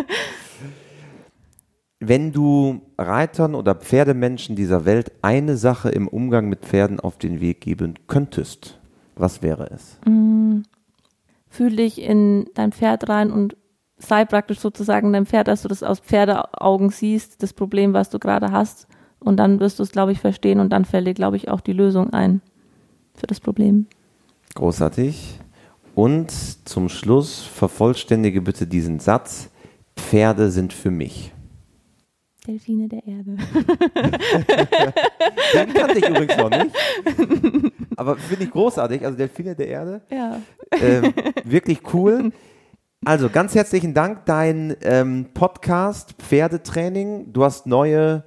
Wenn 2.00 2.32
du 2.32 2.80
Reitern 2.98 3.54
oder 3.54 3.74
Pferdemenschen 3.74 4.56
dieser 4.56 4.84
Welt 4.84 5.12
eine 5.22 5.56
Sache 5.56 5.90
im 5.90 6.08
Umgang 6.08 6.48
mit 6.48 6.60
Pferden 6.60 7.00
auf 7.00 7.18
den 7.18 7.40
Weg 7.40 7.60
geben 7.60 7.94
könntest, 8.06 8.78
was 9.16 9.42
wäre 9.42 9.70
es? 9.70 9.98
Mm, 10.06 10.62
fühl 11.48 11.76
dich 11.76 12.00
in 12.00 12.46
dein 12.54 12.72
Pferd 12.72 13.08
rein 13.08 13.30
und 13.30 13.56
sei 13.96 14.24
praktisch 14.24 14.58
sozusagen 14.58 15.12
dein 15.12 15.26
Pferd, 15.26 15.48
dass 15.48 15.62
du 15.62 15.68
das 15.68 15.82
aus 15.82 16.00
Pferdeaugen 16.00 16.90
siehst, 16.90 17.42
das 17.42 17.52
Problem, 17.52 17.92
was 17.92 18.10
du 18.10 18.18
gerade 18.18 18.50
hast. 18.50 18.86
Und 19.18 19.38
dann 19.38 19.60
wirst 19.60 19.78
du 19.78 19.82
es, 19.82 19.92
glaube 19.92 20.12
ich, 20.12 20.20
verstehen 20.20 20.60
und 20.60 20.70
dann 20.70 20.84
fällt 20.84 21.06
dir, 21.06 21.14
glaube 21.14 21.36
ich, 21.36 21.48
auch 21.48 21.60
die 21.60 21.72
Lösung 21.72 22.12
ein 22.12 22.42
für 23.14 23.26
das 23.26 23.40
Problem. 23.40 23.86
Großartig. 24.54 25.38
Und 25.94 26.30
zum 26.68 26.88
Schluss 26.88 27.42
vervollständige 27.42 28.40
bitte 28.42 28.66
diesen 28.66 28.98
Satz. 28.98 29.50
Pferde 29.96 30.50
sind 30.50 30.72
für 30.72 30.90
mich. 30.90 31.32
Delfine 32.46 32.88
der 32.88 33.06
Erde. 33.06 33.36
Den 35.54 35.72
kannte 35.72 35.98
ich 35.98 36.08
übrigens 36.08 36.36
noch 36.36 36.50
nicht. 36.50 36.76
Aber 37.96 38.16
finde 38.16 38.44
ich 38.44 38.50
großartig. 38.50 39.04
Also 39.04 39.16
Delfine 39.16 39.54
der 39.54 39.68
Erde. 39.68 40.02
Ja. 40.10 40.40
Ähm, 40.72 41.14
wirklich 41.44 41.80
cool. 41.94 42.32
Also 43.04 43.30
ganz 43.30 43.54
herzlichen 43.54 43.94
Dank. 43.94 44.26
Dein 44.26 44.76
ähm, 44.82 45.26
Podcast 45.32 46.14
Pferdetraining. 46.18 47.32
Du 47.32 47.44
hast 47.44 47.66
neue 47.66 48.24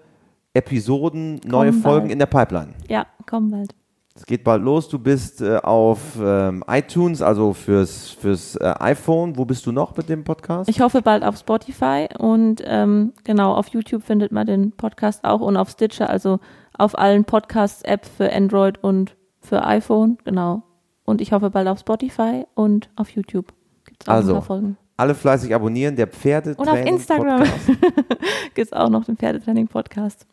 Episoden, 0.53 1.39
neue 1.45 1.69
Kommen 1.69 1.81
Folgen 1.83 1.99
bald. 2.05 2.11
in 2.13 2.19
der 2.19 2.25
Pipeline. 2.25 2.73
Ja, 2.88 3.05
komm 3.27 3.51
bald. 3.51 3.75
Es 4.18 4.26
geht 4.26 4.43
bald 4.43 4.63
los. 4.63 4.89
Du 4.89 4.97
bist 4.97 5.41
äh, 5.41 5.57
auf 5.57 6.18
ähm, 6.20 6.63
iTunes, 6.68 7.22
also 7.22 7.53
fürs, 7.53 8.09
fürs 8.09 8.55
äh, 8.55 8.74
iPhone. 8.80 9.38
Wo 9.38 9.45
bist 9.45 9.65
du 9.68 9.72
noch 9.72 9.95
mit 9.95 10.09
dem 10.09 10.24
Podcast? 10.24 10.70
Ich 10.70 10.82
hoffe 10.82 11.03
bald 11.03 11.24
auf 11.24 11.38
Spotify 11.38 12.07
und 12.18 12.63
ähm, 12.65 13.13
genau, 13.24 13.53
auf 13.53 13.68
YouTube 13.68 14.03
findet 14.03 14.32
man 14.32 14.47
den 14.47 14.72
Podcast 14.72 15.24
auch 15.24 15.41
und 15.41 15.55
auf 15.55 15.70
Stitcher, 15.70 16.09
also 16.09 16.39
auf 16.78 16.97
allen 16.97 17.26
Podcasts-Apps 17.26 18.09
für 18.09 18.34
Android 18.34 18.84
und 18.84 19.15
für 19.39 19.63
iPhone, 19.63 20.18
genau. 20.26 20.63
Und 21.05 21.22
ich 21.22 21.32
hoffe 21.32 21.51
bald 21.51 21.68
auf 21.68 21.80
Spotify 21.80 22.45
und 22.55 22.89
auf 22.95 23.09
YouTube. 23.11 23.53
Gibt's 23.86 24.07
auch 24.09 24.13
Also, 24.13 24.32
ein 24.32 24.36
paar 24.36 24.43
Folgen. 24.43 24.78
Alle 24.97 25.13
fleißig 25.13 25.53
abonnieren. 25.53 25.95
Der 25.95 26.07
Pferdetraining 26.07 26.74
Und 26.74 26.80
auf 26.82 26.86
Instagram. 26.86 27.39
Podcast. 27.43 27.70
Gibt's 28.55 28.74
auch 28.74 28.89
noch 28.89 29.05
den 29.05 29.15
Pferdetraining-Podcast. 29.15 30.26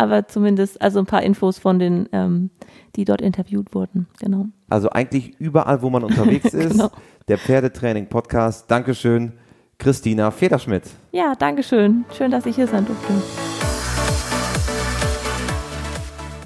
Aber 0.00 0.26
zumindest, 0.26 0.80
also 0.80 0.98
ein 0.98 1.04
paar 1.04 1.22
Infos 1.22 1.58
von 1.58 1.78
den, 1.78 2.08
ähm, 2.12 2.48
die 2.96 3.04
dort 3.04 3.20
interviewt 3.20 3.74
wurden, 3.74 4.06
genau. 4.18 4.46
Also 4.70 4.88
eigentlich 4.88 5.38
überall, 5.38 5.82
wo 5.82 5.90
man 5.90 6.04
unterwegs 6.04 6.54
ist. 6.54 6.72
Genau. 6.72 6.90
Der 7.28 7.36
Pferdetraining 7.36 8.06
Podcast. 8.06 8.70
Dankeschön, 8.70 9.32
Christina 9.76 10.30
Federschmidt. 10.30 10.84
Ja, 11.12 11.34
Dankeschön. 11.38 12.06
Schön, 12.16 12.30
dass 12.30 12.46
ich 12.46 12.56
hier 12.56 12.66
sein 12.66 12.86
durfte. 12.86 13.12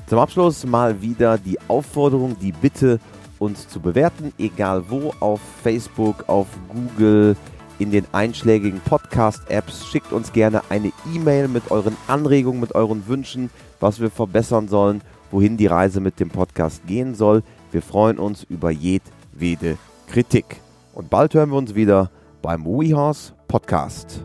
Zum 0.09 0.19
Abschluss 0.19 0.67
mal 0.67 1.01
wieder 1.01 1.39
die 1.39 1.57
Aufforderung, 1.69 2.37
die 2.41 2.51
Bitte, 2.51 2.99
uns 3.39 3.69
zu 3.69 3.79
bewerten, 3.79 4.33
egal 4.37 4.83
wo, 4.89 5.15
auf 5.21 5.41
Facebook, 5.63 6.29
auf 6.29 6.49
Google, 6.69 7.37
in 7.85 7.91
den 7.91 8.07
einschlägigen 8.13 8.81
Podcast-Apps. 8.81 9.87
Schickt 9.87 10.11
uns 10.11 10.33
gerne 10.33 10.63
eine 10.71 10.91
E-Mail 11.15 11.49
mit 11.49 11.71
euren 11.71 11.99
Anregungen, 12.07 12.59
mit 12.59 12.75
euren 12.75 13.07
Wünschen, 13.07 13.51
was 13.79 14.01
wir 14.01 14.11
verbessern 14.11 14.69
sollen, 14.69 15.03
wohin 15.31 15.59
die 15.59 15.67
Reise 15.67 16.01
mit 16.01 16.19
dem 16.19 16.31
Podcast 16.31 16.87
gehen 16.87 17.15
soll. 17.15 17.43
Wir 17.73 17.83
freuen 17.83 18.19
uns 18.19 18.43
über 18.43 18.71
jedwede 18.71 19.77
Kritik. 20.09 20.63
Und 20.95 21.11
bald 21.11 21.35
hören 21.35 21.51
wir 21.51 21.59
uns 21.59 21.75
wieder 21.75 22.11
beim 22.41 22.65
WeHorse 22.65 23.35
Podcast. 23.49 24.25